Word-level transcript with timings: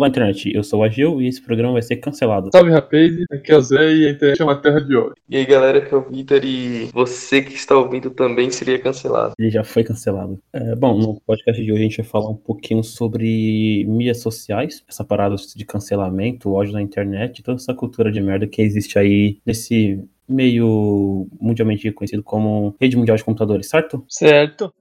Olá, 0.00 0.08
internet. 0.08 0.50
Eu 0.54 0.64
sou 0.64 0.80
o 0.80 0.82
Agil 0.82 1.20
e 1.20 1.28
esse 1.28 1.42
programa 1.42 1.74
vai 1.74 1.82
ser 1.82 1.96
cancelado. 1.96 2.48
Salve, 2.50 2.70
rapaz. 2.70 3.12
Aqui 3.30 3.52
é 3.52 3.54
o 3.54 3.60
Zé 3.60 3.92
e 3.92 4.06
a 4.06 4.10
internet 4.12 4.40
é 4.40 4.44
uma 4.44 4.56
terra 4.56 4.80
de 4.80 4.96
ódio. 4.96 5.14
E 5.28 5.36
aí, 5.36 5.44
galera, 5.44 5.76
aqui 5.76 5.92
é 5.92 5.96
o 5.98 6.00
Vitor 6.00 6.42
e 6.42 6.86
você 6.86 7.42
que 7.42 7.52
está 7.52 7.76
ouvindo 7.76 8.08
também 8.08 8.50
seria 8.50 8.78
cancelado. 8.78 9.34
Ele 9.38 9.50
já 9.50 9.62
foi 9.62 9.84
cancelado. 9.84 10.40
É, 10.54 10.74
bom, 10.74 10.96
no 10.96 11.20
podcast 11.20 11.62
de 11.62 11.70
hoje 11.70 11.82
a 11.82 11.84
gente 11.84 11.96
vai 11.98 12.06
falar 12.06 12.30
um 12.30 12.34
pouquinho 12.34 12.82
sobre 12.82 13.84
mídias 13.86 14.22
sociais, 14.22 14.82
essa 14.88 15.04
parada 15.04 15.36
de 15.36 15.66
cancelamento, 15.66 16.50
ódio 16.50 16.72
na 16.72 16.80
internet, 16.80 17.42
toda 17.42 17.60
essa 17.60 17.74
cultura 17.74 18.10
de 18.10 18.22
merda 18.22 18.46
que 18.46 18.62
existe 18.62 18.98
aí 18.98 19.36
nesse 19.44 20.02
meio 20.26 21.28
mundialmente 21.38 21.92
conhecido 21.92 22.22
como 22.22 22.74
rede 22.80 22.96
mundial 22.96 23.18
de 23.18 23.24
computadores, 23.24 23.68
certo? 23.68 24.02
Certo. 24.08 24.72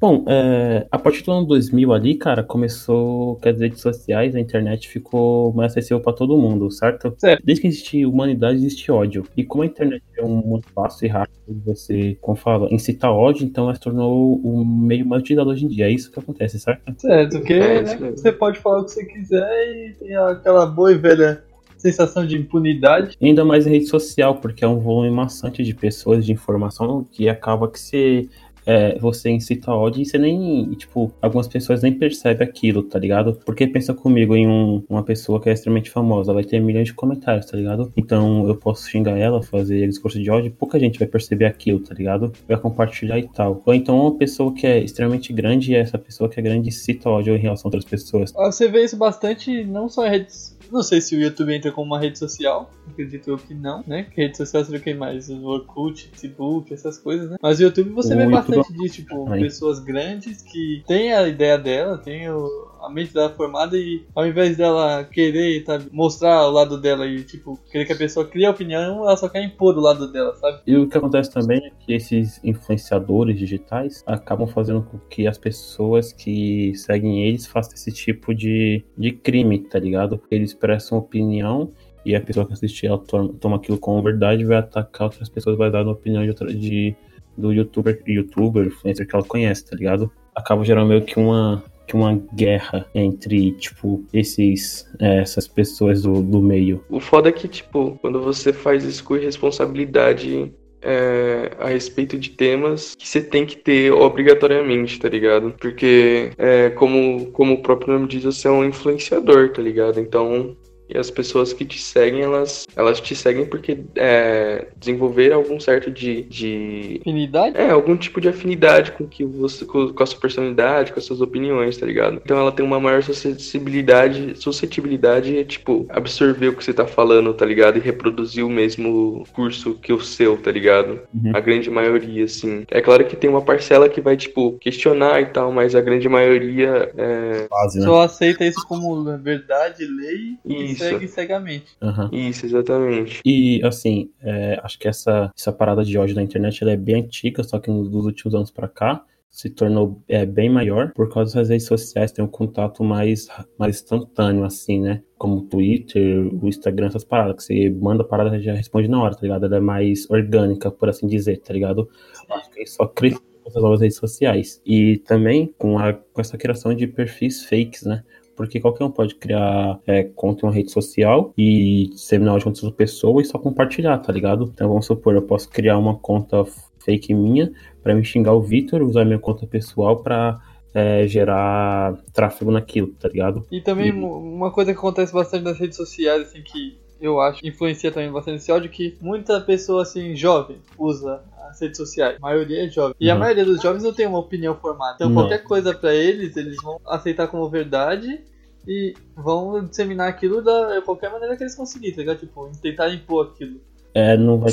Bom, 0.00 0.24
é, 0.26 0.86
a 0.90 0.98
partir 0.98 1.22
do 1.22 1.30
ano 1.30 1.46
2000 1.46 1.92
ali, 1.92 2.14
cara, 2.14 2.42
começou 2.42 3.36
que 3.36 3.50
as 3.50 3.60
redes 3.60 3.82
sociais, 3.82 4.34
a 4.34 4.40
internet 4.40 4.88
ficou 4.88 5.52
mais 5.52 5.72
acessível 5.72 6.00
para 6.00 6.14
todo 6.14 6.38
mundo, 6.38 6.70
certo? 6.70 7.14
Certo. 7.18 7.42
Desde 7.44 7.60
que 7.60 7.68
existe 7.68 8.06
humanidade, 8.06 8.56
existe 8.56 8.90
ódio. 8.90 9.26
E 9.36 9.44
como 9.44 9.62
a 9.62 9.66
internet 9.66 10.02
é 10.16 10.24
um 10.24 10.36
muito 10.36 10.66
fácil 10.70 11.04
e 11.04 11.08
rápido 11.08 11.36
de 11.46 11.60
você, 11.60 12.16
como 12.22 12.34
fala, 12.34 12.68
incitar 12.72 13.12
ódio, 13.12 13.44
então 13.44 13.64
ela 13.64 13.74
se 13.74 13.80
tornou 13.80 14.36
o 14.36 14.64
meio 14.64 15.04
mais 15.04 15.20
utilizado 15.20 15.50
hoje 15.50 15.66
em 15.66 15.68
dia. 15.68 15.86
É 15.86 15.90
isso 15.90 16.10
que 16.10 16.18
acontece, 16.18 16.58
certo? 16.58 16.82
Certo, 16.96 17.36
porque 17.36 17.52
É, 17.52 17.82
né, 17.82 18.12
você 18.12 18.32
pode 18.32 18.58
falar 18.58 18.80
o 18.80 18.84
que 18.86 18.92
você 18.92 19.04
quiser 19.04 19.76
e 19.76 19.92
tem 19.98 20.16
aquela 20.16 20.64
boa 20.64 20.92
e 20.92 20.96
velha 20.96 21.42
sensação 21.80 22.26
de 22.26 22.36
impunidade. 22.36 23.16
Ainda 23.20 23.44
mais 23.44 23.66
em 23.66 23.70
rede 23.70 23.86
social, 23.86 24.36
porque 24.36 24.64
é 24.64 24.68
um 24.68 24.78
volume 24.78 25.10
maçante 25.10 25.62
de 25.62 25.74
pessoas, 25.74 26.24
de 26.24 26.32
informação, 26.32 27.04
que 27.10 27.28
acaba 27.28 27.68
que 27.68 27.80
você, 27.80 28.28
é, 28.66 28.98
você 28.98 29.30
incita 29.30 29.72
ódio 29.72 30.02
e 30.02 30.06
você 30.06 30.18
nem, 30.18 30.72
tipo, 30.74 31.12
algumas 31.20 31.48
pessoas 31.48 31.82
nem 31.82 31.92
percebem 31.92 32.46
aquilo, 32.46 32.82
tá 32.82 32.98
ligado? 32.98 33.38
Porque 33.44 33.66
pensa 33.66 33.94
comigo 33.94 34.34
em 34.36 34.46
um- 34.46 34.82
uma 34.88 35.02
pessoa 35.02 35.40
que 35.40 35.48
é 35.48 35.52
extremamente 35.52 35.90
famosa, 35.90 36.32
vai 36.32 36.44
ter 36.44 36.60
milhões 36.60 36.88
de 36.88 36.94
comentários, 36.94 37.46
tá 37.46 37.56
ligado? 37.56 37.92
Então 37.96 38.46
eu 38.48 38.56
posso 38.56 38.88
xingar 38.88 39.16
ela, 39.18 39.42
fazer 39.42 39.86
discurso 39.88 40.20
de 40.20 40.30
ódio, 40.30 40.50
pouca 40.52 40.78
gente 40.78 40.98
vai 40.98 41.08
perceber 41.08 41.46
aquilo, 41.46 41.80
tá 41.80 41.94
ligado? 41.94 42.32
Vai 42.48 42.56
compartilhar 42.58 43.18
e 43.18 43.28
tal. 43.28 43.62
Ou 43.64 43.74
então 43.74 43.98
uma 44.00 44.16
pessoa 44.16 44.52
que 44.54 44.66
é 44.66 44.78
extremamente 44.82 45.32
grande 45.32 45.72
e 45.72 45.74
essa 45.76 45.98
pessoa 45.98 46.28
que 46.28 46.38
é 46.38 46.42
grande 46.42 46.68
incita 46.68 47.08
ódio 47.08 47.34
em 47.34 47.38
relação 47.38 47.68
a 47.68 47.68
outras 47.68 47.84
pessoas. 47.84 48.32
Você 48.32 48.68
vê 48.68 48.84
isso 48.84 48.96
bastante, 48.96 49.64
não 49.64 49.88
só 49.88 50.06
em 50.06 50.10
redes. 50.10 50.49
Não 50.70 50.82
sei 50.82 51.00
se 51.00 51.16
o 51.16 51.20
YouTube 51.20 51.54
entra 51.54 51.72
como 51.72 51.86
uma 51.86 51.98
rede 52.00 52.18
social, 52.18 52.70
acredito 52.88 53.28
eu 53.30 53.36
que 53.38 53.54
não, 53.54 53.82
né? 53.86 54.04
Que 54.04 54.22
rede 54.22 54.36
social 54.36 54.64
seria 54.64 54.80
o 54.80 54.82
que 54.82 54.94
mais? 54.94 55.28
O 55.28 55.42
Orkut, 55.44 56.08
Facebook, 56.10 56.72
essas 56.72 56.98
coisas, 56.98 57.30
né? 57.30 57.36
Mas 57.42 57.58
o 57.58 57.62
YouTube 57.64 57.90
você 57.90 58.14
O 58.14 58.16
vê 58.16 58.24
YouTube 58.24 58.36
bastante 58.36 58.72
disso, 58.74 58.94
tipo, 58.96 59.24
pessoas 59.40 59.80
grandes 59.80 60.42
que 60.42 60.82
têm 60.86 61.12
a 61.12 61.26
ideia 61.28 61.58
dela, 61.58 61.98
têm 61.98 62.28
o- 62.30 62.69
a 62.82 62.90
mente 62.90 63.12
dela 63.12 63.30
formada 63.30 63.76
e 63.76 64.04
ao 64.14 64.26
invés 64.26 64.56
dela 64.56 65.04
querer, 65.04 65.64
mostrar 65.92 66.46
o 66.46 66.50
lado 66.50 66.80
dela 66.80 67.06
e, 67.06 67.22
tipo, 67.22 67.58
querer 67.70 67.84
que 67.84 67.92
a 67.92 67.96
pessoa 67.96 68.26
crie 68.26 68.46
a 68.46 68.50
opinião, 68.50 69.04
ela 69.04 69.16
só 69.16 69.28
quer 69.28 69.42
impor 69.42 69.76
o 69.76 69.80
lado 69.80 70.10
dela, 70.10 70.34
sabe? 70.36 70.60
E 70.66 70.76
o 70.76 70.88
que 70.88 70.96
acontece 70.96 71.30
também 71.30 71.58
é 71.58 71.70
que 71.78 71.92
esses 71.92 72.40
influenciadores 72.44 73.38
digitais 73.38 74.02
acabam 74.06 74.46
fazendo 74.46 74.82
com 74.82 74.98
que 74.98 75.26
as 75.26 75.38
pessoas 75.38 76.12
que 76.12 76.74
seguem 76.74 77.24
eles 77.26 77.46
façam 77.46 77.74
esse 77.74 77.92
tipo 77.92 78.34
de, 78.34 78.84
de 78.96 79.12
crime, 79.12 79.58
tá 79.60 79.78
ligado? 79.78 80.20
Eles 80.30 80.54
prestam 80.54 80.98
opinião 80.98 81.70
e 82.04 82.14
a 82.14 82.20
pessoa 82.20 82.46
que 82.46 82.52
assiste 82.52 82.86
ela 82.86 82.98
toma, 82.98 83.32
toma 83.40 83.56
aquilo 83.56 83.78
como 83.78 84.02
verdade 84.02 84.44
vai 84.44 84.58
atacar 84.58 85.08
outras 85.08 85.28
pessoas, 85.28 85.56
vai 85.56 85.70
dar 85.70 85.82
uma 85.82 85.92
opinião 85.92 86.22
de, 86.22 86.30
outra, 86.30 86.52
de 86.52 86.96
do 87.36 87.52
youtuber, 87.52 88.02
youtuber, 88.06 88.66
influencer 88.66 89.06
que 89.06 89.14
ela 89.14 89.24
conhece, 89.24 89.64
tá 89.64 89.76
ligado? 89.76 90.10
Acaba 90.34 90.64
gerando 90.64 90.88
meio 90.88 91.04
que 91.04 91.18
uma 91.18 91.62
que 91.90 91.96
uma 91.96 92.22
guerra 92.32 92.86
entre, 92.94 93.50
tipo, 93.52 94.04
esses, 94.14 94.88
é, 95.00 95.18
essas 95.18 95.48
pessoas 95.48 96.02
do, 96.02 96.22
do 96.22 96.40
meio. 96.40 96.84
O 96.88 97.00
foda 97.00 97.30
é 97.30 97.32
que, 97.32 97.48
tipo, 97.48 97.98
quando 98.00 98.22
você 98.22 98.52
faz 98.52 98.84
isso 98.84 99.02
com 99.02 99.14
responsabilidade 99.14 100.52
é, 100.80 101.50
a 101.58 101.66
respeito 101.66 102.16
de 102.16 102.30
temas 102.30 102.94
que 102.94 103.08
você 103.08 103.20
tem 103.20 103.44
que 103.44 103.56
ter 103.56 103.92
obrigatoriamente, 103.92 105.00
tá 105.00 105.08
ligado? 105.08 105.52
Porque, 105.60 106.30
é, 106.38 106.70
como, 106.70 107.26
como 107.32 107.54
o 107.54 107.62
próprio 107.62 107.94
nome 107.94 108.06
diz, 108.06 108.22
você 108.22 108.46
é 108.46 108.50
um 108.52 108.64
influenciador, 108.64 109.50
tá 109.50 109.60
ligado? 109.60 109.98
Então. 109.98 110.56
E 110.92 110.98
as 110.98 111.10
pessoas 111.10 111.52
que 111.52 111.64
te 111.64 111.80
seguem, 111.80 112.22
elas, 112.22 112.66
elas 112.76 113.00
te 113.00 113.14
seguem 113.14 113.46
porque 113.46 113.78
é, 113.94 114.66
desenvolveram 114.76 115.36
algum 115.36 115.60
certo 115.60 115.90
de, 115.90 116.22
de 116.22 117.00
Afinidade? 117.00 117.56
É, 117.56 117.70
algum 117.70 117.96
tipo 117.96 118.20
de 118.20 118.28
afinidade 118.28 118.92
com 118.92 119.06
que 119.06 119.24
você, 119.24 119.64
com, 119.64 119.92
com 119.92 120.02
a 120.02 120.06
sua 120.06 120.20
personalidade, 120.20 120.92
com 120.92 120.98
as 120.98 121.04
suas 121.04 121.20
opiniões, 121.20 121.76
tá 121.76 121.86
ligado? 121.86 122.20
Então 122.24 122.38
ela 122.38 122.52
tem 122.52 122.64
uma 122.64 122.80
maior 122.80 123.02
suscetibilidade, 123.02 124.34
suscetibilidade 124.40 125.38
é, 125.38 125.44
tipo, 125.44 125.86
absorver 125.88 126.48
o 126.48 126.56
que 126.56 126.64
você 126.64 126.72
tá 126.72 126.86
falando, 126.86 127.32
tá 127.34 127.44
ligado? 127.44 127.76
E 127.76 127.80
reproduzir 127.80 128.44
o 128.44 128.50
mesmo 128.50 129.24
curso 129.32 129.74
que 129.74 129.92
o 129.92 130.00
seu, 130.00 130.36
tá 130.36 130.50
ligado? 130.50 131.00
Uhum. 131.14 131.32
A 131.34 131.40
grande 131.40 131.70
maioria, 131.70 132.24
assim. 132.24 132.64
É 132.70 132.80
claro 132.80 133.04
que 133.04 133.16
tem 133.16 133.30
uma 133.30 133.42
parcela 133.42 133.88
que 133.88 134.00
vai, 134.00 134.16
tipo, 134.16 134.52
questionar 134.60 135.20
e 135.20 135.26
tal, 135.26 135.52
mas 135.52 135.74
a 135.74 135.80
grande 135.80 136.08
maioria 136.08 136.92
é. 136.96 137.46
Quase, 137.48 137.78
né? 137.78 137.84
Só 137.84 138.02
aceita 138.02 138.44
isso 138.44 138.66
como 138.66 139.00
verdade, 139.18 139.84
lei 139.84 140.38
e 140.44 140.72
Isso. 140.72 140.79
Segue 140.84 141.08
cegamente. 141.08 141.76
Aham. 141.80 142.10
Isso, 142.12 142.46
exatamente. 142.46 143.20
E 143.24 143.60
assim, 143.64 144.10
é, 144.20 144.60
acho 144.62 144.78
que 144.78 144.88
essa, 144.88 145.30
essa 145.36 145.52
parada 145.52 145.84
de 145.84 145.96
ódio 145.98 146.14
na 146.14 146.22
internet 146.22 146.62
ela 146.62 146.72
é 146.72 146.76
bem 146.76 147.02
antiga, 147.02 147.42
só 147.42 147.58
que 147.58 147.70
nos 147.70 148.04
últimos 148.04 148.34
anos 148.34 148.50
pra 148.50 148.68
cá 148.68 149.04
se 149.30 149.48
tornou 149.48 150.02
é, 150.08 150.26
bem 150.26 150.50
maior 150.50 150.92
por 150.92 151.08
causa 151.08 151.38
das 151.38 151.48
redes 151.48 151.66
sociais, 151.66 152.10
tem 152.10 152.24
um 152.24 152.28
contato 152.28 152.82
mais, 152.82 153.28
mais 153.56 153.76
instantâneo, 153.76 154.44
assim, 154.44 154.80
né? 154.80 155.02
Como 155.16 155.36
o 155.36 155.42
Twitter, 155.42 156.28
o 156.42 156.48
Instagram, 156.48 156.88
essas 156.88 157.04
paradas, 157.04 157.36
que 157.36 157.42
você 157.44 157.70
manda 157.70 158.02
a 158.02 158.06
parada 158.06 158.36
e 158.36 158.42
já 158.42 158.52
responde 158.52 158.88
na 158.88 159.00
hora, 159.00 159.14
tá 159.14 159.22
ligado? 159.22 159.46
Ela 159.46 159.58
é 159.58 159.60
mais 159.60 160.10
orgânica, 160.10 160.70
por 160.70 160.88
assim 160.88 161.06
dizer, 161.06 161.38
tá 161.38 161.52
ligado? 161.52 161.88
Acho 162.28 162.50
que 162.50 162.66
só 162.66 162.86
cresceu 162.88 163.20
com 163.20 163.48
essas 163.48 163.62
novas 163.62 163.80
redes 163.80 163.96
sociais. 163.96 164.60
E 164.66 164.98
também 164.98 165.54
com, 165.56 165.78
a, 165.78 165.92
com 165.92 166.20
essa 166.20 166.36
criação 166.36 166.74
de 166.74 166.88
perfis 166.88 167.44
fakes, 167.44 167.84
né? 167.84 168.02
Porque 168.40 168.58
qualquer 168.58 168.84
um 168.84 168.90
pode 168.90 169.16
criar 169.16 169.78
é, 169.86 170.02
conta 170.02 170.46
em 170.46 170.48
uma 170.48 170.54
rede 170.54 170.70
social 170.70 171.30
e 171.36 171.90
disseminar 171.92 172.32
ódio 172.36 172.46
contra 172.46 172.64
outra 172.64 172.74
pessoa 172.78 173.20
e 173.20 173.24
só 173.26 173.38
compartilhar, 173.38 173.98
tá 173.98 174.10
ligado? 174.10 174.50
Então 174.54 174.66
vamos 174.66 174.86
supor, 174.86 175.14
eu 175.14 175.20
posso 175.20 175.46
criar 175.50 175.76
uma 175.76 175.94
conta 175.98 176.42
fake 176.82 177.12
minha 177.12 177.52
pra 177.82 177.94
me 177.94 178.02
xingar 178.02 178.32
o 178.32 178.40
Vitor, 178.40 178.80
usar 178.80 179.04
minha 179.04 179.18
conta 179.18 179.46
pessoal 179.46 180.02
pra 180.02 180.40
é, 180.72 181.06
gerar 181.06 181.98
tráfego 182.14 182.50
naquilo, 182.50 182.94
tá 182.98 183.08
ligado? 183.08 183.46
E 183.52 183.60
também 183.60 183.92
mu- 183.92 184.16
uma 184.16 184.50
coisa 184.50 184.72
que 184.72 184.78
acontece 184.78 185.12
bastante 185.12 185.44
nas 185.44 185.58
redes 185.58 185.76
sociais, 185.76 186.22
assim, 186.22 186.40
que 186.42 186.78
eu 187.00 187.20
acho 187.20 187.46
influencia 187.46 187.90
também 187.90 188.10
bastante 188.10 188.36
esse 188.38 188.52
ódio, 188.52 188.70
que 188.70 188.96
muita 189.00 189.40
pessoa, 189.40 189.82
assim, 189.82 190.14
jovem, 190.14 190.58
usa 190.78 191.22
as 191.48 191.60
redes 191.60 191.76
sociais. 191.78 192.16
A 192.16 192.20
maioria 192.20 192.66
é 192.66 192.68
jovem. 192.68 192.94
E 193.00 193.10
a 193.10 193.14
Uhum. 193.14 193.20
maioria 193.20 193.44
dos 193.44 193.60
jovens 193.62 193.82
não 193.82 193.92
tem 193.92 194.06
uma 194.06 194.18
opinião 194.18 194.54
formada. 194.54 194.94
Então 194.96 195.08
Não. 195.08 195.14
qualquer 195.14 195.42
coisa 195.42 195.74
pra 195.74 195.94
eles, 195.94 196.36
eles 196.36 196.56
vão 196.62 196.80
aceitar 196.86 197.26
como 197.28 197.48
verdade 197.48 198.20
e 198.68 198.94
vão 199.16 199.64
disseminar 199.64 200.08
aquilo 200.08 200.42
da 200.42 200.82
qualquer 200.82 201.10
maneira 201.10 201.36
que 201.36 201.42
eles 201.42 201.54
conseguirem, 201.54 201.94
tá 201.94 202.00
ligado? 202.02 202.18
Tipo, 202.20 202.50
tentar 202.60 202.92
impor 202.92 203.32
aquilo. 203.34 203.60
É, 203.94 204.16
não 204.16 204.38
vai 204.38 204.52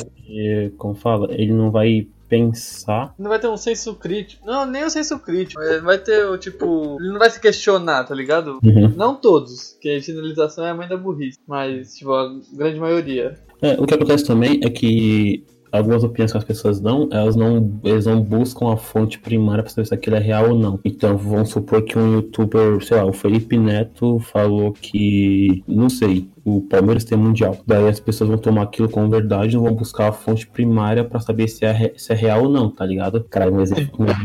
como 0.78 0.96
fala, 0.96 1.28
ele 1.32 1.54
não 1.54 1.70
vai 1.70 2.08
pensar. 2.28 3.14
Não 3.18 3.30
vai 3.30 3.40
ter 3.40 3.48
um 3.48 3.58
senso 3.58 3.96
crítico. 3.96 4.46
Não, 4.46 4.66
nem 4.66 4.86
um 4.86 4.90
senso 4.90 5.18
crítico. 5.20 5.62
É, 5.62 5.80
Vai 5.80 5.98
ter, 5.98 6.26
o 6.26 6.38
tipo. 6.38 6.98
Ele 7.00 7.12
não 7.12 7.20
vai 7.20 7.30
se 7.30 7.40
questionar, 7.40 8.04
tá 8.04 8.14
ligado? 8.14 8.60
Uhum. 8.64 8.94
Não 8.96 9.16
todos, 9.16 9.78
que 9.80 9.90
a 9.90 10.00
generalização 10.00 10.66
é 10.66 10.72
a 10.72 10.76
mãe 10.76 10.88
da 10.88 10.98
burrice. 10.98 11.40
Mas, 11.48 11.96
tipo, 11.96 12.12
a 12.12 12.40
grande 12.54 12.80
maioria. 12.80 13.36
É, 13.62 13.74
o 13.80 13.86
que 13.86 13.94
acontece 13.94 14.26
também 14.26 14.60
é 14.64 14.70
que 14.70 15.44
algumas 15.72 16.04
opiniões 16.04 16.32
que 16.32 16.38
as 16.38 16.44
pessoas 16.44 16.80
dão, 16.80 17.10
elas 17.12 17.36
não, 17.36 17.80
eles 17.84 18.06
não 18.06 18.22
buscam 18.22 18.72
a 18.72 18.78
fonte 18.78 19.20
primária 19.20 19.64
para 19.64 19.72
saber 19.72 19.88
se 19.88 19.94
aquilo 19.94 20.16
é 20.16 20.20
real 20.20 20.50
ou 20.50 20.58
não. 20.58 20.80
Então, 20.84 21.18
vamos 21.18 21.50
supor 21.50 21.84
que 21.84 21.98
um 21.98 22.14
youtuber, 22.14 22.84
sei 22.84 22.98
lá, 22.98 23.06
o 23.06 23.14
Felipe 23.14 23.58
Neto 23.58 24.20
falou 24.20 24.74
que, 24.74 25.64
não 25.68 25.90
sei, 25.90 26.28
o 26.50 26.62
Palmeiras 26.62 27.04
tem 27.04 27.18
mundial. 27.18 27.58
Daí 27.68 27.90
as 27.90 28.00
pessoas 28.00 28.30
vão 28.30 28.38
tomar 28.38 28.62
aquilo 28.64 28.88
como 28.88 29.10
verdade, 29.10 29.56
não 29.58 29.64
vão 29.64 29.74
buscar 29.76 30.08
a 30.08 30.12
fonte 30.14 30.48
primária 30.48 31.04
para 31.04 31.20
saber 31.20 31.48
se 31.50 31.66
é, 31.66 31.72
re- 31.74 31.94
se 31.98 32.14
é 32.14 32.16
real 32.16 32.44
ou 32.44 32.50
não, 32.50 32.70
tá 32.70 32.86
ligado? 32.86 33.22
Cara, 33.30 33.52
mas 33.52 33.70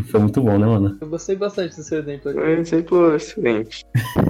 foi 0.08 0.20
muito 0.20 0.40
bom, 0.40 0.56
né, 0.56 0.64
mano? 0.66 0.96
Eu 1.00 1.08
gostei 1.08 1.34
bastante 1.34 1.76
desse 1.76 1.94
exemplo 1.94 2.30
aqui. 2.30 2.38
Um 2.38 2.44
exemplo 2.60 3.14
excelente. 3.16 3.84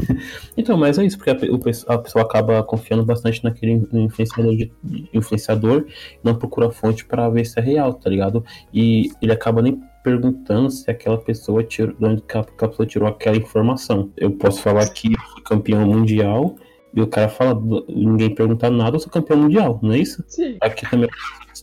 Então, 0.57 0.77
mas 0.77 0.99
é 0.99 1.05
isso, 1.05 1.17
porque 1.17 1.31
a, 1.31 1.35
pe- 1.35 1.51
o 1.51 1.59
pe- 1.59 1.71
a 1.89 1.99
pessoa 1.99 2.25
acaba 2.25 2.63
confiando 2.63 3.05
bastante 3.05 3.43
naquele 3.43 3.73
influenciador, 3.93 4.55
de- 4.55 4.73
influenciador 5.13 5.87
não 6.23 6.35
procura 6.35 6.69
a 6.69 6.71
fonte 6.71 7.05
pra 7.05 7.29
ver 7.29 7.45
se 7.45 7.59
é 7.59 7.63
real, 7.63 7.95
tá 7.95 8.09
ligado? 8.11 8.45
E 8.73 9.11
ele 9.21 9.33
acaba 9.33 9.63
nem 9.63 9.81
perguntando 10.05 10.71
se 10.71 10.91
aquela 10.91 11.19
pessoa 11.19 11.63
tirou, 11.63 11.95
de 11.97 12.05
onde 12.05 12.23
aquela 12.29 12.45
pessoa 12.69 12.87
tirou 12.87 13.09
aquela 13.09 13.37
informação. 13.37 14.11
Eu 14.17 14.33
posso 14.33 14.61
falar 14.61 14.87
que 14.91 15.13
eu 15.13 15.21
fui 15.33 15.43
campeão 15.43 15.87
mundial 15.87 16.57
e 16.95 17.01
o 17.01 17.07
cara 17.07 17.29
fala, 17.29 17.61
ninguém 17.89 18.35
perguntar 18.35 18.71
nada, 18.71 18.97
eu 18.97 19.01
sou 19.01 19.11
campeão 19.11 19.39
mundial, 19.39 19.79
não 19.83 19.93
é 19.93 19.99
isso? 19.99 20.23
Sim. 20.27 20.57
Aqui 20.61 20.89
também 20.91 21.09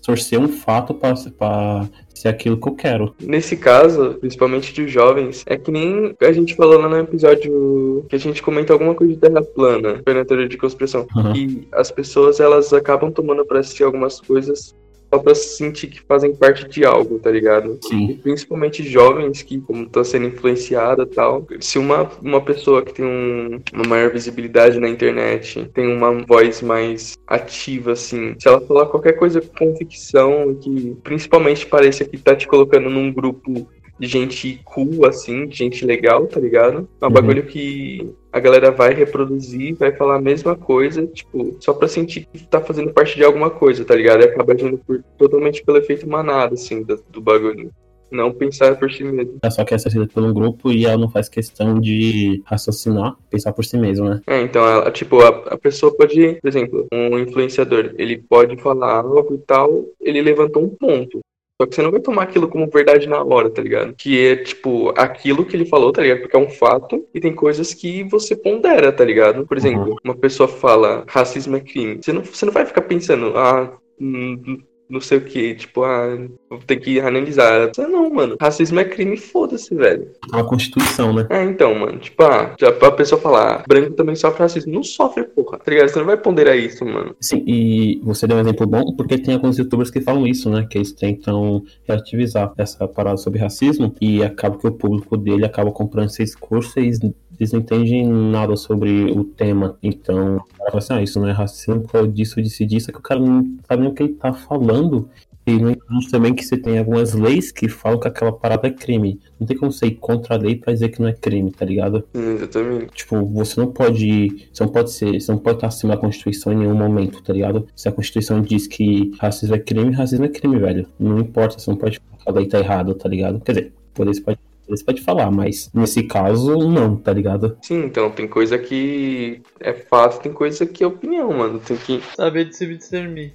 torcer 0.03 0.39
um 0.39 0.47
fato 0.47 0.93
para 0.93 1.87
ser 2.13 2.29
aquilo 2.29 2.59
que 2.59 2.67
eu 2.67 2.75
quero. 2.75 3.15
Nesse 3.21 3.55
caso, 3.55 4.15
principalmente 4.19 4.73
de 4.73 4.87
jovens, 4.87 5.43
é 5.45 5.57
que 5.57 5.71
nem 5.71 6.15
a 6.21 6.31
gente 6.31 6.55
falou 6.55 6.79
lá 6.79 6.89
no 6.89 6.97
episódio 6.97 8.05
que 8.09 8.15
a 8.15 8.19
gente 8.19 8.41
comenta 8.41 8.73
alguma 8.73 8.95
coisa 8.95 9.13
de 9.13 9.19
terra 9.19 9.41
plana, 9.41 10.01
na 10.05 10.25
teoria 10.25 10.49
de 10.49 10.57
conspiração. 10.57 11.05
Uhum. 11.15 11.35
E 11.35 11.67
as 11.71 11.91
pessoas, 11.91 12.39
elas 12.39 12.73
acabam 12.73 13.11
tomando 13.11 13.45
pra 13.45 13.61
si 13.61 13.83
algumas 13.83 14.19
coisas 14.19 14.75
só 15.11 15.19
pra 15.19 15.33
sentir 15.33 15.87
que 15.87 16.01
fazem 16.01 16.35
parte 16.35 16.67
de 16.67 16.85
algo, 16.85 17.19
tá 17.19 17.31
ligado? 17.31 17.79
Sim. 17.81 18.11
E 18.11 18.13
principalmente 18.15 18.83
jovens 18.83 19.41
que, 19.41 19.59
como 19.59 19.87
tá 19.89 20.03
sendo 20.03 20.27
influenciada 20.27 21.03
e 21.03 21.07
tal, 21.07 21.47
se 21.59 21.79
uma, 21.79 22.09
uma 22.21 22.41
pessoa 22.41 22.83
que 22.83 22.93
tem 22.93 23.05
um, 23.05 23.59
uma 23.73 23.87
maior 23.87 24.11
visibilidade 24.11 24.79
na 24.79 24.87
internet, 24.87 25.69
tem 25.73 25.87
uma 25.87 26.11
voz 26.25 26.61
mais 26.61 27.17
ativa, 27.27 27.93
assim, 27.93 28.35
se 28.39 28.47
ela 28.47 28.61
falar 28.61 28.85
qualquer 28.85 29.13
coisa 29.13 29.41
com 29.41 29.69
convicção, 29.73 30.55
que 30.55 30.95
principalmente 31.03 31.65
pareça 31.65 32.05
que 32.05 32.17
tá 32.17 32.35
te 32.35 32.47
colocando 32.47 32.89
num 32.89 33.11
grupo 33.11 33.67
de 33.99 34.07
gente 34.07 34.61
cool, 34.63 35.05
assim, 35.05 35.45
de 35.47 35.57
gente 35.57 35.85
legal, 35.85 36.25
tá 36.27 36.39
ligado? 36.39 36.87
É 37.01 37.05
um 37.05 37.07
Uhum. 37.07 37.13
bagulho 37.13 37.43
que 37.45 38.13
a 38.31 38.39
galera 38.39 38.71
vai 38.71 38.93
reproduzir, 38.93 39.75
vai 39.75 39.91
falar 39.91 40.15
a 40.15 40.21
mesma 40.21 40.55
coisa, 40.55 41.05
tipo, 41.07 41.57
só 41.59 41.73
pra 41.73 41.87
sentir 41.87 42.27
que 42.31 42.47
tá 42.47 42.61
fazendo 42.61 42.93
parte 42.93 43.15
de 43.15 43.23
alguma 43.23 43.49
coisa, 43.49 43.83
tá 43.83 43.95
ligado? 43.95 44.21
E 44.21 44.25
acaba 44.25 44.53
agindo 44.53 44.77
por, 44.77 45.03
totalmente 45.17 45.63
pelo 45.63 45.77
efeito 45.77 46.07
manada, 46.07 46.53
assim, 46.53 46.83
do, 46.83 47.03
do 47.09 47.21
bagulho. 47.21 47.71
Não 48.11 48.31
pensar 48.31 48.75
por 48.77 48.91
si 48.91 49.03
mesmo. 49.03 49.37
Ela 49.41 49.51
só 49.51 49.63
quer 49.63 49.79
ser 49.79 49.89
aceita 49.89 50.11
por 50.11 50.23
um 50.23 50.33
grupo 50.33 50.71
e 50.71 50.85
ela 50.85 50.97
não 50.97 51.11
faz 51.11 51.29
questão 51.29 51.79
de 51.79 52.41
raciocinar, 52.43 53.15
pensar 53.29 53.53
por 53.53 53.63
si 53.63 53.77
mesma, 53.77 54.15
né? 54.15 54.21
É, 54.25 54.41
então, 54.41 54.65
ela, 54.65 54.89
tipo, 54.91 55.21
a, 55.21 55.27
a 55.27 55.57
pessoa 55.57 55.95
pode, 55.95 56.39
por 56.41 56.47
exemplo, 56.47 56.87
um 56.91 57.19
influenciador, 57.19 57.93
ele 57.97 58.17
pode 58.17 58.57
falar 58.57 59.01
algo 59.01 59.35
e 59.35 59.37
tal, 59.39 59.85
ele 60.01 60.21
levantou 60.21 60.63
um 60.63 60.69
ponto. 60.69 61.19
Só 61.61 61.67
que 61.67 61.75
você 61.75 61.81
não 61.81 61.91
vai 61.91 61.99
tomar 61.99 62.23
aquilo 62.23 62.47
como 62.47 62.69
verdade 62.69 63.07
na 63.07 63.21
hora, 63.21 63.49
tá 63.49 63.61
ligado? 63.61 63.93
Que 63.93 64.27
é, 64.27 64.35
tipo, 64.37 64.93
aquilo 64.95 65.45
que 65.45 65.57
ele 65.57 65.65
falou, 65.65 65.91
tá 65.91 66.01
ligado? 66.01 66.21
Porque 66.21 66.37
é 66.37 66.39
um 66.39 66.49
fato 66.49 67.05
e 67.13 67.19
tem 67.19 67.35
coisas 67.35 67.73
que 67.73 68.01
você 68.03 68.33
pondera, 68.33 68.93
tá 68.93 69.03
ligado? 69.03 69.45
Por 69.45 69.57
exemplo, 69.57 69.97
uma 70.01 70.15
pessoa 70.15 70.47
fala 70.47 71.03
racismo 71.07 71.57
é 71.57 71.59
crime. 71.59 71.99
Você 72.01 72.13
não, 72.13 72.23
você 72.23 72.45
não 72.45 72.53
vai 72.53 72.65
ficar 72.65 72.83
pensando, 72.83 73.37
ah, 73.37 73.77
hum, 73.99 74.61
não 74.89 74.99
sei 74.99 75.19
o 75.19 75.21
que, 75.21 75.53
tipo, 75.53 75.83
ah, 75.83 76.17
vou 76.49 76.59
ter 76.59 76.77
que 76.77 76.99
analisar. 76.99 77.67
Você, 77.67 77.85
não, 77.85 78.09
mano. 78.09 78.35
Racismo 78.41 78.79
é 78.79 78.85
crime, 78.85 79.17
foda-se, 79.17 79.73
velho. 79.75 80.11
É 80.33 80.35
uma 80.35 80.45
constituição, 80.45 81.13
né? 81.13 81.27
É, 81.29 81.43
então, 81.43 81.75
mano, 81.75 81.99
tipo, 81.99 82.23
ah, 82.23 82.55
já 82.59 82.69
a 82.69 82.91
pessoa 82.91 83.21
falar, 83.21 83.59
ah, 83.59 83.63
branco 83.67 83.91
também 83.91 84.15
sofre 84.15 84.41
racismo. 84.41 84.73
Não 84.73 84.83
sofre, 84.83 85.23
porra, 85.23 85.59
tá 85.59 85.71
ligado? 85.71 85.89
Você 85.89 85.99
não 85.99 86.05
vai 86.05 86.17
ponderar 86.17 86.57
isso, 86.57 86.83
mano. 86.83 87.15
Sim, 87.21 87.43
e 87.45 88.01
você 88.03 88.25
deu 88.25 88.37
um 88.37 88.41
exemplo 88.41 88.65
bom 88.65 88.95
porque 88.95 89.17
tem 89.17 89.35
alguns 89.35 89.57
youtubers 89.57 89.91
que 89.91 90.01
falam 90.01 90.25
isso, 90.25 90.49
né? 90.49 90.65
Que 90.69 90.79
eles 90.79 90.91
tentam 90.91 91.63
relativizar 91.83 92.51
essa 92.57 92.87
parada 92.87 93.17
sobre 93.17 93.39
racismo 93.39 93.93
e 94.01 94.23
acaba 94.23 94.57
que 94.57 94.67
o 94.67 94.71
público 94.71 95.15
dele 95.17 95.45
acaba 95.45 95.71
comprando 95.71 96.09
esse 96.09 96.23
discurso 96.23 96.79
e 96.79 96.83
eles, 96.83 96.99
eles 97.39 97.51
não 97.51 97.59
entendem 97.59 98.07
nada 98.07 98.55
sobre 98.55 99.11
o 99.11 99.23
tema. 99.23 99.77
Então, 99.83 100.43
cara 100.69 100.81
fala 100.81 100.83
assim, 100.83 100.93
ah, 100.93 101.01
isso 101.01 101.19
não 101.19 101.27
é 101.27 101.31
racismo, 101.31 101.81
por 101.81 101.91
causa 101.91 102.07
disso, 102.07 102.41
disso 102.41 102.65
disso, 102.65 102.89
é 102.89 102.93
que 102.93 102.99
o 102.99 103.03
cara 103.03 103.19
não 103.19 103.57
sabe 103.67 103.81
nem 103.81 103.91
o 103.91 103.93
que 103.93 104.03
ele 104.03 104.13
tá 104.13 104.33
falando. 104.33 105.09
E 105.45 105.57
não 105.57 105.71
entende 105.71 106.11
também 106.11 106.33
que 106.35 106.45
você 106.45 106.57
tem 106.57 106.77
algumas 106.77 107.13
leis 107.13 107.51
que 107.51 107.67
falam 107.67 107.99
que 107.99 108.07
aquela 108.07 108.31
parada 108.31 108.67
é 108.67 108.71
crime. 108.71 109.19
Não 109.39 109.47
tem 109.47 109.57
como 109.57 109.71
você 109.71 109.87
ir 109.87 109.95
contra 109.95 110.35
a 110.35 110.37
lei 110.37 110.55
pra 110.55 110.71
dizer 110.71 110.89
que 110.89 111.01
não 111.01 111.09
é 111.09 111.13
crime, 111.13 111.49
tá 111.49 111.65
ligado? 111.65 112.07
Exatamente. 112.13 112.93
Tipo, 112.93 113.25
você 113.25 113.59
não 113.59 113.71
pode. 113.71 114.47
Você 114.53 114.63
não 114.63 114.71
pode 114.71 114.91
ser. 114.91 115.19
Você 115.19 115.31
não 115.31 115.39
pode 115.39 115.57
estar 115.57 115.67
acima 115.67 115.95
da 115.95 116.01
Constituição 116.01 116.53
em 116.53 116.57
nenhum 116.57 116.75
momento, 116.75 117.23
tá 117.23 117.33
ligado? 117.33 117.65
Se 117.75 117.89
a 117.89 117.91
Constituição 117.91 118.41
diz 118.41 118.67
que 118.67 119.11
racismo 119.19 119.55
é 119.55 119.59
crime, 119.59 119.91
racismo 119.91 120.25
é 120.25 120.29
crime, 120.29 120.59
velho. 120.59 120.85
Não 120.99 121.17
importa, 121.17 121.57
você 121.57 121.71
não 121.71 121.77
pode 121.77 121.99
falar 121.99 122.23
que 122.23 122.29
a 122.29 122.33
lei 122.33 122.45
tá 122.47 122.59
errada, 122.59 122.93
tá 122.93 123.09
ligado? 123.09 123.39
Quer 123.39 123.53
dizer, 123.53 123.73
poder 123.95 124.13
você 124.13 124.21
pode, 124.21 124.39
poder 124.69 124.77
você 124.77 124.83
pode 124.83 125.01
falar, 125.01 125.31
mas 125.31 125.69
nesse 125.73 126.03
caso, 126.03 126.57
não, 126.69 126.95
tá 126.95 127.11
ligado? 127.11 127.57
Sim, 127.61 127.83
então, 127.85 128.09
tem 128.11 128.27
coisa 128.27 128.57
que 128.57 129.41
é 129.59 129.73
fato, 129.73 130.21
tem 130.21 130.31
coisa 130.31 130.65
que 130.65 130.83
é 130.83 130.87
opinião, 130.87 131.33
mano. 131.33 131.59
Tem 131.59 131.77
que 131.77 132.01
Saber 132.15 132.45
de 132.45 132.55
se 132.55 132.65
discernir. 132.67 133.33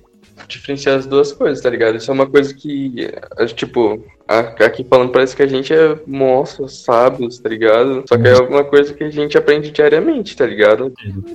diferenciar 0.48 0.98
as 0.98 1.06
duas 1.06 1.32
coisas, 1.32 1.62
tá 1.62 1.70
ligado? 1.70 1.96
Isso 1.96 2.10
é 2.10 2.14
uma 2.14 2.26
coisa 2.26 2.54
que, 2.54 3.08
é, 3.38 3.46
tipo, 3.46 4.02
aqui 4.28 4.84
falando 4.84 5.12
parece 5.12 5.36
que 5.36 5.42
a 5.42 5.46
gente 5.46 5.72
é 5.72 5.98
monstros, 6.06 6.82
sábios, 6.82 7.38
tá 7.38 7.48
ligado? 7.48 8.04
Só 8.08 8.16
que 8.16 8.28
é 8.28 8.32
alguma 8.32 8.64
coisa 8.64 8.94
que 8.94 9.04
a 9.04 9.10
gente 9.10 9.36
aprende 9.36 9.70
diariamente, 9.70 10.36
tá 10.36 10.46
ligado? 10.46 10.92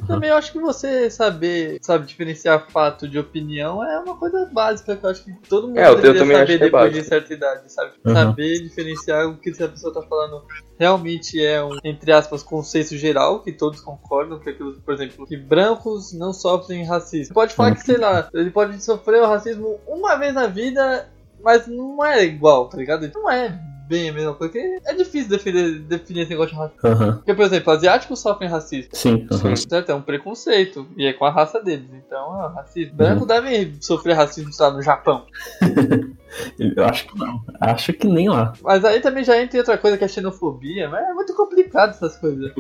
Também 0.07 0.29
eu 0.29 0.35
acho 0.35 0.51
que 0.51 0.59
você 0.59 1.09
saber, 1.09 1.77
sabe, 1.81 2.07
diferenciar 2.07 2.69
fato 2.69 3.07
de 3.07 3.19
opinião 3.19 3.83
é 3.83 3.99
uma 3.99 4.17
coisa 4.17 4.49
básica 4.51 4.95
que 4.95 5.05
eu 5.05 5.09
acho 5.09 5.23
que 5.23 5.33
todo 5.47 5.67
mundo 5.67 5.79
É, 5.79 5.87
eu 5.87 5.95
deveria 5.95 6.19
também 6.21 6.37
acho 6.37 6.45
saber 6.45 6.57
que 6.57 6.63
é 6.63 6.65
depois 6.65 6.83
básico. 6.83 7.01
de 7.01 7.07
certa 7.07 7.33
idade, 7.33 7.71
sabe? 7.71 7.91
Uhum. 8.05 8.13
Saber 8.13 8.59
diferenciar 8.59 9.27
o 9.27 9.37
que 9.37 9.49
a 9.49 9.67
pessoa 9.67 9.93
tá 9.93 10.01
falando 10.01 10.43
realmente 10.79 11.43
é 11.43 11.63
um, 11.63 11.77
entre 11.83 12.11
aspas, 12.11 12.41
consenso 12.41 12.97
geral, 12.97 13.41
que 13.41 13.51
todos 13.51 13.81
concordam, 13.81 14.39
que 14.39 14.49
aquilo, 14.49 14.73
por 14.81 14.93
exemplo, 14.93 15.27
que 15.27 15.35
brancos 15.35 16.13
não 16.13 16.31
sofrem 16.31 16.85
racismo. 16.85 17.33
Pode 17.33 17.53
falar 17.53 17.75
que, 17.75 17.83
sei 17.83 17.97
lá, 17.97 18.29
ele 18.33 18.49
pode 18.49 18.81
sofrer 18.83 19.21
o 19.21 19.27
racismo 19.27 19.79
uma 19.85 20.15
vez 20.15 20.33
na 20.33 20.47
vida, 20.47 21.09
mas 21.43 21.67
não 21.67 22.03
é 22.05 22.23
igual, 22.23 22.67
tá 22.67 22.77
ligado? 22.77 23.09
Não 23.13 23.29
é 23.29 23.59
bem 23.89 24.09
a 24.09 24.13
mesma 24.13 24.35
coisa, 24.35 24.53
porque 24.53 24.77
é 24.85 24.93
difícil 24.93 25.29
definir, 25.29 25.79
definir 25.79 26.21
esse 26.21 26.29
negócio 26.29 26.53
de 26.53 26.59
racismo. 26.61 27.13
Porque, 27.15 27.33
por 27.33 27.43
exemplo, 27.43 27.73
asiáticos 27.73 28.19
sofrem 28.19 28.47
racismo. 28.47 28.91
Sim, 28.93 29.27
aham. 29.31 29.55
Certo? 29.55 29.89
É 29.89 29.95
um 29.95 30.01
preconceito. 30.01 30.85
E 30.95 31.07
é 31.07 31.13
com 31.13 31.25
a 31.25 31.31
raça 31.31 31.59
deles. 31.59 31.89
Então, 31.91 32.45
é 32.45 32.53
racismo. 32.53 32.95
Branco 32.95 33.25
deve 33.25 33.77
sofrer 33.81 34.13
racismo, 34.13 34.53
sei 34.53 34.65
lá, 34.67 34.71
no 34.71 34.81
Japão. 34.83 35.25
Eu 36.59 36.85
acho 36.85 37.07
que 37.07 37.17
não. 37.17 37.41
Acho 37.59 37.93
que 37.93 38.07
nem 38.07 38.29
lá. 38.29 38.53
Mas 38.61 38.85
aí 38.85 39.01
também 39.01 39.23
já 39.23 39.41
entra 39.41 39.57
outra 39.57 39.77
coisa 39.79 39.97
que 39.97 40.03
é 40.03 40.07
xenofobia. 40.07 40.87
Mas 40.87 41.09
é 41.09 41.13
muito 41.13 41.33
complicado 41.33 41.89
essas 41.89 42.15
coisas. 42.17 42.53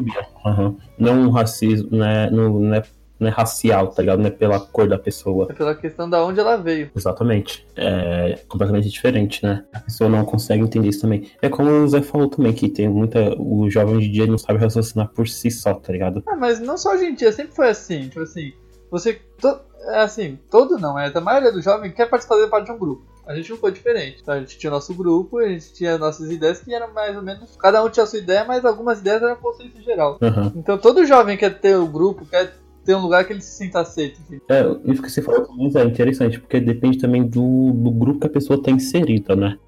Aham. 0.43 0.75
Não 0.97 1.29
racismo, 1.29 1.89
não 1.91 2.05
é, 2.05 2.31
não, 2.31 2.49
não 2.59 2.73
é, 2.73 2.81
não 3.19 3.27
é 3.27 3.31
racial, 3.31 3.87
tá 3.87 4.01
ligado? 4.01 4.19
Não 4.19 4.27
é 4.27 4.31
pela 4.31 4.59
cor 4.59 4.87
da 4.87 4.97
pessoa. 4.97 5.47
É 5.49 5.53
pela 5.53 5.75
questão 5.75 6.09
da 6.09 6.23
onde 6.23 6.39
ela 6.39 6.55
veio. 6.55 6.89
Exatamente. 6.95 7.67
É 7.75 8.39
completamente 8.47 8.89
diferente, 8.89 9.43
né? 9.43 9.65
A 9.73 9.79
pessoa 9.79 10.09
não 10.09 10.23
consegue 10.23 10.63
entender 10.63 10.89
isso 10.89 11.01
também. 11.01 11.29
É 11.41 11.49
como 11.49 11.69
o 11.69 11.87
Zé 11.87 12.01
falou 12.01 12.29
também, 12.29 12.53
que 12.53 12.69
tem 12.69 12.87
muita. 12.87 13.35
O 13.37 13.69
jovem 13.69 13.97
hoje 13.97 14.07
em 14.07 14.11
dia 14.11 14.27
não 14.27 14.37
sabe 14.37 14.59
raciocinar 14.59 15.09
por 15.09 15.27
si 15.27 15.51
só, 15.51 15.73
tá 15.73 15.91
ligado? 15.91 16.23
Ah, 16.27 16.35
mas 16.35 16.59
não 16.59 16.77
só 16.77 16.93
hoje 16.93 17.05
em 17.05 17.15
dia, 17.15 17.31
sempre 17.31 17.55
foi 17.55 17.69
assim. 17.69 18.07
Tipo 18.07 18.21
assim, 18.21 18.53
você. 18.89 19.19
To... 19.41 19.69
É 19.91 20.01
assim, 20.01 20.37
todo 20.51 20.77
não, 20.77 20.99
é. 20.99 21.09
A 21.13 21.21
maioria 21.21 21.53
do 21.53 21.61
jovem 21.61 21.89
quer 21.91 22.09
participar 22.09 22.35
fazer 22.35 22.49
parte 22.49 22.65
de 22.65 22.71
um 22.73 22.77
grupo. 22.77 23.01
A 23.25 23.35
gente 23.35 23.49
não 23.51 23.57
foi 23.57 23.71
diferente. 23.71 24.17
Então 24.21 24.33
a 24.33 24.39
gente 24.39 24.57
tinha 24.57 24.69
o 24.71 24.73
nosso 24.73 24.93
grupo, 24.93 25.37
a 25.37 25.47
gente 25.47 25.71
tinha 25.71 25.97
nossas 25.97 26.29
ideias 26.31 26.59
que 26.59 26.73
eram 26.73 26.91
mais 26.93 27.15
ou 27.15 27.21
menos. 27.21 27.55
Cada 27.57 27.83
um 27.83 27.89
tinha 27.89 28.03
a 28.03 28.07
sua 28.07 28.19
ideia, 28.19 28.43
mas 28.43 28.65
algumas 28.65 28.99
ideias 28.99 29.21
eram 29.21 29.35
consenso 29.35 29.81
geral. 29.81 30.17
Aham. 30.21 30.51
Então 30.55 30.77
todo 30.77 31.05
jovem 31.05 31.37
quer 31.37 31.59
ter 31.59 31.75
o 31.75 31.87
grupo, 31.87 32.25
quer 32.25 32.53
ter 32.89 32.95
um 32.95 33.01
lugar 33.01 33.23
que 33.23 33.33
ele 33.33 33.41
se 33.41 33.55
sinta 33.55 33.81
aceito. 33.81 34.19
É, 34.49 34.91
isso 34.91 34.99
que 34.99 35.11
você 35.11 35.21
falou 35.21 35.45
também 35.45 35.71
é 35.75 35.83
interessante, 35.83 36.39
porque 36.39 36.59
depende 36.59 36.97
também 36.97 37.21
do, 37.21 37.71
do 37.71 37.91
grupo 37.91 38.21
que 38.21 38.25
a 38.25 38.31
pessoa 38.31 38.59
tá 38.59 38.71
inserida, 38.71 39.35
né? 39.35 39.59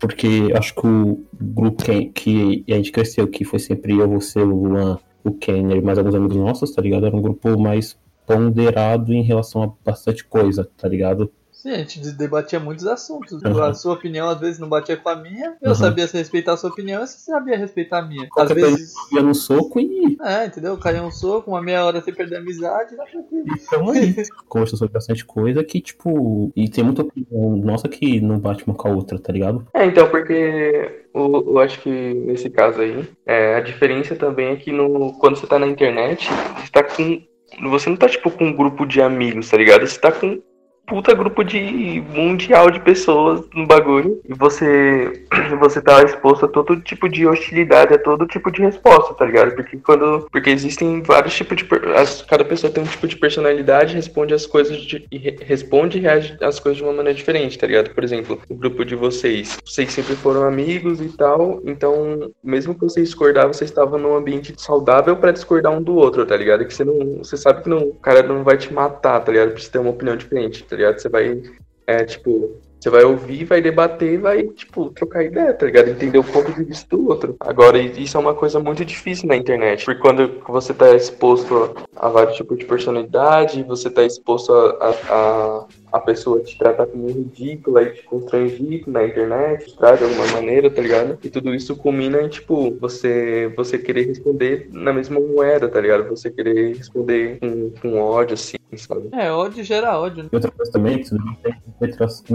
Porque 0.00 0.52
acho 0.52 0.74
que 0.74 0.84
o 0.84 1.24
grupo 1.40 1.84
que, 1.84 2.06
que 2.06 2.64
a 2.68 2.74
gente 2.74 2.90
cresceu, 2.90 3.28
que 3.28 3.44
foi 3.44 3.60
sempre 3.60 3.96
eu, 3.96 4.08
você, 4.08 4.40
o 4.40 4.44
Luan, 4.44 4.98
o 5.22 5.30
Kenner 5.30 5.76
e 5.76 5.80
mais 5.80 5.98
alguns 5.98 6.16
amigos 6.16 6.36
nossos, 6.36 6.72
tá 6.72 6.82
ligado? 6.82 7.06
Era 7.06 7.14
um 7.14 7.22
grupo 7.22 7.56
mais 7.56 7.96
ponderado 8.26 9.12
em 9.12 9.22
relação 9.22 9.62
a 9.62 9.72
bastante 9.84 10.24
coisa, 10.24 10.68
tá 10.76 10.88
ligado? 10.88 11.30
Sim, 11.56 11.70
a 11.72 11.78
gente 11.78 12.00
debatia 12.12 12.60
muitos 12.60 12.86
assuntos. 12.86 13.42
Uhum. 13.42 13.62
A 13.62 13.72
sua 13.72 13.94
opinião 13.94 14.28
às 14.28 14.38
vezes 14.38 14.58
não 14.58 14.68
batia 14.68 14.96
com 14.96 15.08
a 15.08 15.16
minha. 15.16 15.56
Eu 15.62 15.70
Uhum. 15.70 15.74
sabia 15.74 16.06
se 16.06 16.16
respeitar 16.16 16.52
a 16.52 16.56
sua 16.56 16.70
opinião, 16.70 17.04
você 17.04 17.18
sabia 17.18 17.56
respeitar 17.56 17.98
a 18.00 18.02
minha. 18.02 18.24
Às 18.24 18.28
Qualquer 18.28 18.54
vezes. 18.54 18.92
Ia 19.12 19.22
no 19.22 19.34
soco 19.34 19.80
e 19.80 20.16
É, 20.22 20.46
entendeu? 20.46 20.76
Caía 20.76 21.02
um 21.02 21.10
soco, 21.10 21.50
uma 21.50 21.62
meia 21.62 21.84
hora 21.84 22.00
sem 22.02 22.14
perder 22.14 22.36
a 22.36 22.38
amizade, 22.40 22.94
tranquilo. 22.94 23.44
Tamo 23.70 23.90
aí. 23.90 24.14
Conversou 24.48 24.78
sobre 24.78 24.92
bastante 24.92 25.24
coisa 25.24 25.64
que, 25.64 25.80
tipo. 25.80 26.52
E 26.54 26.68
tem 26.68 26.84
muita 26.84 27.02
opinião 27.02 27.56
nossa 27.56 27.88
que 27.88 28.20
não 28.20 28.38
bate 28.38 28.62
uma 28.66 28.74
com 28.76 28.88
a 28.88 28.92
outra, 28.92 29.18
tá 29.18 29.32
ligado? 29.32 29.66
É, 29.74 29.86
então, 29.86 30.08
porque 30.10 31.06
eu, 31.14 31.44
eu 31.48 31.58
acho 31.58 31.80
que 31.80 31.90
nesse 31.90 32.50
caso 32.50 32.80
aí, 32.82 33.08
é, 33.24 33.54
a 33.56 33.60
diferença 33.60 34.14
também 34.14 34.48
é 34.48 34.56
que 34.56 34.70
no, 34.70 35.14
quando 35.14 35.36
você 35.36 35.46
tá 35.46 35.58
na 35.58 35.66
internet, 35.66 36.28
você 36.60 36.70
tá 36.70 36.84
com. 36.84 37.22
Você 37.70 37.88
não 37.88 37.96
tá 37.96 38.08
tipo 38.08 38.30
com 38.30 38.44
um 38.44 38.56
grupo 38.56 38.84
de 38.84 39.00
amigos, 39.00 39.48
tá 39.48 39.56
ligado? 39.56 39.86
Você 39.86 39.98
tá 39.98 40.12
com 40.12 40.42
puta 40.86 41.14
grupo 41.14 41.42
de 41.42 42.02
mundial 42.14 42.70
de 42.70 42.80
pessoas 42.80 43.44
no 43.54 43.66
bagulho 43.66 44.20
e 44.28 44.32
você 44.32 45.24
você 45.58 45.80
tá 45.80 46.02
exposto 46.02 46.46
a 46.46 46.48
todo 46.48 46.80
tipo 46.80 47.08
de 47.08 47.26
hostilidade, 47.26 47.94
a 47.94 47.98
todo 47.98 48.26
tipo 48.26 48.50
de 48.50 48.62
resposta, 48.62 49.14
tá 49.14 49.24
ligado? 49.24 49.54
Porque 49.54 49.76
quando 49.78 50.26
porque 50.30 50.50
existem 50.50 51.02
vários 51.02 51.34
tipos 51.34 51.56
de 51.56 51.66
as, 51.96 52.22
cada 52.22 52.44
pessoa 52.44 52.72
tem 52.72 52.82
um 52.82 52.86
tipo 52.86 53.08
de 53.08 53.16
personalidade, 53.16 53.94
responde 53.94 54.32
as 54.32 54.46
coisas 54.46 54.78
de, 54.78 55.06
e 55.10 55.18
re, 55.18 55.36
responde 55.40 55.98
e 55.98 56.00
reage 56.00 56.36
às 56.40 56.60
coisas 56.60 56.78
de 56.78 56.84
uma 56.84 56.92
maneira 56.92 57.16
diferente, 57.16 57.58
tá 57.58 57.66
ligado? 57.66 57.90
Por 57.90 58.04
exemplo, 58.04 58.40
o 58.48 58.54
grupo 58.54 58.84
de 58.84 58.94
vocês, 58.94 59.58
vocês 59.64 59.92
sempre 59.92 60.14
foram 60.14 60.44
amigos 60.44 61.00
e 61.00 61.08
tal, 61.08 61.60
então 61.64 62.32
mesmo 62.42 62.74
que 62.74 62.80
vocês 62.80 63.08
discordavam, 63.08 63.52
vocês 63.52 63.70
estavam 63.70 63.98
num 63.98 64.14
ambiente 64.14 64.54
saudável 64.56 65.16
para 65.16 65.32
discordar 65.32 65.72
um 65.72 65.82
do 65.82 65.96
outro, 65.96 66.24
tá 66.24 66.36
ligado? 66.36 66.64
Que 66.64 66.74
você 66.74 66.84
não, 66.84 67.18
você 67.18 67.36
sabe 67.36 67.62
que 67.62 67.68
não, 67.68 67.78
o 67.78 67.94
cara 67.94 68.22
não 68.22 68.44
vai 68.44 68.56
te 68.56 68.72
matar, 68.72 69.20
tá 69.20 69.32
ligado? 69.32 69.50
Pra 69.50 69.60
você 69.60 69.70
ter 69.70 69.78
uma 69.78 69.90
opinião 69.90 70.16
diferente, 70.16 70.62
tá 70.64 70.75
ligado? 70.76 70.98
Você 70.98 71.08
vai, 71.08 71.42
é, 71.86 72.04
tipo, 72.04 72.60
você 72.78 72.90
vai 72.90 73.04
ouvir, 73.04 73.44
vai 73.44 73.60
debater, 73.60 74.18
vai, 74.20 74.44
tipo, 74.44 74.90
trocar 74.90 75.24
ideia, 75.24 75.52
tá 75.52 75.66
ligado? 75.66 75.88
Entender 75.88 76.18
o 76.18 76.24
ponto 76.24 76.52
de 76.52 76.62
vista 76.62 76.96
do 76.96 77.08
outro. 77.08 77.36
Agora, 77.40 77.78
isso 77.78 78.16
é 78.16 78.20
uma 78.20 78.34
coisa 78.34 78.60
muito 78.60 78.84
difícil 78.84 79.26
na 79.26 79.36
internet. 79.36 79.84
Porque 79.84 80.00
quando 80.00 80.40
você 80.46 80.72
tá 80.72 80.94
exposto 80.94 81.74
a 81.96 82.08
vários 82.08 82.36
tipos 82.36 82.58
de 82.58 82.64
personalidade, 82.64 83.62
você 83.62 83.90
tá 83.90 84.04
exposto 84.04 84.52
a, 84.52 84.94
a, 85.08 85.66
a 85.92 86.00
pessoa 86.00 86.40
te 86.40 86.56
tratar 86.58 86.86
como 86.86 87.08
ridícula 87.08 87.82
e 87.82 87.94
te 87.94 88.02
constrangir 88.02 88.84
na 88.86 89.04
internet, 89.04 89.76
tá? 89.76 89.96
de 89.96 90.04
alguma 90.04 90.26
maneira, 90.28 90.70
tá 90.70 90.82
ligado? 90.82 91.18
E 91.22 91.30
tudo 91.30 91.54
isso 91.54 91.76
culmina 91.76 92.22
em, 92.22 92.28
tipo, 92.28 92.76
você, 92.78 93.52
você 93.56 93.78
querer 93.78 94.06
responder 94.06 94.68
na 94.72 94.92
mesma 94.92 95.20
moeda, 95.20 95.68
tá 95.68 95.80
ligado? 95.80 96.08
Você 96.08 96.30
querer 96.30 96.76
responder 96.76 97.38
com, 97.40 97.70
com 97.80 97.98
ódio, 97.98 98.34
assim, 98.34 98.56
sabe? 98.76 99.08
É, 99.12 99.30
ódio 99.30 99.64
gera 99.64 99.98
ódio. 99.98 100.24
Né? 100.24 100.28
E 100.32 100.36
outra 100.36 100.50
coisa 100.50 100.72
também, 100.72 100.98
que 100.98 101.08
você 101.08 101.14
não 101.14 101.34
tem 101.34 101.54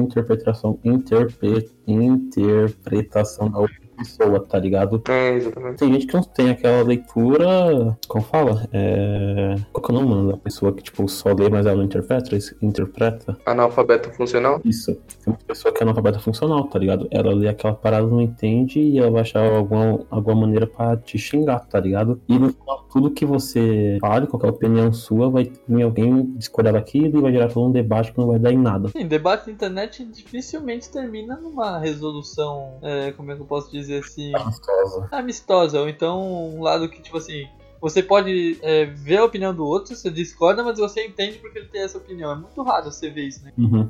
interpretação, 0.03 0.80
interpre, 0.84 1.70
interpretação 1.88 3.50
da 3.50 3.60
outra 3.60 3.80
pessoa, 4.03 4.39
tá 4.39 4.60
ligado? 4.60 5.01
É, 5.08 5.36
exatamente. 5.36 5.77
Tem 5.77 5.93
gente 5.93 6.08
que 6.08 6.13
não 6.13 6.24
tem 6.24 6.50
aquela 6.50 6.84
leitura. 6.84 7.98
Como 8.08 8.24
fala? 8.24 8.67
É. 8.72 9.55
Qual 9.72 9.84
que 9.84 9.91
é 9.91 9.96
o 9.96 10.01
nome 10.01 10.31
da 10.31 10.38
pessoa 10.38 10.74
que, 10.74 10.84
tipo, 10.84 11.08
só 11.08 11.34
lê, 11.34 11.50
mas 11.50 11.65
ela 11.65 11.77
não 11.77 11.84
interpreta? 11.84 12.38
Interpreta? 12.62 13.38
Analfabeto 13.46 14.12
funcional? 14.12 14.62
Isso. 14.63 14.93
Tem 14.93 15.34
uma 15.34 15.38
pessoa 15.48 15.74
que 15.74 15.81
é 15.81 15.84
analfabeta 15.84 16.20
funcional, 16.20 16.63
tá 16.65 16.79
ligado? 16.79 17.08
Ela 17.12 17.34
lê 17.34 17.48
aquela 17.48 17.74
parada, 17.74 18.08
não 18.08 18.22
entende 18.22 18.79
e 18.79 19.00
ela 19.00 19.12
vai 19.12 19.22
achar 19.22 19.43
alguma, 19.43 20.05
alguma 20.10 20.41
maneira 20.41 20.67
pra 20.67 20.98
te 20.98 21.17
xingar, 21.17 21.60
tá 21.60 21.79
ligado? 21.79 22.22
E 22.27 22.38
no 22.38 22.50
final, 22.50 22.88
tudo 22.91 23.12
que 23.12 23.25
você 23.25 23.98
fale, 24.01 24.27
qualquer 24.27 24.50
opinião 24.50 24.91
sua, 24.91 25.29
vai 25.29 25.51
vir 25.67 25.84
alguém 25.84 26.34
discordar 26.38 26.74
daquilo 26.74 27.20
e 27.20 27.22
vai 27.22 27.31
gerar 27.31 27.50
todo 27.50 27.67
um 27.67 27.72
debate 27.72 28.12
que 28.12 28.17
não 28.20 28.27
vai 28.27 28.39
dar 28.39 28.51
em 28.51 28.58
nada. 28.58 28.89
Sim, 28.89 29.08
debate 29.08 29.48
na 29.48 29.53
internet 29.53 30.05
dificilmente 30.05 30.89
termina 30.89 31.36
numa 31.36 31.79
resolução, 31.79 32.77
é, 32.81 33.12
como 33.12 33.31
é 33.31 33.36
que 33.36 33.41
eu 33.41 33.46
posso 33.46 33.72
dizer 33.72 33.90
assim? 34.00 34.36
Amistosa. 34.36 35.07
Amistosa, 35.12 35.81
ou 35.81 35.89
então 35.89 36.21
um 36.55 36.62
lado 36.62 36.89
que, 36.89 37.01
tipo 37.01 37.17
assim, 37.17 37.48
você 37.81 38.03
pode 38.03 38.60
é, 38.62 38.86
ver 38.86 39.17
a 39.17 39.25
opinião 39.25 39.53
do 39.53 39.65
outro, 39.65 39.95
você 39.95 40.12
discorda, 40.12 40.63
mas 40.63 40.77
você 40.77 41.03
entende 41.03 41.39
porque 41.39 41.57
ele 41.57 41.67
tem 41.67 41.81
essa 41.81 41.98
opinião. 41.98 42.31
É 42.31 42.36
muito 42.36 42.62
raro 42.62 42.91
você 42.91 43.10
ver 43.10 43.24
isso, 43.24 43.43
né? 43.43 43.51
Uhum. 43.57 43.89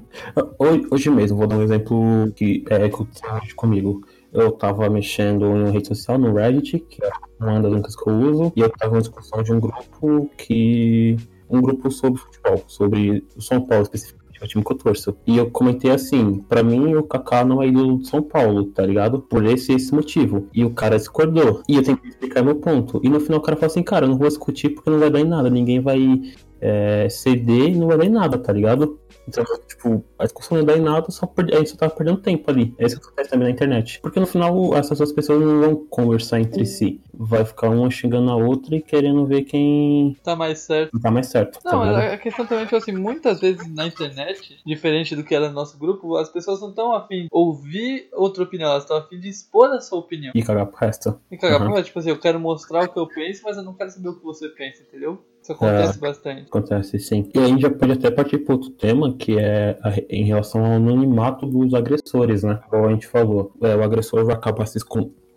Hoje 0.90 1.10
mesmo, 1.10 1.38
vou 1.38 1.46
dar 1.46 1.58
um 1.58 1.64
exemplo 1.64 2.32
que 2.34 2.64
é 2.70 2.90
que 2.90 3.54
comigo. 3.54 4.02
Eu 4.32 4.50
tava 4.54 4.90
mexendo 4.90 5.46
em 5.46 5.64
uma 5.64 5.72
rede 5.72 5.90
social, 5.90 6.18
no 6.18 6.34
Reddit, 6.34 6.80
que 6.80 7.04
é 7.04 7.10
uma 7.38 7.60
das 7.60 7.70
únicas 7.70 7.96
que 7.98 8.10
eu 8.10 8.14
uso, 8.14 8.54
e 8.56 8.62
eu 8.62 8.70
tava 8.70 8.96
em 8.96 9.02
discussão 9.02 9.44
de 9.44 9.52
um 9.52 9.60
grupo 9.60 10.32
que. 10.38 11.18
um 11.50 11.62
grupo 11.62 11.92
sobre 11.92 12.22
futebol, 12.22 12.64
sobre 12.68 13.28
o 13.36 13.42
São 13.42 13.60
Paulo 13.60 13.84
especificamente 13.84 14.21
é 14.42 14.46
o 14.46 14.48
time 14.48 14.64
que 14.64 14.72
eu 14.72 14.78
torço. 14.78 15.16
E 15.26 15.38
eu 15.38 15.50
comentei 15.52 15.92
assim, 15.92 16.40
para 16.50 16.64
mim 16.64 16.96
o 16.96 17.04
Kaká 17.04 17.46
não 17.46 17.62
é 17.62 17.68
ídolo 17.68 18.00
de 18.00 18.08
São 18.08 18.22
Paulo, 18.22 18.66
tá 18.66 18.86
ligado? 18.86 19.22
Por 19.22 19.46
esse 19.46 19.74
esse 19.74 19.94
motivo. 19.94 20.48
E 20.54 20.66
o 20.66 20.72
cara 20.72 20.98
discordou. 20.98 21.62
E 21.70 21.76
eu 21.76 21.84
que 21.84 22.08
explicar 22.08 22.44
meu 22.44 22.56
ponto. 22.56 23.00
E 23.04 23.10
no 23.10 23.20
final 23.20 23.40
o 23.40 23.44
cara 23.44 23.56
falou 23.56 23.72
assim, 23.72 23.84
cara, 23.84 24.06
eu 24.06 24.10
não 24.10 24.18
vou 24.18 24.28
discutir 24.28 24.70
porque 24.70 24.90
não 24.90 25.00
vai 25.00 25.10
dar 25.10 25.20
em 25.20 25.26
nada. 25.26 25.50
Ninguém 25.50 25.80
vai 25.80 26.22
é, 26.60 27.08
ceder 27.10 27.70
e 27.70 27.76
não 27.76 27.88
vai 27.88 27.98
dar 27.98 28.06
em 28.06 28.10
nada, 28.10 28.38
tá 28.38 28.52
ligado? 28.52 29.00
Então, 29.28 29.44
tipo, 29.68 30.04
a 30.18 30.24
discussão 30.24 30.58
não 30.58 30.66
dá 30.66 30.78
em 30.78 30.82
nada, 30.82 31.10
só 31.12 31.26
per... 31.26 31.46
a 31.54 31.58
gente 31.58 31.72
só 31.72 31.78
tá 31.78 31.90
perdendo 31.90 32.22
tempo 32.22 32.50
ali. 32.50 32.74
É 32.78 32.86
isso 32.86 33.00
que 33.00 33.06
acontece 33.06 33.30
também 33.30 33.48
na 33.48 33.54
internet. 33.54 34.00
Porque 34.02 34.20
no 34.20 34.26
final, 34.26 34.76
essas 34.76 34.98
duas 34.98 35.12
pessoas 35.12 35.42
não 35.42 35.60
vão 35.60 35.76
conversar 35.90 36.40
entre 36.40 36.66
si. 36.66 37.02
Vai 37.14 37.46
ficar 37.46 37.70
uma 37.70 37.90
xingando 37.90 38.32
a 38.32 38.36
outra 38.36 38.76
e 38.76 38.82
querendo 38.82 39.26
ver 39.26 39.44
quem 39.44 40.18
tá 40.24 40.36
mais 40.36 40.60
certo. 40.60 41.00
Tá 41.00 41.12
mais 41.12 41.28
certo. 41.28 41.60
Não, 41.64 41.72
tá 41.72 42.14
a 42.14 42.18
questão 42.18 42.46
também 42.46 42.66
é 42.66 42.68
que, 42.68 42.76
assim, 42.76 42.92
muitas 42.92 43.40
vezes 43.40 43.68
na 43.74 43.86
internet, 43.86 44.60
diferente 44.66 45.16
do 45.16 45.24
que 45.24 45.36
era 45.36 45.50
no 45.50 45.56
nosso 45.56 45.78
grupo, 45.78 46.16
as 46.18 46.30
pessoas 46.30 46.62
não 46.62 46.70
estão 46.70 46.94
afim 46.94 47.24
de 47.24 47.28
ouvir 47.32 48.10
outra 48.14 48.44
opinião, 48.44 48.70
elas 48.70 48.84
estão 48.84 48.98
afim 48.98 49.20
de 49.20 49.30
expor 49.30 49.70
a 49.70 49.80
sua 49.80 50.00
opinião. 50.00 50.32
E 50.36 50.44
cagar 50.44 50.66
pro 50.66 50.78
resto. 50.78 51.20
E 51.30 51.38
cagar 51.38 51.60
uhum. 51.60 51.68
pro 51.68 51.76
resto. 51.76 51.88
Tipo 51.88 52.00
assim, 52.00 52.10
eu 52.10 52.20
quero 52.20 52.40
mostrar 52.40 52.86
o 52.86 52.90
que 52.90 53.00
eu 53.00 53.08
penso, 53.08 53.42
mas 53.44 53.58
eu 53.58 53.64
não 53.64 53.74
quero 53.74 53.90
saber 53.92 54.10
o 54.10 54.16
que 54.16 54.24
você 54.24 54.50
pensa, 54.50 54.84
entendeu? 54.84 55.20
Isso 55.42 55.54
acontece 55.54 55.98
é, 55.98 56.02
bastante. 56.02 56.42
Acontece, 56.44 57.00
sim. 57.00 57.30
E 57.34 57.40
aí 57.40 57.46
a 57.46 57.48
gente 57.48 57.62
já 57.62 57.70
pode 57.70 57.92
até 57.94 58.12
partir 58.12 58.38
para 58.40 58.54
outro 58.54 58.70
tema, 58.70 59.01
que 59.10 59.38
é 59.40 59.78
em 60.10 60.26
relação 60.26 60.66
ao 60.66 60.74
anonimato 60.74 61.46
dos 61.46 61.74
agressores, 61.74 62.44
né? 62.44 62.60
Como 62.70 62.88
a 62.88 62.92
gente 62.92 63.08
falou. 63.08 63.54
É, 63.62 63.76
o 63.76 63.84
agressor 63.84 64.26
vai 64.26 64.36
acabar 64.36 64.66
se, 64.66 64.80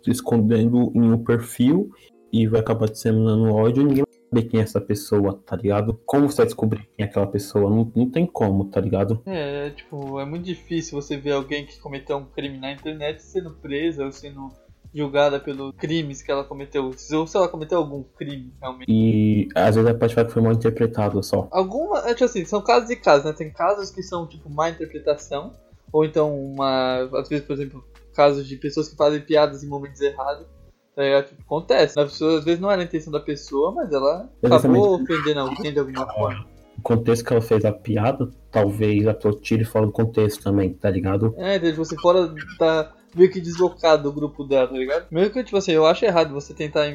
escondendo 0.07 0.91
em 0.93 1.11
um 1.11 1.23
perfil 1.23 1.89
e 2.31 2.47
vai 2.47 2.59
acabar 2.59 2.89
disseminando 2.89 3.53
ódio 3.53 3.81
e 3.81 3.85
ninguém 3.85 4.03
vai 4.03 4.13
saber 4.29 4.49
quem 4.49 4.59
é 4.59 4.63
essa 4.63 4.81
pessoa, 4.81 5.41
tá 5.45 5.55
ligado? 5.55 5.99
Como 6.05 6.29
você 6.29 6.37
vai 6.37 6.45
descobrir 6.45 6.89
quem 6.95 7.05
é 7.05 7.09
aquela 7.09 7.27
pessoa? 7.27 7.69
Não, 7.69 7.91
não 7.95 8.09
tem 8.09 8.25
como, 8.25 8.65
tá 8.65 8.81
ligado? 8.81 9.21
É, 9.25 9.69
tipo, 9.69 10.19
é 10.19 10.25
muito 10.25 10.43
difícil 10.43 11.01
você 11.01 11.17
ver 11.17 11.31
alguém 11.31 11.65
que 11.65 11.79
cometeu 11.79 12.17
um 12.17 12.25
crime 12.25 12.57
na 12.57 12.71
internet 12.71 13.23
sendo 13.23 13.51
preso 13.51 14.03
ou 14.03 14.11
sendo 14.11 14.51
julgada 14.95 15.39
pelos 15.39 15.75
crimes 15.75 16.21
que 16.21 16.31
ela 16.31 16.43
cometeu. 16.43 16.85
Ou 16.85 17.27
se 17.27 17.37
ela 17.37 17.49
cometeu 17.49 17.79
algum 17.79 18.03
crime, 18.03 18.53
realmente. 18.61 18.89
E 18.89 19.49
às 19.53 19.75
vezes 19.75 19.93
pode 19.97 20.15
falar 20.15 20.27
que 20.27 20.33
foi 20.33 20.41
mal 20.41 20.53
interpretado 20.53 21.21
só. 21.21 21.47
Alguma. 21.51 21.99
É, 22.09 22.13
tipo 22.13 22.25
assim, 22.25 22.45
são 22.45 22.61
casos 22.61 22.89
e 22.89 22.95
casos, 22.95 23.25
né? 23.25 23.33
Tem 23.33 23.51
casos 23.51 23.91
que 23.91 24.01
são, 24.01 24.25
tipo, 24.25 24.49
má 24.49 24.69
interpretação. 24.69 25.53
Ou 25.91 26.05
então 26.05 26.33
uma. 26.33 27.09
Às 27.13 27.27
vezes, 27.27 27.45
por 27.45 27.53
exemplo, 27.53 27.83
casos 28.13 28.47
de 28.47 28.55
pessoas 28.55 28.87
que 28.87 28.95
fazem 28.95 29.19
piadas 29.19 29.63
em 29.63 29.67
momentos 29.67 29.99
errados. 29.99 30.47
É, 30.95 31.21
tipo, 31.21 31.41
acontece. 31.41 31.97
Né? 31.97 32.03
Pessoa, 32.03 32.39
às 32.39 32.45
vezes 32.45 32.59
não 32.61 32.71
era 32.71 32.81
a 32.81 32.85
intenção 32.85 33.11
da 33.11 33.19
pessoa, 33.19 33.73
mas 33.73 33.91
ela 33.91 34.29
acabou 34.41 35.01
ofendendo 35.01 35.41
alguém 35.41 35.73
de 35.73 35.79
alguma 35.79 36.07
forma. 36.07 36.47
O 36.77 36.81
contexto 36.81 37.25
que 37.25 37.33
ela 37.33 37.41
fez 37.41 37.65
a 37.65 37.71
piada, 37.71 38.29
talvez 38.51 39.07
a 39.07 39.13
pessoa 39.13 39.37
tire 39.39 39.63
fora 39.63 39.85
do 39.85 39.91
contexto 39.91 40.43
também, 40.43 40.73
tá 40.73 40.89
ligado? 40.89 41.33
É, 41.37 41.57
desde 41.57 41.77
você 41.77 41.95
fora 41.97 42.33
da 42.59 42.93
meio 43.15 43.31
que 43.31 43.39
deslocado 43.39 44.03
do 44.03 44.11
grupo 44.11 44.43
dela, 44.43 44.67
tá 44.67 44.77
ligado? 44.77 45.07
Mesmo 45.09 45.33
que, 45.33 45.43
tipo 45.43 45.57
assim, 45.57 45.71
eu 45.71 45.85
acho 45.85 46.05
errado 46.05 46.33
você 46.33 46.53
tentar 46.53 46.87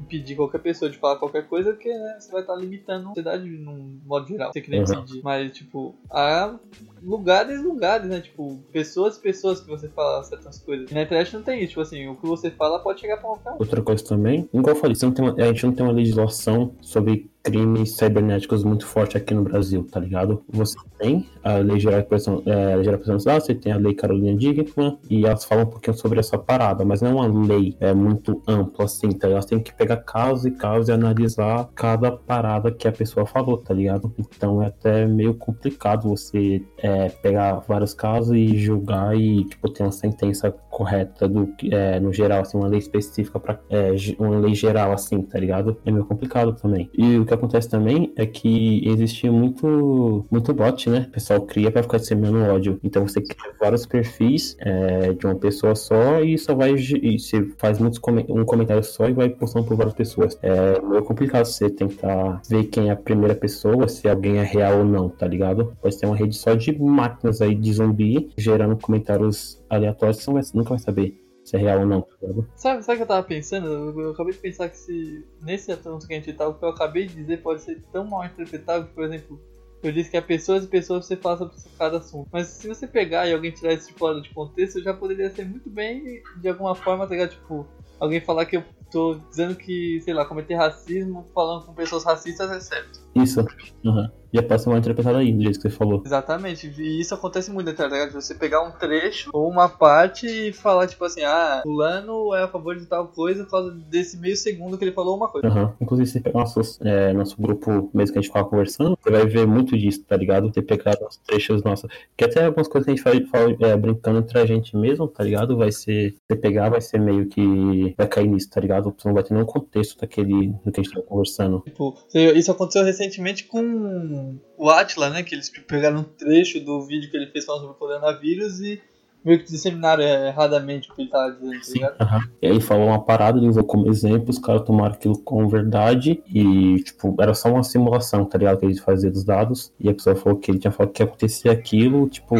impedir 0.00 0.36
qualquer 0.36 0.58
pessoa 0.58 0.90
de 0.90 0.98
falar 0.98 1.16
qualquer 1.16 1.46
coisa, 1.46 1.72
porque 1.72 1.88
né, 1.88 2.16
você 2.18 2.30
vai 2.30 2.40
estar 2.40 2.54
limitando 2.56 3.04
a 3.04 3.08
sociedade 3.08 3.48
num 3.48 4.00
modo 4.04 4.26
geral. 4.26 4.52
Você 4.52 4.60
queria 4.60 4.80
uhum. 4.80 4.92
impedir. 4.92 5.22
Mas, 5.22 5.52
tipo, 5.52 5.94
há 6.10 6.54
lugares, 7.02 7.62
lugares, 7.62 8.08
né? 8.08 8.20
Tipo, 8.20 8.58
pessoas, 8.72 9.18
pessoas 9.18 9.60
que 9.60 9.68
você 9.68 9.88
fala 9.88 10.22
certas 10.24 10.58
coisas. 10.58 10.90
E 10.90 10.94
na 10.94 11.02
internet 11.02 11.34
não 11.34 11.42
tem 11.42 11.60
isso. 11.60 11.70
Tipo 11.70 11.80
assim, 11.80 12.08
o 12.08 12.16
que 12.16 12.26
você 12.26 12.50
fala 12.50 12.78
pode 12.80 13.00
chegar 13.00 13.16
pra 13.16 13.28
qualquer 13.28 13.50
um. 13.50 13.56
Outra 13.58 13.82
coisa 13.82 14.04
também, 14.04 14.48
igual 14.52 14.74
eu 14.74 14.80
falei, 14.80 14.94
você 14.94 15.06
não 15.06 15.12
tem 15.12 15.24
uma, 15.24 15.34
a 15.34 15.46
gente 15.46 15.66
não 15.66 15.72
tem 15.72 15.84
uma 15.84 15.92
legislação 15.92 16.74
sobre 16.80 17.30
crimes 17.44 17.92
cibernéticos 17.92 18.64
muito 18.64 18.86
forte 18.86 19.16
aqui 19.16 19.34
no 19.34 19.42
Brasil, 19.42 19.86
tá 19.90 20.00
ligado? 20.00 20.42
Você 20.48 20.76
tem 20.98 21.28
a 21.42 21.58
Lei 21.58 21.78
Geral 21.78 22.00
de 22.00 22.08
Proteção, 22.08 22.42
é, 22.46 22.82
Geral 22.82 22.98
de 22.98 23.04
Proteção 23.04 23.40
você 23.40 23.54
tem 23.54 23.70
a 23.70 23.76
Lei 23.76 23.94
Carolina 23.94 24.36
Dickman, 24.36 24.98
e 25.10 25.26
elas 25.26 25.44
falam 25.44 25.64
um 25.64 25.68
pouquinho 25.68 25.96
sobre 25.96 26.18
essa 26.18 26.38
parada, 26.38 26.84
mas 26.84 27.02
não 27.02 27.22
é 27.22 27.26
uma 27.26 27.46
lei 27.46 27.76
é, 27.78 27.92
muito 27.92 28.42
ampla 28.48 28.86
assim, 28.86 29.10
tá 29.10 29.28
ligado? 29.28 29.32
Elas 29.32 29.46
têm 29.46 29.60
que 29.60 29.74
pegar 29.74 29.98
casos 29.98 30.46
e 30.46 30.50
casos 30.52 30.88
e 30.88 30.92
analisar 30.92 31.68
cada 31.74 32.10
parada 32.10 32.72
que 32.72 32.88
a 32.88 32.92
pessoa 32.92 33.26
falou, 33.26 33.58
tá 33.58 33.74
ligado? 33.74 34.12
Então 34.18 34.62
é 34.62 34.68
até 34.68 35.06
meio 35.06 35.34
complicado 35.34 36.08
você 36.08 36.62
é, 36.78 37.08
pegar 37.08 37.60
vários 37.68 37.92
casos 37.92 38.34
e 38.34 38.56
julgar 38.56 39.16
e, 39.16 39.44
tipo, 39.44 39.68
ter 39.68 39.82
uma 39.82 39.92
sentença 39.92 40.54
correta 40.74 41.28
do 41.28 41.54
é, 41.70 42.00
no 42.00 42.12
geral, 42.12 42.40
assim, 42.40 42.58
uma 42.58 42.66
lei 42.66 42.80
específica 42.80 43.38
para 43.38 43.60
é, 43.70 43.92
uma 44.18 44.40
lei 44.40 44.54
geral, 44.54 44.92
assim, 44.92 45.22
tá 45.22 45.38
ligado? 45.38 45.76
É 45.86 45.90
meio 45.90 46.04
complicado 46.04 46.52
também. 46.52 46.90
E 46.92 47.16
o 47.16 47.24
que 47.24 47.32
acontece 47.32 47.70
também 47.70 48.12
é 48.16 48.26
que 48.26 48.82
existia 48.84 49.30
muito, 49.30 50.26
muito 50.28 50.52
bot, 50.52 50.90
né? 50.90 51.06
O 51.08 51.12
pessoal 51.12 51.40
cria 51.42 51.70
para 51.70 51.82
ficar 51.84 51.98
disseminando 51.98 52.52
ódio. 52.52 52.80
Então 52.82 53.06
você 53.06 53.20
cria 53.20 53.52
vários 53.60 53.86
perfis 53.86 54.56
é, 54.58 55.12
de 55.12 55.24
uma 55.24 55.36
pessoa 55.36 55.76
só 55.76 56.20
e 56.20 56.36
só 56.36 56.54
vai. 56.54 56.74
E 56.74 57.18
você 57.18 57.48
faz 57.56 57.78
muitos 57.78 58.00
com, 58.00 58.10
um 58.10 58.44
comentário 58.44 58.82
só 58.82 59.08
e 59.08 59.12
vai 59.12 59.28
postando 59.28 59.66
por 59.66 59.76
várias 59.76 59.94
pessoas. 59.94 60.36
É 60.42 60.80
meio 60.80 61.04
complicado 61.04 61.44
você 61.44 61.70
tentar 61.70 62.42
ver 62.48 62.64
quem 62.64 62.88
é 62.88 62.92
a 62.92 62.96
primeira 62.96 63.34
pessoa, 63.34 63.86
se 63.86 64.08
alguém 64.08 64.38
é 64.38 64.42
real 64.42 64.78
ou 64.78 64.84
não, 64.84 65.08
tá 65.08 65.26
ligado? 65.26 65.76
Pode 65.80 65.96
ter 65.96 66.06
uma 66.06 66.16
rede 66.16 66.34
só 66.36 66.54
de 66.54 66.76
máquinas 66.76 67.40
aí 67.40 67.54
de 67.54 67.72
zumbi 67.72 68.32
gerando 68.36 68.76
comentários 68.76 69.62
aleatórios 69.68 70.18
que 70.18 70.24
você 70.24 70.56
nunca 70.64 70.70
vai 70.70 70.78
saber 70.78 71.20
se 71.44 71.56
é 71.56 71.58
real 71.58 71.80
ou 71.80 71.86
não, 71.86 72.00
tá 72.00 72.26
Sabe, 72.56 72.82
sabe 72.82 72.94
o 72.94 72.96
que 72.96 73.02
eu 73.02 73.06
tava 73.06 73.22
pensando? 73.22 73.66
Eu, 73.66 74.00
eu, 74.00 74.10
acabei 74.12 74.32
de 74.32 74.38
pensar 74.38 74.68
que 74.70 74.78
se 74.78 75.24
nesse 75.42 75.70
assunto 75.70 76.06
que 76.06 76.14
a 76.14 76.16
gente 76.16 76.32
tá, 76.32 76.48
o 76.48 76.54
que 76.54 76.64
eu 76.64 76.70
acabei 76.70 77.06
de 77.06 77.14
dizer 77.14 77.42
pode 77.42 77.60
ser 77.60 77.82
tão 77.92 78.06
mal 78.06 78.24
interpretado 78.24 78.86
que, 78.86 78.94
por 78.94 79.04
exemplo, 79.04 79.38
Eu 79.82 79.92
disse 79.92 80.10
que 80.10 80.16
é 80.16 80.22
pessoas 80.22 80.64
e 80.64 80.68
pessoas 80.68 81.04
você 81.04 81.14
fala 81.14 81.36
sobre 81.36 81.56
cada 81.76 81.98
assunto. 81.98 82.26
Mas 82.32 82.46
se 82.46 82.66
você 82.66 82.86
pegar 82.86 83.28
e 83.28 83.34
alguém 83.34 83.50
tirar 83.50 83.74
isso 83.74 83.92
fora 83.92 84.22
de 84.22 84.30
contexto, 84.30 84.82
já 84.82 84.94
poderia 84.94 85.28
ser 85.28 85.44
muito 85.44 85.68
bem, 85.68 86.22
de 86.40 86.48
alguma 86.48 86.74
forma, 86.74 87.06
tá 87.06 87.12
ligado? 87.12 87.32
Tipo, 87.32 87.66
alguém 88.00 88.22
falar 88.22 88.46
que 88.46 88.56
eu 88.56 88.64
tô 88.90 89.16
dizendo 89.28 89.54
que, 89.54 90.00
sei 90.00 90.14
lá, 90.14 90.24
cometer 90.24 90.54
racismo 90.54 91.26
falando 91.34 91.66
com 91.66 91.74
pessoas 91.74 92.04
racistas 92.04 92.50
é 92.50 92.60
certo. 92.60 93.03
Isso. 93.14 93.44
Uhum. 93.84 94.08
Já 94.34 94.42
passa 94.42 94.68
mal 94.68 94.80
interpretada 94.80 95.18
aí, 95.18 95.32
do 95.32 95.40
jeito 95.42 95.60
que 95.60 95.62
você 95.62 95.70
falou. 95.70 96.02
Exatamente. 96.04 96.66
E 96.76 97.00
isso 97.00 97.14
acontece 97.14 97.52
muito, 97.52 97.72
tá 97.72 97.86
ligado? 97.86 98.12
Você 98.14 98.34
pegar 98.34 98.62
um 98.62 98.72
trecho 98.72 99.30
ou 99.32 99.48
uma 99.48 99.68
parte 99.68 100.26
e 100.26 100.52
falar, 100.52 100.88
tipo 100.88 101.04
assim, 101.04 101.22
ah, 101.22 101.60
fulano 101.62 102.34
é 102.34 102.42
a 102.42 102.48
favor 102.48 102.74
de 102.74 102.84
tal 102.84 103.06
coisa 103.06 103.44
por 103.44 103.50
causa 103.52 103.70
desse 103.70 104.18
meio 104.18 104.36
segundo 104.36 104.76
que 104.76 104.82
ele 104.82 104.90
falou 104.90 105.16
uma 105.16 105.28
coisa. 105.28 105.48
Uhum. 105.48 105.72
Inclusive, 105.80 106.08
se 106.08 106.20
pegar 106.20 106.40
nosso, 106.40 106.60
é, 106.84 107.12
nosso 107.12 107.40
grupo 107.40 107.88
mesmo 107.94 108.12
que 108.12 108.18
a 108.18 108.22
gente 108.22 108.32
fala 108.32 108.44
conversando, 108.44 108.98
você 109.00 109.08
vai 109.08 109.24
ver 109.24 109.46
muito 109.46 109.78
disso, 109.78 110.02
tá 110.02 110.16
ligado? 110.16 110.52
Você 110.52 110.60
pegar 110.60 110.98
os 111.08 111.16
trechos 111.18 111.62
nossos. 111.62 111.88
Que 112.16 112.24
até 112.24 112.44
algumas 112.44 112.66
coisas 112.66 112.86
que 112.86 112.90
a 112.90 112.94
gente 112.94 113.30
fala, 113.30 113.54
fala 113.54 113.70
é, 113.70 113.76
brincando 113.76 114.18
entre 114.18 114.36
a 114.36 114.44
gente 114.44 114.76
mesmo, 114.76 115.06
tá 115.06 115.22
ligado? 115.22 115.56
Vai 115.56 115.70
ser. 115.70 116.16
Você 116.28 116.36
pegar, 116.36 116.70
vai 116.70 116.80
ser 116.80 116.98
meio 116.98 117.26
que. 117.26 117.94
Vai 117.96 118.08
cair 118.08 118.26
nisso, 118.26 118.50
tá 118.50 118.60
ligado? 118.60 118.92
Você 118.98 119.06
não 119.06 119.14
vai 119.14 119.22
ter 119.22 119.32
nenhum 119.32 119.46
contexto 119.46 120.00
daquele 120.00 120.48
do 120.64 120.72
que 120.72 120.80
a 120.80 120.82
gente 120.82 120.92
tava 120.92 121.06
conversando. 121.06 121.60
Tipo, 121.60 121.94
isso 122.12 122.50
aconteceu 122.50 122.82
recentemente 122.82 123.03
com 123.48 124.38
o 124.56 124.70
Atila, 124.70 125.10
né? 125.10 125.22
Que 125.22 125.34
eles 125.34 125.50
pegaram 125.66 126.00
um 126.00 126.04
trecho 126.04 126.60
do 126.60 126.82
vídeo 126.86 127.10
que 127.10 127.16
ele 127.16 127.30
fez 127.30 127.44
falando 127.44 127.62
sobre 127.62 127.76
o 127.76 127.78
coronavírus 127.78 128.60
e 128.60 128.80
meio 129.24 129.38
que 129.38 129.50
disseminaram 129.50 130.02
erradamente 130.02 130.90
o 130.90 130.94
que 130.94 131.02
ele 131.02 131.10
tava 131.10 131.32
dizendo, 131.32 131.58
tá 131.58 131.64
Sim, 131.64 131.72
ligado? 131.74 131.96
aham. 132.00 132.28
E 132.42 132.46
aí 132.46 132.60
falou 132.60 132.88
uma 132.88 133.02
parada, 133.02 133.38
ele 133.38 133.48
usou 133.48 133.64
como 133.64 133.88
exemplo, 133.88 134.28
os 134.28 134.38
caras 134.38 134.62
tomaram 134.62 134.92
aquilo 134.94 135.18
como 135.18 135.48
verdade 135.48 136.22
e, 136.26 136.82
tipo, 136.82 137.16
era 137.18 137.32
só 137.32 137.48
uma 137.48 137.62
simulação, 137.62 138.26
tá 138.26 138.36
ligado? 138.36 138.60
Que 138.60 138.66
ele 138.66 138.78
fazia 138.78 139.10
dos 139.10 139.24
dados. 139.24 139.72
E 139.80 139.88
a 139.88 139.94
pessoa 139.94 140.14
falou 140.14 140.38
que 140.38 140.50
ele 140.50 140.58
tinha 140.58 140.70
falado 140.70 140.92
que 140.92 141.02
ia 141.02 141.06
acontecer 141.06 141.48
aquilo, 141.48 142.08
tipo. 142.08 142.36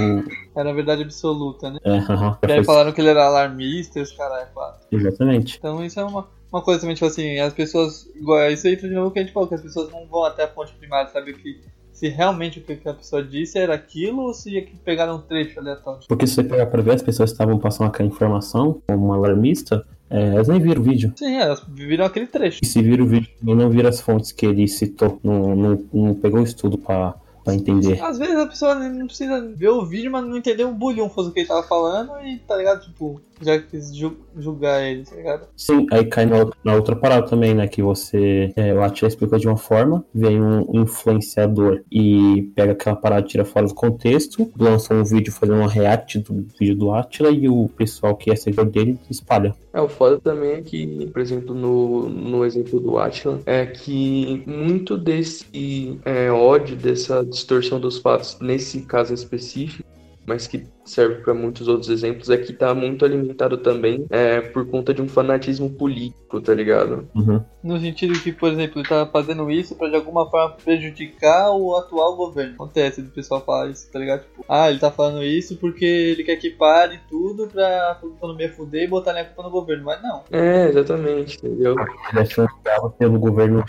Era 0.55 0.71
a 0.71 0.75
verdade 0.75 1.03
absoluta, 1.03 1.71
né? 1.71 1.79
É, 1.83 1.97
aham. 1.97 2.39
E 2.47 2.53
aí 2.53 2.65
falaram 2.65 2.93
que 2.93 3.01
ele 3.01 3.09
era 3.09 3.25
alarmista 3.25 3.99
e 3.99 4.03
os 4.03 4.13
caras, 4.13 4.49
claro. 4.53 4.77
Exatamente. 4.93 5.57
Então 5.59 5.83
isso 5.83 5.99
é 5.99 6.05
uma, 6.05 6.29
uma 6.55 6.63
coisa 6.63 6.81
também, 6.81 6.95
tipo 6.95 7.07
assim, 7.07 7.39
as 7.39 7.53
pessoas. 7.53 8.09
Isso 8.53 8.67
aí 8.67 8.77
de 8.77 8.89
novo 8.91 9.11
que 9.11 9.19
a 9.19 9.23
gente 9.23 9.33
falou, 9.33 9.49
que 9.49 9.57
as 9.57 9.61
pessoas 9.61 9.91
não 9.91 10.07
vão 10.07 10.25
até 10.25 10.45
a 10.45 10.49
fonte 10.49 10.73
primária 10.75 11.11
saber 11.11 11.33
o 11.33 11.35
que. 11.35 11.61
Se 11.93 12.09
realmente 12.09 12.59
o 12.59 12.63
que 12.63 12.89
a 12.89 12.95
pessoa 12.95 13.23
disse 13.23 13.57
era 13.57 13.73
aquilo 13.73 14.23
ou 14.23 14.35
se 14.35 14.51
ia 14.51 14.63
que 14.63 14.77
pegaram 14.77 15.17
um 15.17 15.21
trecho 15.21 15.61
aleatório. 15.61 16.01
Porque 16.09 16.27
se 16.27 16.35
você 16.35 16.43
pegar 16.43 16.67
pra 16.67 16.83
ver, 16.83 16.95
as 16.95 17.03
pessoas 17.03 17.31
estavam 17.31 17.57
passando 17.57 17.87
aquela 17.87 18.09
informação 18.09 18.83
como 18.87 19.07
um 19.07 19.13
alarmista, 19.13 19.87
é, 20.11 20.31
elas 20.31 20.49
nem 20.49 20.61
viram 20.61 20.81
o 20.83 20.85
vídeo. 20.85 21.13
Sim, 21.17 21.37
elas 21.37 21.65
viram 21.69 22.05
aquele 22.05 22.27
trecho. 22.27 22.61
E 22.63 22.67
se 22.67 22.83
viram 22.83 23.05
o 23.05 23.09
vídeo 23.09 23.31
e 23.41 23.55
não 23.55 23.71
viram 23.71 23.89
as 23.89 24.01
fontes 24.01 24.33
que 24.33 24.45
ele 24.45 24.67
citou, 24.67 25.21
não, 25.23 25.55
não, 25.55 25.85
não 25.93 26.15
pegou 26.15 26.41
o 26.41 26.45
estudo 26.45 26.77
pra, 26.77 27.15
pra 27.45 27.55
entender. 27.55 28.03
Às 28.03 28.19
vezes 28.19 28.37
a 28.37 28.47
pessoa 28.47 28.75
não 28.75 29.07
precisa 29.07 29.41
ver 29.55 29.69
o 29.69 29.85
vídeo, 29.85 30.11
mas 30.11 30.25
não 30.25 30.37
entendeu 30.37 30.69
um 30.69 30.75
bulhão 30.75 31.09
fosse 31.09 31.29
o 31.29 31.33
que 31.33 31.41
ele 31.41 31.49
tava 31.49 31.63
falando 31.63 32.13
e 32.25 32.39
tá 32.39 32.57
ligado? 32.57 32.85
Tipo, 32.85 33.21
já 33.45 33.59
quis 33.59 33.95
ju- 33.95 34.17
julgar 34.37 34.83
ele, 34.83 35.05
tá 35.05 35.15
ligado? 35.17 35.47
Sim, 35.57 35.87
aí 35.93 36.05
cai 36.07 36.27
na, 36.27 36.39
outra- 36.39 36.59
na 36.65 36.75
outra 36.75 36.97
parada 36.97 37.27
também, 37.27 37.55
né? 37.55 37.69
Que 37.69 37.83
você. 37.83 38.53
É, 38.57 38.73
o 38.75 38.83
Atila 38.83 39.09
explicou 39.09 39.39
de 39.39 39.47
uma 39.47 39.57
forma, 39.57 40.05
vem 40.15 40.41
um 40.43 40.83
influenciador 40.83 41.83
e 41.91 42.51
pega 42.55 42.73
aquela 42.73 42.97
parada, 42.97 43.27
tira 43.27 43.45
fora 43.45 43.67
do 43.67 43.75
contexto, 43.75 44.51
lança 44.59 44.95
um 44.95 45.05
vídeo 45.05 45.33
fazendo 45.33 45.59
uma 45.59 45.69
react 45.69 46.19
do 46.21 46.47
vídeo 46.59 46.77
do 46.77 46.93
Atila 46.93 47.31
e 47.31 47.49
o 47.49 47.69
pessoal 47.77 48.17
que 48.17 48.31
é 48.31 48.37
seguidor 48.37 48.67
dele 48.67 48.99
espalha. 49.11 49.55
É, 49.73 49.81
o 49.81 49.89
foda 49.89 50.21
também 50.21 50.53
é 50.53 50.63
que, 50.63 51.09
por 51.13 51.21
exemplo, 51.21 51.55
no, 51.55 52.09
no 52.09 52.45
exemplo 52.45 52.79
do 52.79 52.97
Atlan, 52.99 53.41
é 53.45 53.67
que 53.67 54.43
muito 54.47 54.97
desse 54.97 55.99
é, 56.05 56.31
ódio, 56.31 56.77
dessa 56.77 57.25
distorção 57.25 57.81
dos 57.81 57.99
fatos, 57.99 58.39
nesse 58.41 58.83
caso 58.83 59.13
específico, 59.13 59.83
mas 60.27 60.47
que 60.47 60.65
serve 60.85 61.17
para 61.23 61.35
muitos 61.35 61.67
outros 61.69 61.89
exemplos, 61.91 62.29
é 62.31 62.37
que 62.37 62.53
tá 62.53 62.75
muito 62.75 63.05
alimentado 63.05 63.57
também 63.59 64.07
é, 64.11 64.41
por 64.41 64.67
conta 64.67 64.93
de 64.93 65.01
um 65.03 65.09
fanatismo 65.09 65.71
político, 65.71 66.41
tá 66.41 66.53
ligado? 66.55 67.09
Uhum. 67.15 67.43
No 67.63 67.81
sentido 67.81 68.19
que, 68.21 68.31
por 68.33 68.51
exemplo, 68.53 68.81
ele 68.81 68.89
tá 68.89 69.07
fazendo 69.11 69.51
isso 69.51 69.75
pra 69.75 69.89
de 69.89 69.97
alguma 69.97 70.29
forma 70.31 70.57
prejudicar 70.63 71.51
o 71.53 71.77
atual 71.77 72.17
governo. 72.17 72.55
Acontece 72.55 73.01
do 73.01 73.11
pessoal 73.11 73.41
falar 73.45 73.71
isso, 73.71 73.91
tá 73.91 73.99
ligado? 73.99 74.23
Tipo, 74.23 74.45
ah, 74.49 74.69
ele 74.71 74.79
tá 74.79 74.91
falando 74.91 75.23
isso 75.25 75.57
porque 75.57 75.85
ele 75.85 76.23
quer 76.25 76.37
que 76.37 76.51
pare 76.51 77.01
tudo 77.09 77.47
pra 77.49 77.65
a 77.67 78.07
economia 78.07 78.53
fuder 78.53 78.85
e 78.85 78.87
botar 78.89 79.13
a 79.19 79.25
culpa 79.25 79.43
no 79.45 79.51
governo. 79.51 79.85
Mas 79.85 80.03
não. 80.03 80.23
É, 80.31 80.69
exatamente, 80.69 81.39
entendeu? 81.39 81.75
Financiado 82.11 82.51
pelo 82.99 83.19
governo 83.19 83.65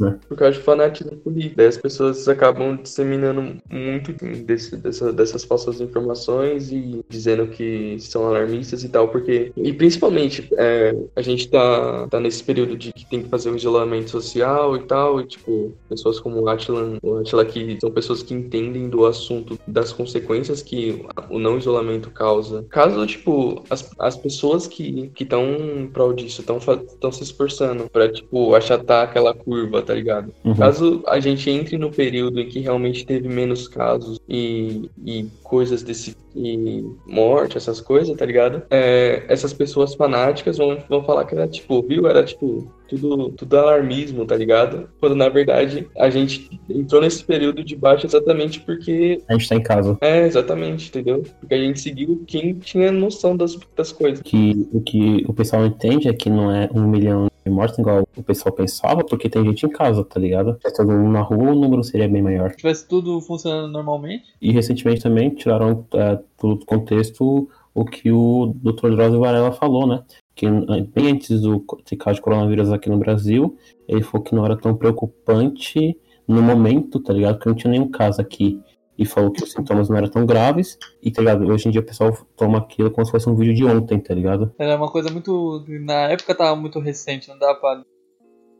né? 0.00 0.18
Por 0.28 0.36
causa 0.36 0.54
de 0.58 0.64
fanatismo 0.64 1.16
político. 1.18 1.56
Daí 1.56 1.66
as 1.66 1.76
pessoas 1.76 2.26
acabam 2.28 2.76
disseminando 2.76 3.56
muito 3.70 4.12
desse, 4.12 4.76
dessa- 4.76 5.12
dessas 5.12 5.44
falsas 5.44 5.80
informações 5.80 6.55
e 6.70 7.04
dizendo 7.08 7.46
que 7.46 7.96
são 8.00 8.26
alarmistas 8.26 8.84
e 8.84 8.88
tal, 8.88 9.08
porque. 9.08 9.52
E 9.56 9.72
principalmente, 9.72 10.48
é, 10.56 10.94
a 11.14 11.22
gente 11.22 11.48
tá, 11.48 12.06
tá 12.08 12.20
nesse 12.20 12.42
período 12.42 12.76
de 12.76 12.92
que 12.92 13.08
tem 13.08 13.22
que 13.22 13.28
fazer 13.28 13.50
o 13.50 13.56
isolamento 13.56 14.10
social 14.10 14.76
e 14.76 14.82
tal, 14.82 15.20
e 15.20 15.26
tipo, 15.26 15.72
pessoas 15.88 16.20
como 16.20 16.40
o 16.40 16.48
Atila, 16.48 16.98
o 17.02 17.22
que 17.46 17.78
são 17.80 17.90
pessoas 17.90 18.22
que 18.22 18.34
entendem 18.34 18.88
do 18.88 19.06
assunto, 19.06 19.58
das 19.66 19.92
consequências 19.92 20.62
que 20.62 21.04
o 21.30 21.38
não 21.38 21.58
isolamento 21.58 22.10
causa. 22.10 22.64
Caso, 22.68 23.06
tipo, 23.06 23.62
as, 23.70 23.90
as 23.98 24.16
pessoas 24.16 24.66
que 24.66 25.10
estão 25.18 25.44
em 25.44 25.86
prol 25.86 26.12
disso 26.12 26.40
estão 26.40 27.12
se 27.12 27.22
esforçando 27.22 27.88
pra, 27.90 28.10
tipo, 28.10 28.54
achatar 28.54 29.04
aquela 29.04 29.34
curva, 29.34 29.82
tá 29.82 29.94
ligado? 29.94 30.32
Uhum. 30.44 30.54
Caso 30.54 31.02
a 31.06 31.20
gente 31.20 31.50
entre 31.50 31.78
no 31.78 31.90
período 31.90 32.40
em 32.40 32.48
que 32.48 32.60
realmente 32.60 33.04
teve 33.04 33.28
menos 33.28 33.68
casos 33.68 34.18
e, 34.28 34.90
e 35.04 35.26
coisas 35.42 35.82
desse. 35.82 36.16
E 36.36 36.84
morte, 37.06 37.56
essas 37.56 37.80
coisas, 37.80 38.16
tá 38.16 38.26
ligado? 38.26 38.62
É, 38.70 39.24
essas 39.28 39.52
pessoas 39.52 39.94
fanáticas 39.94 40.58
vão, 40.58 40.76
vão 40.88 41.02
falar 41.02 41.24
que 41.24 41.34
era 41.34 41.48
tipo, 41.48 41.82
viu? 41.82 42.06
Era 42.06 42.22
tipo. 42.22 42.70
Tudo, 42.88 43.32
tudo 43.32 43.58
alarmismo, 43.58 44.24
tá 44.24 44.36
ligado? 44.36 44.88
Quando 45.00 45.16
na 45.16 45.28
verdade 45.28 45.88
a 45.98 46.08
gente 46.08 46.48
entrou 46.70 47.00
nesse 47.00 47.24
período 47.24 47.64
de 47.64 47.74
baixo 47.74 48.06
exatamente 48.06 48.60
porque. 48.60 49.20
A 49.28 49.32
gente 49.32 49.48
tá 49.48 49.56
em 49.56 49.62
casa. 49.62 49.98
É, 50.00 50.24
exatamente, 50.24 50.88
entendeu? 50.88 51.24
Porque 51.40 51.54
a 51.54 51.58
gente 51.58 51.80
seguiu 51.80 52.22
quem 52.28 52.54
tinha 52.54 52.92
noção 52.92 53.36
das, 53.36 53.58
das 53.76 53.90
coisas. 53.90 54.22
Que, 54.22 54.68
o 54.72 54.80
que 54.80 55.24
o 55.26 55.32
pessoal 55.32 55.66
entende 55.66 56.06
é 56.06 56.12
que 56.12 56.30
não 56.30 56.54
é 56.54 56.68
um 56.72 56.86
milhão 56.86 57.26
de 57.46 57.50
mortes 57.50 57.78
igual 57.78 58.06
o 58.16 58.22
pessoal 58.22 58.54
pensava, 58.54 59.04
porque 59.04 59.28
tem 59.28 59.44
gente 59.44 59.64
em 59.64 59.68
casa, 59.68 60.04
tá 60.04 60.18
ligado? 60.20 60.58
Se 60.64 60.74
todo 60.74 60.92
mundo 60.92 61.12
na 61.12 61.20
rua, 61.20 61.52
o 61.52 61.54
número 61.54 61.82
seria 61.82 62.08
bem 62.08 62.22
maior. 62.22 62.50
Se 62.50 62.56
tivesse 62.58 62.88
tudo 62.88 63.20
funcionando 63.20 63.72
normalmente, 63.72 64.24
E 64.40 64.52
recentemente 64.52 65.02
também 65.02 65.30
tiraram 65.30 65.86
é, 65.94 66.18
do 66.40 66.58
contexto 66.66 67.48
o 67.74 67.84
que 67.84 68.10
o 68.10 68.54
Dr. 68.56 68.96
Drauzio 68.96 69.20
Varela 69.20 69.52
falou, 69.52 69.86
né? 69.86 70.02
Que 70.34 70.46
eh, 70.46 70.86
bem 70.94 71.12
antes 71.12 71.42
do 71.42 71.60
caso 71.98 72.16
de 72.16 72.22
coronavírus 72.22 72.72
aqui 72.72 72.88
no 72.88 72.96
Brasil, 72.96 73.56
ele 73.86 74.02
falou 74.02 74.24
que 74.24 74.34
não 74.34 74.46
era 74.46 74.56
tão 74.56 74.74
preocupante 74.74 75.94
no 76.26 76.40
momento, 76.42 76.98
tá 76.98 77.12
ligado? 77.12 77.38
Que 77.38 77.46
não 77.46 77.54
tinha 77.54 77.70
nenhum 77.70 77.90
caso 77.90 78.20
aqui. 78.20 78.58
E 78.98 79.04
falou 79.04 79.30
que 79.30 79.42
os 79.42 79.52
sintomas 79.52 79.88
não 79.88 79.96
eram 79.96 80.08
tão 80.08 80.24
graves. 80.24 80.78
E, 81.02 81.10
tá 81.10 81.20
ligado? 81.20 81.46
Hoje 81.46 81.68
em 81.68 81.70
dia 81.70 81.80
o 81.80 81.84
pessoal 81.84 82.16
toma 82.36 82.58
aquilo 82.58 82.90
como 82.90 83.04
se 83.04 83.12
fosse 83.12 83.28
um 83.28 83.34
vídeo 83.34 83.54
de 83.54 83.64
ontem, 83.64 83.98
tá 84.00 84.14
ligado? 84.14 84.52
era 84.58 84.76
uma 84.76 84.90
coisa 84.90 85.10
muito. 85.10 85.64
Na 85.82 86.10
época 86.10 86.34
tava 86.34 86.56
muito 86.56 86.78
recente, 86.80 87.28
não 87.28 87.38
dava 87.38 87.58
pra. 87.58 87.82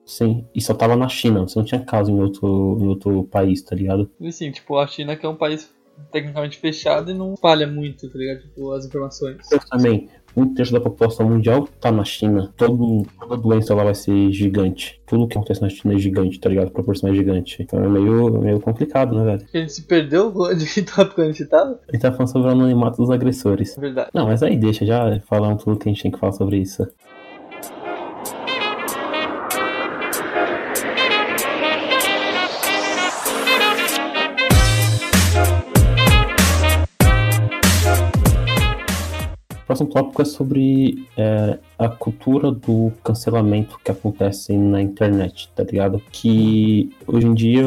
Sim. 0.05 0.47
E 0.55 0.61
só 0.61 0.73
tava 0.73 0.95
na 0.95 1.09
China, 1.09 1.41
você 1.41 1.59
não 1.59 1.67
tinha 1.67 1.85
caso 1.85 2.13
em 2.13 2.21
outro, 2.21 2.79
em 2.81 2.87
outro 2.87 3.25
país, 3.25 3.63
tá 3.63 3.75
ligado? 3.75 4.09
E 4.21 4.29
assim, 4.29 4.51
tipo, 4.53 4.79
a 4.79 4.87
China 4.87 5.17
que 5.17 5.27
é 5.27 5.29
um 5.29 5.35
país 5.35 5.75
tecnicamente 6.13 6.59
fechado 6.59 7.11
e 7.11 7.15
não 7.15 7.35
espalha 7.35 7.67
muito, 7.67 8.09
tá 8.11 8.19
ligado? 8.19 8.43
Tipo, 8.43 8.73
as 8.73 8.87
informações. 8.87 9.39
Mas 9.51 9.65
também, 9.65 10.09
um 10.37 10.53
terço 10.53 10.73
da 10.73 10.81
população 10.81 11.29
mundial 11.29 11.67
tá 11.81 11.91
na 11.91 12.05
China. 12.05 12.53
Todo, 12.57 13.07
toda 13.19 13.37
doença 13.37 13.75
lá 13.75 13.85
vai 13.85 13.95
ser 13.95 14.31
gigante. 14.31 15.01
Tudo 15.07 15.27
que 15.27 15.37
acontece 15.37 15.63
na 15.63 15.69
China 15.69 15.95
é 15.95 15.99
gigante, 15.99 16.39
tá 16.39 16.49
ligado? 16.49 16.69
A 16.69 16.71
proporção 16.71 17.11
é 17.11 17.15
gigante. 17.15 17.63
Então 17.63 17.83
é 17.83 17.89
meio, 17.89 18.39
meio 18.39 18.61
complicado, 18.61 19.17
né, 19.17 19.25
velho? 19.25 19.47
Gente 19.53 19.73
se 19.73 19.83
perdeu 19.83 20.33
de 20.55 20.67
que 20.67 20.83
tópico 20.83 21.23
a 21.23 21.27
gente 21.27 21.45
tava? 21.47 21.81
Gente 21.91 22.03
tá 22.03 22.13
falando 22.13 22.33
sobre 22.33 22.49
o 22.49 22.51
anonimato 22.51 22.99
dos 22.99 23.11
agressores. 23.11 23.77
Verdade. 23.77 24.11
Não, 24.13 24.27
mas 24.27 24.43
aí 24.43 24.57
deixa, 24.57 24.85
já 24.85 25.19
falamos 25.21 25.65
tudo 25.65 25.79
que 25.79 25.89
a 25.89 25.93
gente 25.93 26.03
tem 26.03 26.11
que 26.11 26.19
falar 26.19 26.33
sobre 26.33 26.59
isso. 26.59 26.87
O 39.67 39.75
próximo 39.75 39.91
tópico 39.91 40.23
é 40.23 40.25
sobre 40.25 41.09
é, 41.17 41.59
a 41.77 41.89
cultura 41.89 42.53
do 42.53 42.93
cancelamento 43.03 43.81
que 43.85 43.91
acontece 43.91 44.57
na 44.57 44.81
internet, 44.81 45.51
tá 45.57 45.65
ligado? 45.65 46.01
Que 46.13 46.89
hoje 47.05 47.27
em 47.27 47.35
dia 47.35 47.65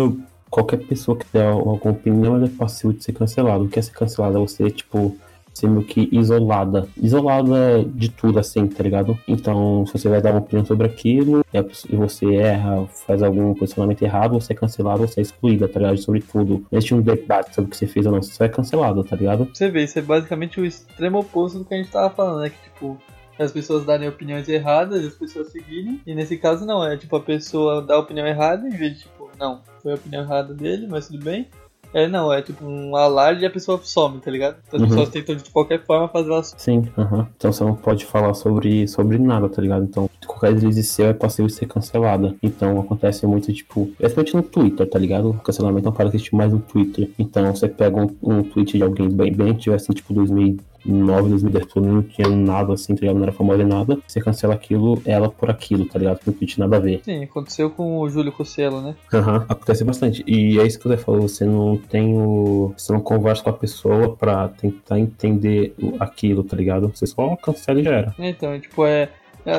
qualquer 0.49 0.77
pessoa 0.77 1.17
que 1.17 1.25
der 1.33 1.47
alguma 1.47 1.91
opinião 1.91 2.41
é 2.41 2.47
passiva 2.47 2.93
de 2.93 3.03
ser 3.03 3.11
cancelado. 3.11 3.65
O 3.65 3.67
que 3.67 3.79
é 3.79 3.81
ser 3.81 3.91
cancelado 3.91 4.37
é 4.37 4.39
você, 4.39 4.71
tipo, 4.71 5.17
ser 5.59 5.69
meio 5.69 5.85
que 5.85 6.09
isolada. 6.11 6.87
Isolada 6.97 7.83
de 7.85 8.09
tudo, 8.09 8.39
assim, 8.39 8.67
tá 8.67 8.83
ligado? 8.83 9.17
Então, 9.27 9.85
se 9.85 9.93
você 9.93 10.09
vai 10.09 10.21
dar 10.21 10.31
uma 10.31 10.39
opinião 10.39 10.65
sobre 10.65 10.87
aquilo 10.87 11.43
e 11.53 11.95
você 11.95 12.35
erra, 12.35 12.85
faz 13.07 13.21
algum 13.21 13.53
posicionamento 13.53 14.01
errado, 14.01 14.39
você 14.39 14.53
é 14.53 14.55
cancelado, 14.55 15.07
você 15.07 15.19
é 15.19 15.23
excluída, 15.23 15.67
tá 15.67 15.79
ligado? 15.79 15.97
Sobre 15.97 16.21
tudo. 16.21 16.65
Não 16.71 16.77
existe 16.77 16.95
um 16.95 17.01
debate 17.01 17.53
sobre 17.53 17.67
o 17.67 17.71
que 17.71 17.77
você 17.77 17.87
fez 17.87 18.05
ou 18.05 18.11
não, 18.11 18.21
você 18.21 18.43
é 18.43 18.49
cancelado, 18.49 19.03
tá 19.03 19.15
ligado? 19.15 19.47
Você 19.53 19.69
vê, 19.69 19.83
isso 19.83 19.99
é 19.99 20.01
basicamente 20.01 20.59
o 20.59 20.65
extremo 20.65 21.19
oposto 21.19 21.59
do 21.59 21.65
que 21.65 21.73
a 21.73 21.77
gente 21.77 21.91
tava 21.91 22.09
falando, 22.09 22.41
né? 22.41 22.49
Que, 22.49 22.69
tipo, 22.69 22.97
as 23.43 23.51
pessoas 23.51 23.85
darem 23.85 24.07
opiniões 24.07 24.47
erradas 24.49 25.05
as 25.05 25.13
pessoas 25.13 25.51
seguirem. 25.51 26.01
E 26.05 26.13
nesse 26.13 26.37
caso 26.37 26.65
não, 26.65 26.85
é 26.85 26.97
tipo 26.97 27.15
a 27.15 27.21
pessoa 27.21 27.81
dá 27.81 27.95
a 27.95 27.99
opinião 27.99 28.27
errada 28.27 28.67
em 28.67 28.71
vez 28.71 28.95
de 28.95 28.99
tipo, 29.03 29.29
não, 29.39 29.61
foi 29.81 29.93
a 29.93 29.95
opinião 29.95 30.23
errada 30.23 30.53
dele, 30.53 30.87
mas 30.87 31.07
tudo 31.07 31.23
bem. 31.23 31.47
É, 31.93 32.07
não, 32.07 32.31
é 32.31 32.41
tipo 32.41 32.65
um 32.65 32.95
alarde 32.95 33.43
e 33.43 33.45
a 33.45 33.49
pessoa 33.49 33.79
some, 33.83 34.19
tá 34.19 34.29
ligado? 34.29 34.57
Então 34.67 34.77
as 34.77 34.83
uhum. 34.83 34.89
pessoas 34.89 35.09
tentam 35.09 35.35
de 35.35 35.49
qualquer 35.49 35.83
forma 35.83 36.07
fazer 36.07 36.31
ela 36.31 36.43
Sim, 36.43 36.87
uhum. 36.97 37.25
então 37.35 37.51
você 37.51 37.63
não 37.63 37.75
pode 37.75 38.05
falar 38.05 38.33
sobre, 38.33 38.87
sobre 38.87 39.17
nada, 39.17 39.49
tá 39.49 39.61
ligado? 39.61 39.83
Então 39.83 40.09
qualquer 40.25 40.53
deslize 40.53 40.83
seu 40.83 41.07
é 41.07 41.13
possível 41.13 41.47
de 41.47 41.53
ser 41.53 41.65
cancelada. 41.65 42.35
Então 42.41 42.79
acontece 42.79 43.25
muito, 43.25 43.51
tipo, 43.51 43.87
principalmente 43.97 44.35
no 44.35 44.43
Twitter, 44.43 44.89
tá 44.89 44.99
ligado? 44.99 45.31
O 45.31 45.33
cancelamento 45.35 45.87
é 45.87 45.89
uma 45.89 45.95
parada 45.95 46.11
que 46.11 46.17
existe 46.17 46.35
mais 46.35 46.53
no 46.53 46.59
Twitter. 46.59 47.09
Então 47.17 47.53
você 47.53 47.67
pega 47.67 47.99
um, 47.99 48.15
um 48.21 48.43
tweet 48.43 48.77
de 48.77 48.83
alguém 48.83 49.09
bem, 49.09 49.33
bem, 49.33 49.53
tivesse 49.53 49.93
tipo 49.93 50.13
2000 50.13 50.57
2009, 50.85 51.29
2010, 51.29 51.65
não 51.75 52.03
tinha 52.03 52.29
nada 52.29 52.73
assim, 52.73 52.95
tá 52.95 53.01
ligado? 53.01 53.15
Não 53.17 53.23
era 53.23 53.31
famosa 53.31 53.57
nem 53.57 53.67
nada. 53.67 53.97
Você 54.07 54.21
cancela 54.21 54.53
aquilo, 54.53 55.01
ela 55.05 55.29
por 55.29 55.49
aquilo, 55.49 55.85
tá 55.85 55.99
ligado? 55.99 56.19
Não 56.25 56.33
tinha 56.33 56.65
nada 56.65 56.77
a 56.77 56.79
ver. 56.79 57.01
Sim, 57.03 57.23
aconteceu 57.23 57.69
com 57.69 57.99
o 57.99 58.09
Júlio 58.09 58.31
Cossielo, 58.31 58.81
né? 58.81 58.95
Aham, 59.13 59.37
uhum, 59.37 59.45
acontece 59.49 59.83
bastante. 59.83 60.23
E 60.27 60.59
é 60.59 60.65
isso 60.65 60.79
que 60.79 60.87
você 60.87 60.97
falou, 60.97 61.21
você 61.21 61.45
não 61.45 61.77
tem 61.77 62.13
o. 62.15 62.73
Você 62.77 62.91
não 62.93 63.01
conversa 63.01 63.43
com 63.43 63.49
a 63.49 63.53
pessoa 63.53 64.15
pra 64.15 64.47
tentar 64.47 64.99
entender 64.99 65.73
aquilo, 65.99 66.43
tá 66.43 66.55
ligado? 66.55 66.91
Você 66.93 67.05
só 67.05 67.35
cancela 67.35 67.79
e 67.79 67.83
já 67.83 67.91
era. 67.91 68.15
Então, 68.19 68.59
tipo, 68.59 68.85
é. 68.85 68.99
É, 68.99 69.09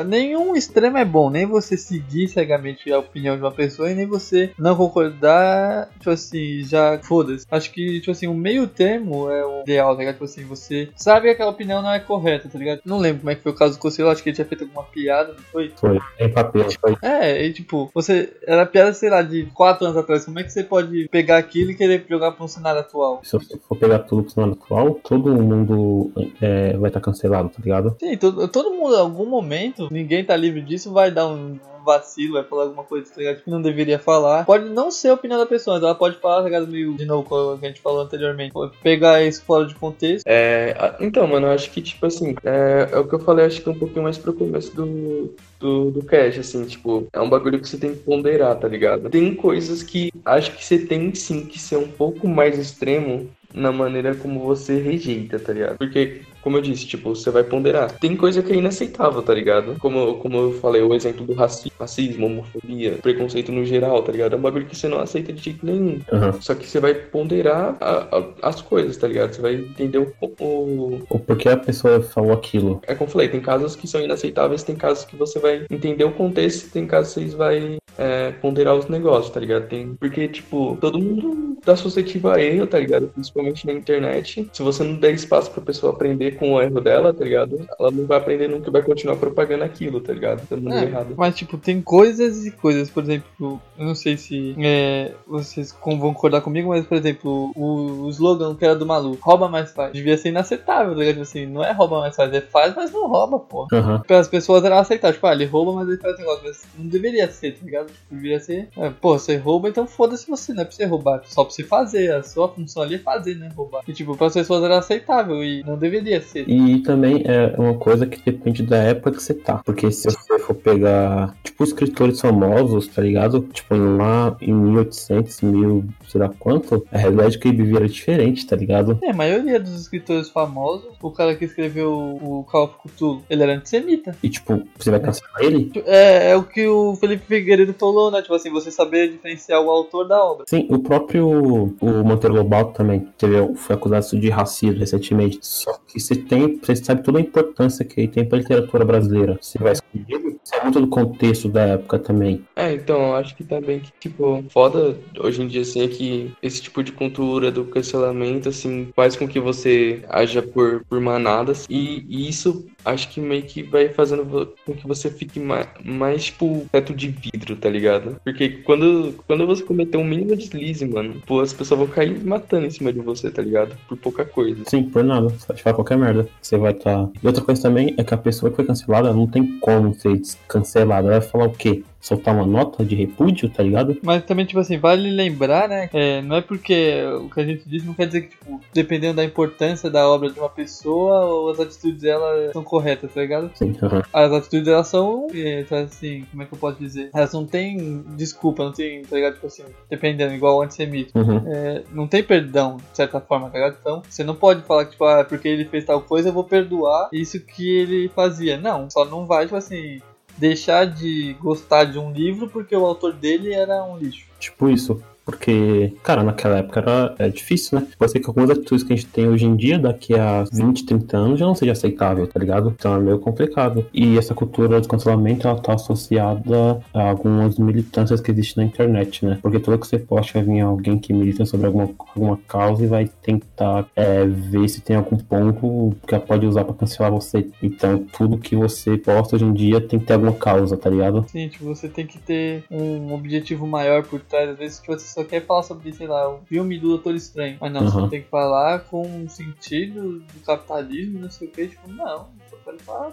nenhum 0.05 0.55
extremo 0.55 0.97
é 0.97 1.05
bom, 1.05 1.29
nem 1.29 1.45
você 1.45 1.77
seguir 1.77 2.27
cegamente 2.27 2.91
a 2.91 2.99
opinião 2.99 3.35
de 3.35 3.41
uma 3.41 3.51
pessoa 3.51 3.91
e 3.91 3.95
nem 3.95 4.05
você 4.05 4.51
não 4.57 4.75
concordar, 4.75 5.89
tipo 5.97 6.09
assim, 6.09 6.63
já 6.63 6.99
foda-se. 7.03 7.45
Acho 7.49 7.71
que, 7.71 7.99
tipo 7.99 8.11
assim, 8.11 8.27
o 8.27 8.33
meio 8.33 8.67
termo 8.67 9.29
é 9.29 9.45
o 9.45 9.61
ideal, 9.61 9.93
tá 9.93 9.99
ligado? 9.99 10.15
Tipo 10.15 10.25
assim, 10.25 10.43
você 10.45 10.89
sabe 10.95 11.27
que 11.27 11.33
aquela 11.33 11.51
opinião 11.51 11.81
não 11.81 11.91
é 11.91 11.99
correta, 11.99 12.49
tá 12.49 12.57
ligado? 12.57 12.81
Não 12.85 12.99
lembro 12.99 13.19
como 13.21 13.31
é 13.31 13.35
que 13.35 13.43
foi 13.43 13.51
o 13.51 13.55
caso 13.55 13.73
do 13.73 13.79
Conselho, 13.79 14.09
acho 14.09 14.23
que 14.23 14.29
ele 14.29 14.35
tinha 14.35 14.47
feito 14.47 14.63
alguma 14.63 14.83
piada, 14.83 15.33
não 15.33 15.43
foi? 15.51 15.71
Foi, 15.75 15.99
em 16.19 16.29
papel, 16.29 16.67
foi. 16.79 16.95
É, 17.01 17.45
e 17.45 17.53
tipo, 17.53 17.89
você. 17.93 18.33
Era 18.45 18.65
piada, 18.65 18.93
sei 18.93 19.09
lá, 19.09 19.21
de 19.21 19.45
4 19.53 19.85
anos 19.85 19.97
atrás. 19.97 20.25
Como 20.25 20.39
é 20.39 20.43
que 20.43 20.51
você 20.51 20.63
pode 20.63 21.07
pegar 21.09 21.37
aquilo 21.37 21.71
e 21.71 21.75
querer 21.75 22.05
jogar 22.09 22.31
para 22.31 22.43
um 22.43 22.47
cenário 22.47 22.81
atual? 22.81 23.21
Se 23.23 23.33
você 23.33 23.57
for 23.57 23.77
pegar 23.77 23.99
tudo 23.99 24.23
pro 24.23 24.31
cenário 24.31 24.53
atual, 24.53 24.95
todo 25.03 25.31
mundo 25.31 26.11
é, 26.41 26.75
vai 26.77 26.89
estar 26.89 26.99
tá 26.99 27.05
cancelado, 27.05 27.49
tá 27.49 27.59
ligado? 27.63 27.95
Sim, 27.99 28.17
todo, 28.17 28.47
todo 28.47 28.71
mundo, 28.71 28.95
em 28.95 28.99
algum 28.99 29.25
momento 29.25 29.70
momento, 29.71 29.93
ninguém 29.93 30.23
tá 30.23 30.35
livre 30.35 30.61
disso, 30.61 30.91
vai 30.91 31.11
dar 31.11 31.27
um, 31.27 31.59
vacilo, 31.83 32.33
vai 32.33 32.43
falar 32.43 32.63
alguma 32.63 32.83
coisa 32.83 33.11
tá 33.11 33.35
que 33.35 33.49
não 33.49 33.61
deveria 33.61 33.99
falar. 33.99 34.45
Pode 34.45 34.69
não 34.69 34.91
ser 34.91 35.09
a 35.09 35.13
opinião 35.13 35.39
da 35.39 35.45
pessoa, 35.45 35.77
ela 35.77 35.95
pode 35.95 36.17
falar, 36.17 36.49
tá 36.49 36.61
meio 36.61 36.93
de 36.93 37.05
novo, 37.05 37.27
como 37.27 37.51
a 37.51 37.67
gente 37.67 37.81
falou 37.81 38.01
anteriormente. 38.01 38.53
Pode 38.53 38.77
pegar 38.77 39.23
isso 39.23 39.43
fora 39.43 39.65
de 39.65 39.75
contexto. 39.75 40.23
É, 40.25 40.95
então, 40.99 41.27
mano, 41.27 41.47
eu 41.47 41.51
acho 41.51 41.71
que, 41.71 41.81
tipo 41.81 42.05
assim, 42.05 42.35
é, 42.43 42.89
é 42.91 42.97
o 42.97 43.07
que 43.07 43.15
eu 43.15 43.19
falei, 43.19 43.45
acho 43.45 43.61
que 43.61 43.69
um 43.69 43.77
pouquinho 43.77 44.03
mais 44.03 44.17
pro 44.17 44.33
começo 44.33 44.75
do, 44.75 45.33
do, 45.59 45.91
do 45.91 46.03
cash, 46.03 46.39
assim, 46.39 46.65
tipo, 46.65 47.07
é 47.11 47.19
um 47.19 47.29
bagulho 47.29 47.59
que 47.59 47.67
você 47.67 47.77
tem 47.77 47.93
que 47.93 48.03
ponderar, 48.03 48.55
tá 48.57 48.67
ligado? 48.67 49.09
Tem 49.09 49.33
coisas 49.35 49.83
que 49.83 50.11
acho 50.25 50.51
que 50.51 50.63
você 50.63 50.79
tem 50.79 51.13
sim 51.15 51.45
que 51.45 51.59
ser 51.59 51.77
um 51.77 51.87
pouco 51.87 52.27
mais 52.27 52.57
extremo 52.57 53.29
na 53.53 53.71
maneira 53.71 54.15
como 54.15 54.39
você 54.39 54.79
rejeita, 54.79 55.37
tá 55.37 55.51
ligado? 55.51 55.77
Porque, 55.77 56.21
como 56.41 56.57
eu 56.57 56.61
disse, 56.61 56.85
tipo, 56.87 57.15
você 57.15 57.29
vai 57.29 57.43
ponderar. 57.43 57.97
Tem 57.99 58.15
coisa 58.15 58.41
que 58.41 58.51
é 58.51 58.55
inaceitável, 58.55 59.21
tá 59.21 59.33
ligado? 59.33 59.75
Como, 59.79 60.15
como 60.15 60.37
eu 60.37 60.53
falei, 60.53 60.81
o 60.81 60.93
exemplo 60.93 61.25
do 61.25 61.33
raci 61.33 61.71
racismo, 61.79 62.25
homofobia, 62.27 62.97
preconceito 63.01 63.51
no 63.51 63.65
geral, 63.65 64.03
tá 64.03 64.11
ligado? 64.11 64.33
É 64.33 64.37
um 64.37 64.41
bagulho 64.41 64.65
que 64.65 64.75
você 64.75 64.87
não 64.87 64.99
aceita 64.99 65.33
de 65.33 65.41
jeito 65.41 65.65
nenhum. 65.65 65.99
Uhum. 66.11 66.41
Só 66.41 66.53
que 66.53 66.67
você 66.67 66.79
vai 66.79 66.93
ponderar 66.93 67.77
a, 67.79 68.17
a, 68.17 68.49
as 68.49 68.61
coisas, 68.61 68.97
tá 68.97 69.07
ligado? 69.07 69.33
Você 69.33 69.41
vai 69.41 69.55
entender 69.55 69.97
o, 69.97 70.13
o... 70.21 71.01
o 71.09 71.19
porquê 71.19 71.49
a 71.49 71.57
pessoa 71.57 72.01
falou 72.01 72.33
aquilo. 72.33 72.81
É 72.87 72.95
como 72.95 73.07
eu 73.07 73.11
falei, 73.11 73.29
tem 73.29 73.41
casos 73.41 73.75
que 73.75 73.87
são 73.87 74.01
inaceitáveis, 74.01 74.63
tem 74.63 74.75
casos 74.75 75.05
que 75.05 75.15
você 75.15 75.39
vai 75.39 75.65
entender 75.69 76.03
o 76.03 76.11
contexto, 76.11 76.71
tem 76.71 76.85
casos 76.85 77.13
que 77.13 77.29
você 77.29 77.35
vai 77.35 77.77
é, 77.97 78.31
ponderar 78.31 78.75
os 78.75 78.87
negócios, 78.87 79.33
tá 79.33 79.39
ligado? 79.39 79.67
Tem, 79.67 79.95
porque, 79.95 80.27
tipo, 80.27 80.77
todo 80.79 80.99
mundo 80.99 81.57
tá 81.63 81.75
suscetível 81.75 82.31
a 82.31 82.41
erro, 82.41 82.67
tá 82.67 82.79
ligado? 82.79 83.07
Principalmente 83.07 83.65
na 83.65 83.73
internet. 83.73 84.49
Se 84.51 84.63
você 84.63 84.83
não 84.83 84.95
der 84.95 85.13
espaço 85.13 85.51
pra 85.51 85.61
pessoa 85.61 85.93
aprender 85.93 86.30
com 86.31 86.53
o 86.53 86.61
erro 86.61 86.81
dela, 86.81 87.13
tá 87.13 87.23
ligado? 87.23 87.67
Ela 87.79 87.91
não 87.91 88.05
vai 88.05 88.17
aprender 88.17 88.47
nunca 88.47 88.69
e 88.69 88.71
vai 88.71 88.81
continuar 88.81 89.15
propagando 89.15 89.63
aquilo, 89.63 89.99
tá 90.01 90.13
ligado? 90.13 90.47
Tá 90.47 90.55
é, 90.55 90.83
errado. 90.83 91.13
Mas, 91.17 91.35
tipo, 91.35 91.57
tem 91.57 91.81
coisas 91.81 92.45
e 92.45 92.51
coisas. 92.51 92.89
Por 92.89 93.03
exemplo, 93.03 93.61
eu 93.77 93.85
não 93.85 93.95
sei 93.95 94.17
se 94.17 94.55
é, 94.59 95.11
vocês 95.27 95.75
vão 95.83 95.99
concordar 95.99 96.41
comigo, 96.41 96.69
mas, 96.69 96.85
por 96.85 96.97
exemplo, 96.97 97.51
o, 97.55 98.05
o 98.05 98.09
slogan 98.09 98.55
que 98.55 98.65
era 98.65 98.75
do 98.75 98.85
maluco, 98.85 99.17
rouba 99.21 99.47
mais 99.47 99.71
faz, 99.71 99.93
devia 99.93 100.17
ser 100.17 100.29
inaceitável, 100.29 100.93
tá 100.93 100.99
ligado? 100.99 101.13
Tipo 101.15 101.23
assim, 101.23 101.45
não 101.45 101.63
é 101.63 101.71
rouba 101.71 101.99
mais 101.99 102.15
faz, 102.15 102.33
é 102.33 102.41
faz, 102.41 102.75
mas 102.75 102.91
não 102.91 103.07
rouba, 103.07 103.39
pô. 103.39 103.67
Uhum. 103.71 103.99
Para 103.99 104.19
as 104.19 104.27
pessoas 104.27 104.63
eram 104.63 104.77
aceitar, 104.77 105.13
tipo, 105.13 105.25
ah, 105.27 105.33
ele 105.33 105.45
rouba, 105.45 105.73
mas 105.73 105.87
ele 105.87 105.97
faz 105.97 106.17
negócio. 106.17 106.41
Mas 106.43 106.65
não 106.77 106.87
deveria 106.87 107.29
ser, 107.29 107.53
tá 107.53 107.65
ligado? 107.65 107.87
Tipo, 107.87 108.15
deveria 108.15 108.39
ser, 108.39 108.69
é, 108.77 108.89
pô, 108.89 109.17
você 109.17 109.37
rouba, 109.37 109.69
então 109.69 109.87
foda-se 109.87 110.29
você, 110.29 110.53
não 110.53 110.61
é 110.61 110.65
pra 110.65 110.73
você 110.73 110.85
roubar, 110.85 111.21
só 111.25 111.43
pra 111.43 111.53
você 111.53 111.63
fazer. 111.63 112.13
A 112.13 112.23
sua 112.23 112.47
função 112.47 112.83
ali 112.83 112.95
é 112.95 112.99
fazer, 112.99 113.35
né? 113.35 113.49
Roubar. 113.55 113.83
E, 113.87 113.93
tipo, 113.93 114.15
para 114.15 114.27
as 114.27 114.33
pessoas 114.33 114.63
era 114.63 114.77
aceitável 114.77 115.43
e 115.43 115.63
não 115.63 115.77
deveria 115.77 116.20
E 116.47 116.79
também 116.79 117.23
é 117.25 117.55
uma 117.57 117.75
coisa 117.75 118.05
que 118.05 118.21
depende 118.23 118.63
da 118.63 118.77
época 118.77 119.11
que 119.11 119.23
você 119.23 119.33
tá. 119.33 119.61
Porque 119.65 119.91
se 119.91 120.09
você 120.09 120.39
for 120.39 120.55
pegar, 120.55 121.35
tipo, 121.43 121.63
escritores 121.63 122.19
famosos, 122.19 122.87
tá 122.87 123.01
ligado? 123.01 123.41
Tipo, 123.53 123.75
lá 123.75 124.35
em 124.41 124.53
1800, 124.53 125.41
mil, 125.41 125.85
sei 126.07 126.21
lá 126.21 126.29
quanto, 126.29 126.85
a 126.91 126.97
realidade 126.97 127.37
que 127.37 127.47
ele 127.47 127.57
vivia 127.57 127.77
era 127.77 127.89
diferente, 127.89 128.45
tá 128.45 128.55
ligado? 128.55 128.99
É, 129.03 129.11
a 129.11 129.13
maioria 129.13 129.59
dos 129.59 129.81
escritores 129.81 130.29
famosos, 130.29 130.89
o 131.01 131.11
cara 131.11 131.35
que 131.35 131.45
escreveu 131.45 131.91
o 131.91 132.45
Call 132.49 132.65
of 132.65 132.75
Cthulhu, 132.83 133.23
ele 133.29 133.43
era 133.43 133.53
antissemita. 133.53 134.15
E, 134.21 134.29
tipo, 134.29 134.63
você 134.77 134.91
vai 134.91 134.99
cancelar 134.99 135.41
ele? 135.41 135.71
É, 135.85 136.31
é 136.31 136.35
o 136.35 136.43
que 136.43 136.67
o 136.67 136.95
Felipe 136.95 137.25
Figueiredo 137.25 137.73
falou, 137.73 138.11
né? 138.11 138.21
Tipo 138.21 138.35
assim, 138.35 138.49
você 138.49 138.71
saber 138.71 139.11
diferenciar 139.11 139.61
o 139.61 139.69
autor 139.69 140.07
da 140.07 140.23
obra. 140.23 140.45
Sim, 140.47 140.67
o 140.69 140.79
próprio 140.79 141.71
o 141.79 142.03
Monteiro 142.03 142.35
Lobato 142.35 142.73
também 142.73 143.07
teve, 143.17 143.55
foi 143.55 143.75
acusado 143.75 144.19
de 144.19 144.29
racismo 144.29 144.79
recentemente. 144.79 145.39
Só 145.41 145.77
que 145.87 145.99
você 146.11 146.15
tem, 146.15 146.57
você 146.57 146.75
sabe 146.75 147.03
toda 147.03 147.17
a 147.17 147.21
importância 147.21 147.85
que 147.85 148.01
ele 148.01 148.07
tem 148.09 148.25
pra 148.25 148.37
literatura 148.37 148.83
brasileira. 148.83 149.37
Você 149.41 149.57
vai 149.57 149.73
escolher, 149.73 150.37
isso 150.43 150.55
é 150.55 150.63
muito 150.63 150.81
do 150.81 150.87
contexto 150.87 151.47
da 151.47 151.61
época 151.61 151.99
também. 151.99 152.43
É, 152.55 152.73
então, 152.73 153.15
acho 153.15 153.35
que 153.35 153.43
também 153.43 153.79
que, 153.79 153.91
tipo, 153.99 154.43
foda 154.49 154.97
hoje 155.19 155.41
em 155.41 155.47
dia, 155.47 155.61
assim, 155.61 155.81
é 155.81 155.87
que 155.87 156.31
esse 156.41 156.61
tipo 156.61 156.83
de 156.83 156.91
cultura 156.91 157.51
do 157.51 157.63
cancelamento, 157.65 158.49
assim, 158.49 158.89
faz 158.95 159.15
com 159.15 159.27
que 159.27 159.39
você 159.39 160.03
haja 160.09 160.41
por, 160.41 160.83
por 160.89 160.99
manadas. 160.99 161.65
E, 161.69 162.05
e 162.09 162.27
isso 162.27 162.65
acho 162.85 163.09
que 163.09 163.19
meio 163.19 163.43
que 163.43 163.63
vai 163.63 163.89
fazendo 163.89 164.53
com 164.65 164.73
que 164.73 164.87
você 164.87 165.09
fique 165.09 165.39
mais, 165.39 165.67
mais 165.83 166.25
tipo, 166.25 166.65
teto 166.71 166.93
de 166.93 167.07
vidro, 167.07 167.55
tá 167.55 167.69
ligado? 167.69 168.17
Porque 168.23 168.49
quando, 168.49 169.15
quando 169.27 169.45
você 169.45 169.63
cometer 169.63 169.97
um 169.97 170.03
mínimo 170.03 170.35
deslize, 170.35 170.85
mano, 170.85 171.21
pô, 171.25 171.41
as 171.41 171.53
pessoas 171.53 171.79
vão 171.79 171.87
cair 171.87 172.23
matando 172.23 172.65
em 172.65 172.71
cima 172.71 172.91
de 172.91 172.99
você, 172.99 173.29
tá 173.29 173.41
ligado? 173.41 173.75
Por 173.87 173.97
pouca 173.97 174.25
coisa. 174.25 174.63
Sim, 174.67 174.83
por 174.83 175.03
nada. 175.03 175.29
Você 175.29 175.47
pode 175.47 175.63
falar 175.63 175.75
qualquer 175.75 175.97
merda. 175.97 176.27
Você 176.41 176.57
vai 176.57 176.71
estar. 176.71 177.05
Tá... 177.05 177.09
E 177.21 177.27
outra 177.27 177.43
coisa 177.43 177.61
também 177.61 177.93
é 177.97 178.03
que 178.03 178.13
a 178.13 178.17
pessoa 178.17 178.49
que 178.49 178.55
foi 178.55 178.65
cancelada 178.65 179.13
não 179.13 179.27
tem 179.27 179.59
como 179.59 179.93
ser 179.93 180.21
cancelada. 180.47 181.07
Ela 181.07 181.19
vai 181.19 181.27
falar 181.27 181.45
o 181.45 181.51
quê? 181.51 181.83
Soltar 182.01 182.35
uma 182.35 182.45
nota 182.45 182.83
de 182.83 182.95
repúdio, 182.95 183.49
tá 183.49 183.63
ligado? 183.63 183.97
Mas 184.03 184.23
também, 184.25 184.45
tipo 184.45 184.59
assim, 184.59 184.77
vale 184.77 185.09
lembrar, 185.09 185.69
né? 185.69 185.89
É, 185.93 186.21
não 186.21 186.35
é 186.35 186.41
porque 186.41 187.01
o 187.21 187.29
que 187.29 187.39
a 187.39 187.45
gente 187.45 187.69
diz 187.69 187.85
não 187.85 187.93
quer 187.93 188.07
dizer 188.07 188.21
que, 188.21 188.29
tipo, 188.29 188.59
dependendo 188.73 189.17
da 189.17 189.23
importância 189.23 189.89
da 189.89 190.09
obra 190.09 190.29
de 190.29 190.39
uma 190.39 190.49
pessoa, 190.49 191.51
as 191.51 191.59
atitudes 191.59 192.01
dela 192.01 192.51
são 192.51 192.63
corretas, 192.63 193.13
tá 193.13 193.21
ligado? 193.21 193.51
Sim, 193.53 193.75
uhum. 193.81 194.01
As 194.11 194.31
atitudes 194.31 194.65
delas 194.65 194.87
são, 194.87 195.27
é, 195.33 195.63
tá 195.63 195.79
assim, 195.81 196.25
como 196.31 196.43
é 196.43 196.45
que 196.45 196.53
eu 196.53 196.57
posso 196.57 196.79
dizer? 196.79 197.09
Elas 197.13 197.31
não 197.33 197.45
tem 197.45 198.03
desculpa, 198.15 198.63
não 198.63 198.71
tem, 198.71 199.03
tá 199.03 199.15
ligado? 199.15 199.35
Tipo 199.35 199.47
assim, 199.47 199.63
dependendo, 199.89 200.33
igual 200.33 200.57
o 200.57 200.61
antissemitismo. 200.61 201.21
Uhum. 201.21 201.43
É, 201.45 201.83
não 201.91 202.07
tem 202.07 202.23
perdão, 202.23 202.77
de 202.77 202.97
certa 202.97 203.19
forma, 203.19 203.49
tá 203.49 203.59
ligado? 203.59 203.77
Então, 203.79 204.01
você 204.09 204.23
não 204.23 204.35
pode 204.35 204.63
falar 204.63 204.85
que, 204.85 204.91
tipo, 204.91 205.05
ah, 205.05 205.23
porque 205.23 205.47
ele 205.47 205.65
fez 205.65 205.85
tal 205.85 206.01
coisa, 206.01 206.29
eu 206.29 206.33
vou 206.33 206.43
perdoar 206.43 207.09
isso 207.13 207.39
que 207.39 207.69
ele 207.69 208.09
fazia. 208.09 208.57
Não, 208.57 208.89
só 208.89 209.05
não 209.05 209.25
vai, 209.27 209.45
tipo 209.45 209.55
assim, 209.55 210.01
deixar 210.41 210.85
de 210.85 211.33
gostar 211.39 211.83
de 211.83 211.99
um 211.99 212.11
livro 212.11 212.49
porque 212.49 212.75
o 212.75 212.83
autor 212.83 213.13
dele 213.13 213.53
era 213.53 213.83
um 213.83 213.95
lixo. 213.95 214.25
Tipo 214.39 214.67
isso. 214.67 214.99
Porque, 215.31 215.93
cara, 216.03 216.23
naquela 216.23 216.57
época 216.57 216.81
era, 216.81 217.15
era 217.17 217.31
difícil, 217.31 217.79
né? 217.79 217.87
Pode 217.97 218.11
ser 218.11 218.19
que 218.19 218.27
algumas 218.27 218.49
atitudes 218.49 218.83
que 218.83 218.91
a 218.91 218.95
gente 218.97 219.07
tem 219.07 219.29
hoje 219.29 219.45
em 219.45 219.55
dia, 219.55 219.79
daqui 219.79 220.13
a 220.13 220.43
20, 220.51 220.85
30 220.85 221.17
anos, 221.17 221.39
já 221.39 221.45
não 221.45 221.55
seja 221.55 221.71
aceitável, 221.71 222.27
tá 222.27 222.37
ligado? 222.37 222.75
Então 222.77 222.93
é 222.95 222.99
meio 222.99 223.17
complicado. 223.17 223.85
E 223.93 224.17
essa 224.17 224.35
cultura 224.35 224.81
de 224.81 224.89
cancelamento, 224.89 225.47
ela 225.47 225.57
tá 225.57 225.73
associada 225.73 226.81
a 226.93 227.09
algumas 227.09 227.57
militâncias 227.57 228.19
que 228.19 228.29
existem 228.29 228.65
na 228.65 228.69
internet, 228.69 229.25
né? 229.25 229.39
Porque 229.41 229.59
tudo 229.59 229.79
que 229.79 229.87
você 229.87 229.97
posta 229.97 230.33
vai 230.33 230.43
vir 230.43 230.59
alguém 230.59 230.99
que 230.99 231.13
milita 231.13 231.45
sobre 231.45 231.67
alguma, 231.67 231.89
alguma 232.13 232.37
causa 232.45 232.83
e 232.83 232.87
vai 232.87 233.09
tentar 233.21 233.87
é, 233.95 234.25
ver 234.25 234.67
se 234.67 234.81
tem 234.81 234.97
algum 234.97 235.17
ponto 235.17 235.95
que 236.05 236.13
ela 236.13 236.23
pode 236.23 236.45
usar 236.45 236.65
pra 236.65 236.73
cancelar 236.73 237.09
você. 237.09 237.47
Então 237.63 238.05
tudo 238.17 238.37
que 238.37 238.53
você 238.53 238.97
posta 238.97 239.37
hoje 239.37 239.45
em 239.45 239.53
dia 239.53 239.79
tem 239.79 239.97
que 239.97 240.05
ter 240.05 240.13
alguma 240.13 240.33
causa, 240.33 240.75
tá 240.75 240.89
ligado? 240.89 241.25
Sim, 241.29 241.47
tipo, 241.47 241.65
você 241.65 241.87
tem 241.87 242.05
que 242.05 242.17
ter 242.17 242.65
um 242.69 243.13
objetivo 243.13 243.65
maior 243.65 244.03
por 244.03 244.19
trás. 244.19 244.49
Às 244.49 244.57
vezes 244.57 244.79
tipo, 244.79 244.93
você 244.93 245.07
só 245.07 245.20
quer 245.25 245.45
falar 245.45 245.63
sobre, 245.63 245.91
sei 245.93 246.07
lá, 246.07 246.29
o 246.33 246.39
filme 246.45 246.77
do 246.79 246.89
Doutor 246.89 247.15
Estranho. 247.15 247.57
Mas 247.59 247.71
não, 247.71 247.81
Uhum. 247.81 247.89
você 247.91 248.07
tem 248.09 248.21
que 248.21 248.29
falar 248.29 248.79
com 248.79 249.01
um 249.07 249.27
sentido 249.29 250.19
do 250.19 250.39
capitalismo, 250.45 251.19
não 251.19 251.29
sei 251.29 251.47
o 251.47 251.51
que. 251.51 251.67
Tipo, 251.67 251.91
não, 251.91 252.27
só 252.49 252.57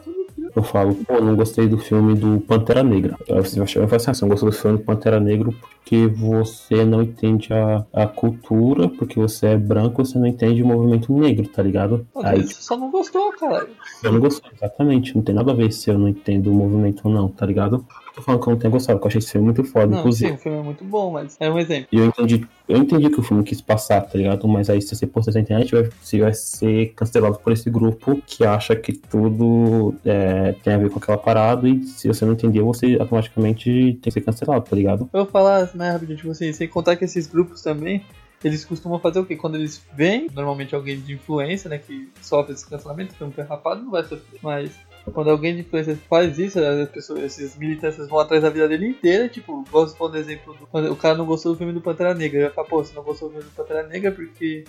o. 0.07 0.49
Eu 0.55 0.63
falo, 0.63 0.95
pô, 1.07 1.21
não 1.21 1.35
gostei 1.37 1.67
do 1.69 1.79
filme 1.79 2.15
do 2.15 2.41
Pantera 2.41 2.83
Negra. 2.83 3.17
Aí 3.31 3.37
você 3.37 3.59
vai 3.59 3.67
chegar 3.69 3.87
e 3.87 3.89
fala 3.89 3.97
assim, 3.97 4.15
você 4.15 4.23
não 4.25 4.29
gostou 4.31 4.51
do 4.51 4.57
filme 4.57 4.79
do 4.79 4.85
Pantera 4.85 5.21
Negra 5.21 5.53
porque 5.89 6.07
você 6.07 6.85
não 6.85 7.03
entende 7.03 7.49
a, 7.51 7.87
a 7.95 8.07
cultura, 8.07 8.91
porque 8.91 9.19
você 9.19 9.47
é 9.47 9.57
branco, 9.57 10.05
você 10.05 10.19
não 10.19 10.27
entende 10.27 10.63
o 10.63 10.67
movimento 10.67 11.11
negro, 11.19 11.49
tá 11.49 11.63
ligado? 11.63 12.07
Às 12.15 12.25
Aí 12.27 12.43
você 12.43 12.61
só 12.61 12.77
não 12.77 12.91
gostou, 12.91 13.33
caralho. 13.33 13.71
eu 14.05 14.13
não 14.13 14.21
gostei, 14.21 14.51
exatamente. 14.55 15.17
Não 15.17 15.23
tem 15.23 15.35
nada 15.35 15.51
a 15.51 15.55
ver 15.55 15.73
se 15.73 15.89
eu 15.89 15.99
não 15.99 16.07
entendo 16.07 16.51
o 16.51 16.55
movimento 16.55 17.01
ou 17.05 17.11
não, 17.11 17.29
tá 17.29 17.47
ligado? 17.47 17.87
Tô 18.15 18.21
falando 18.21 18.43
que 18.43 18.49
eu 18.49 18.53
não 18.53 18.59
tenho 18.59 18.73
gostado, 18.73 18.99
porque 18.99 19.07
eu 19.07 19.09
achei 19.09 19.19
esse 19.21 19.33
filme 19.33 19.47
muito 19.47 19.65
foda, 19.65 19.87
Não, 19.87 19.99
inclusive. 20.01 20.29
sim, 20.31 20.35
o 20.37 20.39
filme 20.39 20.59
é 20.59 20.63
muito 20.63 20.85
bom, 20.85 21.11
mas 21.13 21.39
é 21.41 21.51
um 21.51 21.59
exemplo. 21.59 21.89
E 21.91 21.97
eu 21.97 22.05
entendi, 22.05 22.47
eu 22.69 22.77
entendi 22.77 23.09
que 23.09 23.19
o 23.19 23.23
filme 23.23 23.43
quis 23.43 23.61
passar, 23.61 24.03
tá 24.03 24.19
ligado? 24.19 24.47
Mas 24.47 24.69
aí 24.69 24.83
se 24.83 24.95
você 24.95 25.07
postar 25.07 25.33
na 25.33 25.41
internet, 25.41 25.73
vai, 25.73 25.91
você 26.01 26.21
vai 26.21 26.35
ser 26.35 26.93
cancelado 26.95 27.39
por 27.39 27.53
esse 27.53 27.71
grupo 27.71 28.21
que 28.27 28.45
acha 28.45 28.77
que 28.77 28.93
tudo 28.93 29.95
é, 30.05 30.53
tem 30.63 30.75
a 30.75 30.79
ver 30.79 30.91
com 30.91 30.99
aquela 30.99 31.19
parada 31.19 31.69
e 31.69 31.83
se 31.85 32.07
você 32.07 32.25
não 32.25 32.35
entendeu, 32.35 32.67
você 32.67 32.97
automaticamente 33.01 33.71
tem 33.71 34.01
que 34.01 34.11
ser 34.11 34.21
cancelado, 34.21 34.65
tá 34.65 34.77
ligado? 34.77 35.09
Eu 35.13 35.25
vou 35.25 35.27
falar, 35.27 35.75
né, 35.75 35.93
rapidinho, 35.93 36.19
tipo 36.19 36.31
assim, 36.31 36.53
sem 36.53 36.69
contar 36.69 36.97
que 36.97 37.05
esses 37.05 37.27
grupos 37.27 37.63
também, 37.63 38.05
eles 38.45 38.65
costumam 38.65 38.99
fazer 38.99 39.19
o 39.19 39.25
quê? 39.25 39.35
Quando 39.35 39.57
eles 39.57 39.83
veem, 39.97 40.29
normalmente 40.35 40.75
alguém 40.75 41.01
de 41.01 41.15
influência, 41.15 41.71
né, 41.71 41.79
que 41.79 42.09
sofre 42.21 42.53
esse 42.53 42.69
cancelamento, 42.69 43.15
é 43.19 43.25
um 43.25 43.31
pé 43.31 43.43
rapado, 43.43 43.83
não 43.83 43.91
vai 43.91 44.03
sofrer. 44.03 44.39
Mas 44.43 44.73
quando 45.11 45.31
alguém 45.31 45.55
de 45.55 45.61
influência 45.61 45.99
faz 46.09 46.39
isso, 46.39 46.59
as 46.59 46.89
pessoas, 46.89 47.23
esses 47.23 47.57
militantes 47.57 48.09
vão 48.09 48.19
atrás 48.19 48.43
da 48.43 48.51
vida 48.51 48.69
dele 48.69 48.89
inteira, 48.89 49.29
tipo, 49.29 49.65
gosto 49.71 49.93
de 49.93 49.99
pôr 49.99 50.17
exemplo 50.17 50.55
do, 50.55 50.67
quando 50.67 50.91
o 50.91 50.97
cara 50.97 51.17
não 51.17 51.27
gostou 51.27 51.53
do 51.53 51.59
filme 51.59 51.73
do 51.73 51.81
Pantera 51.81 52.15
Negra, 52.15 52.39
ele 52.39 52.47
vai 52.47 52.55
falar, 52.55 52.69
pô, 52.69 52.85
você 52.85 52.95
não 52.95 53.03
gostou 53.03 53.29
do 53.29 53.33
filme 53.35 53.49
do 53.49 53.55
Pantera 53.55 53.87
Negra 53.87 54.13
porque 54.13 54.65